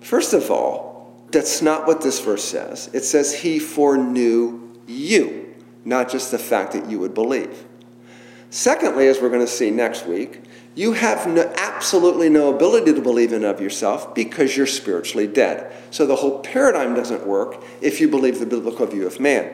First 0.01 0.33
of 0.33 0.51
all, 0.51 1.27
that's 1.31 1.61
not 1.61 1.87
what 1.87 2.01
this 2.01 2.21
verse 2.21 2.45
says. 2.45 2.89
It 2.95 3.05
says, 3.05 3.35
He 3.35 3.59
foreknew 3.59 4.70
you, 4.87 5.55
not 5.85 6.11
just 6.11 6.31
the 6.31 6.39
fact 6.39 6.73
that 6.73 6.91
you 6.91 6.99
would 6.99 7.15
believe. 7.15 7.65
Secondly, 8.51 9.07
as 9.07 9.21
we're 9.21 9.29
going 9.29 9.41
to 9.41 9.47
see 9.47 9.71
next 9.71 10.07
week, 10.07 10.43
you 10.75 10.93
have 10.93 11.27
no, 11.27 11.53
absolutely 11.57 12.29
no 12.29 12.55
ability 12.55 12.93
to 12.95 13.01
believe 13.01 13.33
in 13.33 13.45
of 13.45 13.61
yourself 13.61 14.15
because 14.15 14.57
you're 14.57 14.67
spiritually 14.67 15.27
dead. 15.27 15.73
So 15.91 16.07
the 16.07 16.17
whole 16.17 16.41
paradigm 16.41 16.95
doesn't 16.95 17.27
work 17.27 17.63
if 17.81 18.01
you 18.01 18.09
believe 18.09 18.39
the 18.39 18.47
biblical 18.47 18.87
view 18.87 19.07
of 19.07 19.21
man. 19.21 19.53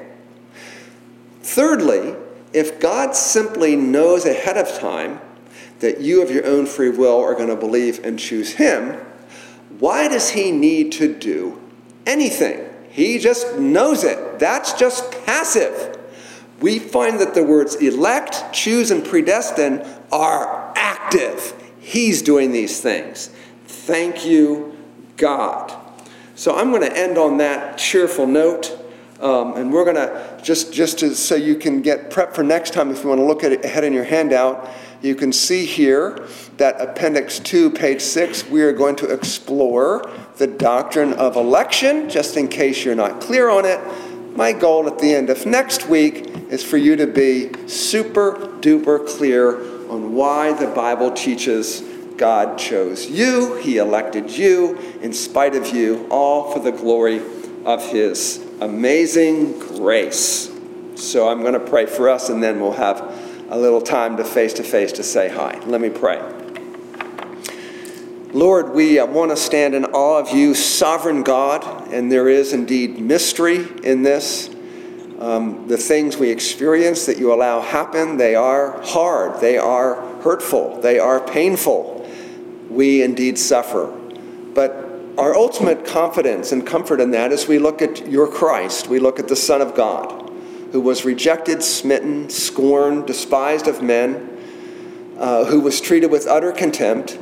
Thirdly, 1.43 2.15
if 2.53 2.81
God 2.81 3.15
simply 3.15 3.77
knows 3.77 4.25
ahead 4.25 4.57
of 4.57 4.79
time 4.79 5.21
that 5.81 6.01
you 6.01 6.23
of 6.23 6.31
your 6.31 6.47
own 6.47 6.67
free 6.67 6.91
will 6.91 7.21
are 7.21 7.35
going 7.35 7.49
to 7.49 7.57
believe 7.57 8.05
and 8.05 8.19
choose 8.19 8.55
Him, 8.55 8.99
why 9.79 10.09
does 10.09 10.31
he 10.31 10.51
need 10.51 10.93
to 10.93 11.15
do 11.15 11.61
anything? 12.07 12.66
He 12.97 13.19
just 13.19 13.59
knows 13.59 14.05
it. 14.05 14.39
That's 14.39 14.73
just 14.73 15.13
passive. 15.27 15.99
We 16.63 16.79
find 16.79 17.21
that 17.21 17.35
the 17.35 17.45
words 17.45 17.75
elect, 17.75 18.55
choose, 18.55 18.91
and 18.91 19.05
predestine 19.05 19.87
are 20.11 20.73
active. 20.75 21.53
He's 21.79 22.23
doing 22.23 22.53
these 22.53 22.81
things. 22.81 23.29
Thank 23.67 24.25
you, 24.25 24.75
God. 25.19 25.79
So 26.37 26.57
I'm 26.57 26.71
going 26.71 26.89
to 26.89 26.97
end 26.97 27.19
on 27.19 27.37
that 27.37 27.77
cheerful 27.77 28.27
note. 28.27 28.83
Um, 29.21 29.59
and 29.59 29.71
we're 29.71 29.85
going 29.85 29.97
to, 29.97 30.41
just, 30.43 30.73
just 30.73 31.01
to, 31.01 31.15
so 31.15 31.35
you 31.35 31.57
can 31.57 31.83
get 31.83 32.11
prep 32.11 32.35
for 32.35 32.43
next 32.43 32.73
time, 32.73 32.91
if 32.91 33.03
you 33.03 33.11
want 33.11 33.21
to 33.21 33.27
look 33.27 33.45
at 33.45 33.53
it 33.53 33.63
ahead 33.63 33.85
in 33.85 33.93
your 33.93 34.05
handout, 34.05 34.71
you 35.03 35.15
can 35.15 35.33
see 35.33 35.67
here 35.67 36.27
that 36.57 36.81
Appendix 36.81 37.39
2, 37.41 37.71
page 37.71 38.01
6, 38.01 38.49
we 38.49 38.63
are 38.63 38.73
going 38.73 38.97
to 38.97 39.13
explore 39.13 40.11
the 40.37 40.47
doctrine 40.47 41.13
of 41.15 41.37
election, 41.37 42.09
just 42.09 42.37
in 42.37 42.49
case 42.49 42.85
you're 42.85 42.95
not 42.95 43.21
clear 43.21 43.49
on 43.51 43.65
it. 43.65 43.81
My 44.37 44.53
goal 44.53 44.87
at 44.87 44.99
the 44.99 45.15
end 45.15 45.31
of 45.31 45.47
next 45.47 45.89
week 45.89 46.29
is 46.51 46.63
for 46.63 46.77
you 46.77 46.97
to 46.97 47.07
be 47.07 47.53
super 47.69 48.33
duper 48.61 49.07
clear 49.07 49.61
on 49.91 50.15
why 50.15 50.53
the 50.53 50.67
Bible 50.67 51.13
teaches 51.13 51.83
God 52.17 52.59
chose 52.59 53.07
you, 53.07 53.57
He 53.57 53.77
elected 53.79 54.31
you, 54.31 54.77
in 55.03 55.13
spite 55.13 55.55
of 55.55 55.75
you, 55.75 56.07
all 56.11 56.53
for 56.53 56.61
the 56.61 56.73
glory 56.73 57.21
of 57.65 57.87
His 57.91 58.45
amazing 58.61 59.59
grace. 59.59 60.51
So 60.97 61.29
I'm 61.29 61.43
going 61.43 61.53
to 61.53 61.61
pray 61.61 61.87
for 61.87 62.09
us, 62.09 62.31
and 62.31 62.43
then 62.43 62.61
we'll 62.61 62.73
have 62.73 63.26
a 63.49 63.59
little 63.59 63.81
time 63.81 64.17
to 64.17 64.25
face 64.25 64.53
to 64.55 64.63
face 64.63 64.93
to 64.93 65.03
say 65.03 65.29
hi. 65.29 65.61
Let 65.67 65.81
me 65.81 65.91
pray. 65.91 66.21
Lord, 68.33 68.73
we 68.73 68.99
uh, 68.99 69.07
want 69.07 69.31
to 69.31 69.37
stand 69.37 69.75
in 69.75 69.85
awe 69.87 70.19
of 70.19 70.31
you, 70.31 70.55
sovereign 70.55 71.23
God, 71.23 71.91
and 71.93 72.13
there 72.13 72.29
is 72.29 72.53
indeed 72.53 72.99
mystery 72.99 73.67
in 73.83 74.03
this. 74.03 74.51
Um, 75.19 75.67
the 75.69 75.79
things 75.79 76.19
we 76.19 76.31
experience 76.31 77.07
that 77.07 77.17
you 77.17 77.33
allow 77.33 77.63
happen, 77.63 78.19
they 78.19 78.35
are 78.35 78.83
hard, 78.83 79.41
they 79.41 79.57
are 79.57 80.03
hurtful, 80.21 80.81
they 80.83 80.99
are 80.99 81.21
painful. 81.21 82.07
We 82.69 83.03
indeed 83.03 83.39
suffer. 83.39 83.87
But 84.55 84.87
our 85.17 85.35
ultimate 85.35 85.87
confidence 85.87 86.53
and 86.53 86.67
comfort 86.67 87.01
in 87.01 87.13
that 87.13 87.33
is 87.33 87.49
we 87.49 87.59
look 87.59 87.81
at 87.81 88.07
your 88.07 88.29
Christ, 88.29 88.89
we 88.89 88.99
look 88.99 89.19
at 89.19 89.29
the 89.29 89.37
Son 89.37 89.63
of 89.63 89.75
God, 89.75 90.26
who 90.77 90.83
was 90.83 91.07
rejected, 91.07 91.63
smitten, 91.63 92.29
scorned, 92.29 93.07
despised 93.07 93.67
of 93.67 93.83
men, 93.83 94.29
uh, 95.19 95.47
who 95.47 95.59
was 95.59 95.81
treated 95.81 96.11
with 96.11 96.27
utter 96.27 96.53
contempt, 96.53 97.19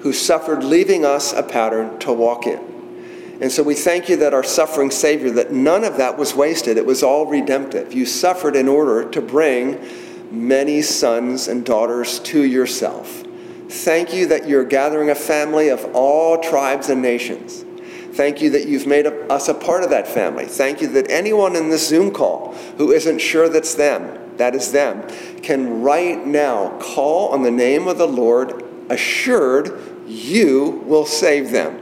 who 0.00 0.10
suffered, 0.10 0.64
leaving 0.64 1.04
us 1.04 1.34
a 1.34 1.42
pattern 1.42 1.98
to 1.98 2.10
walk 2.10 2.46
in. 2.46 3.36
And 3.42 3.52
so 3.52 3.62
we 3.62 3.74
thank 3.74 4.08
you 4.08 4.16
that 4.16 4.32
our 4.32 4.42
suffering 4.42 4.90
Savior, 4.90 5.30
that 5.32 5.52
none 5.52 5.84
of 5.84 5.98
that 5.98 6.16
was 6.16 6.34
wasted. 6.34 6.78
It 6.78 6.86
was 6.86 7.02
all 7.02 7.26
redemptive. 7.26 7.92
You 7.92 8.06
suffered 8.06 8.56
in 8.56 8.68
order 8.68 9.06
to 9.10 9.20
bring 9.20 9.86
many 10.30 10.80
sons 10.80 11.46
and 11.46 11.62
daughters 11.62 12.20
to 12.20 12.42
yourself. 12.42 13.22
Thank 13.68 14.14
you 14.14 14.28
that 14.28 14.48
you're 14.48 14.64
gathering 14.64 15.10
a 15.10 15.14
family 15.14 15.68
of 15.68 15.84
all 15.94 16.38
tribes 16.38 16.88
and 16.88 17.02
nations. 17.02 17.66
Thank 18.14 18.40
you 18.40 18.50
that 18.50 18.68
you've 18.68 18.86
made 18.86 19.06
us 19.06 19.48
a 19.48 19.54
part 19.54 19.82
of 19.82 19.90
that 19.90 20.06
family. 20.06 20.44
Thank 20.46 20.80
you 20.80 20.86
that 20.88 21.10
anyone 21.10 21.56
in 21.56 21.70
this 21.70 21.88
Zoom 21.88 22.12
call 22.12 22.54
who 22.78 22.92
isn't 22.92 23.18
sure 23.18 23.48
that's 23.48 23.74
them, 23.74 24.36
that 24.36 24.54
is 24.54 24.70
them, 24.70 25.04
can 25.42 25.82
right 25.82 26.24
now 26.24 26.78
call 26.78 27.30
on 27.30 27.42
the 27.42 27.50
name 27.50 27.88
of 27.88 27.98
the 27.98 28.06
Lord, 28.06 28.62
assured 28.88 29.80
you 30.06 30.84
will 30.86 31.06
save 31.06 31.50
them. 31.50 31.80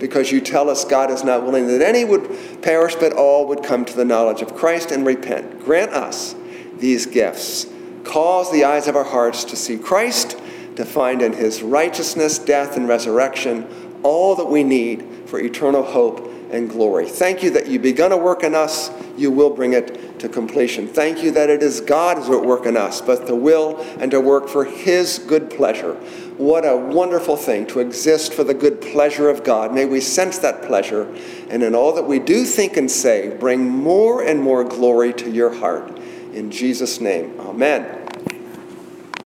Because 0.00 0.32
you 0.32 0.40
tell 0.40 0.68
us 0.68 0.84
God 0.84 1.12
is 1.12 1.22
not 1.22 1.44
willing 1.44 1.68
that 1.68 1.80
any 1.80 2.04
would 2.04 2.28
perish, 2.60 2.96
but 2.96 3.12
all 3.12 3.46
would 3.46 3.62
come 3.62 3.84
to 3.84 3.96
the 3.96 4.04
knowledge 4.04 4.42
of 4.42 4.56
Christ 4.56 4.90
and 4.90 5.06
repent. 5.06 5.64
Grant 5.64 5.92
us 5.92 6.34
these 6.78 7.06
gifts. 7.06 7.66
Cause 8.02 8.50
the 8.50 8.64
eyes 8.64 8.88
of 8.88 8.96
our 8.96 9.04
hearts 9.04 9.44
to 9.44 9.54
see 9.54 9.78
Christ, 9.78 10.40
to 10.74 10.84
find 10.84 11.22
in 11.22 11.34
his 11.34 11.62
righteousness, 11.62 12.38
death, 12.38 12.76
and 12.76 12.88
resurrection 12.88 13.68
all 14.02 14.36
that 14.36 14.46
we 14.46 14.62
need 14.62 15.04
for 15.28 15.38
eternal 15.38 15.82
hope 15.82 16.32
and 16.50 16.68
glory. 16.68 17.06
Thank 17.06 17.42
you 17.42 17.50
that 17.50 17.68
you 17.68 17.78
begun 17.78 18.12
a 18.12 18.16
work 18.16 18.42
in 18.42 18.54
us, 18.54 18.90
you 19.16 19.30
will 19.30 19.50
bring 19.50 19.74
it 19.74 20.18
to 20.20 20.28
completion. 20.28 20.88
Thank 20.88 21.22
you 21.22 21.30
that 21.32 21.50
it 21.50 21.62
is 21.62 21.80
God 21.80 22.16
who 22.16 22.32
is 22.32 22.38
at 22.38 22.44
work 22.44 22.64
in 22.64 22.76
us, 22.76 23.00
both 23.00 23.26
to 23.26 23.34
will 23.34 23.78
and 24.00 24.10
to 24.10 24.20
work 24.20 24.48
for 24.48 24.64
his 24.64 25.18
good 25.18 25.50
pleasure. 25.50 25.94
What 26.38 26.64
a 26.64 26.76
wonderful 26.76 27.36
thing 27.36 27.66
to 27.68 27.80
exist 27.80 28.32
for 28.32 28.44
the 28.44 28.54
good 28.54 28.80
pleasure 28.80 29.28
of 29.28 29.44
God. 29.44 29.74
May 29.74 29.84
we 29.84 30.00
sense 30.00 30.38
that 30.38 30.62
pleasure, 30.62 31.12
and 31.50 31.62
in 31.62 31.74
all 31.74 31.94
that 31.94 32.04
we 32.04 32.18
do, 32.18 32.44
think, 32.44 32.76
and 32.76 32.90
say, 32.90 33.36
bring 33.36 33.68
more 33.68 34.22
and 34.22 34.40
more 34.40 34.64
glory 34.64 35.12
to 35.14 35.30
your 35.30 35.52
heart. 35.52 35.98
In 36.32 36.50
Jesus' 36.50 37.00
name, 37.00 37.38
amen. 37.40 37.97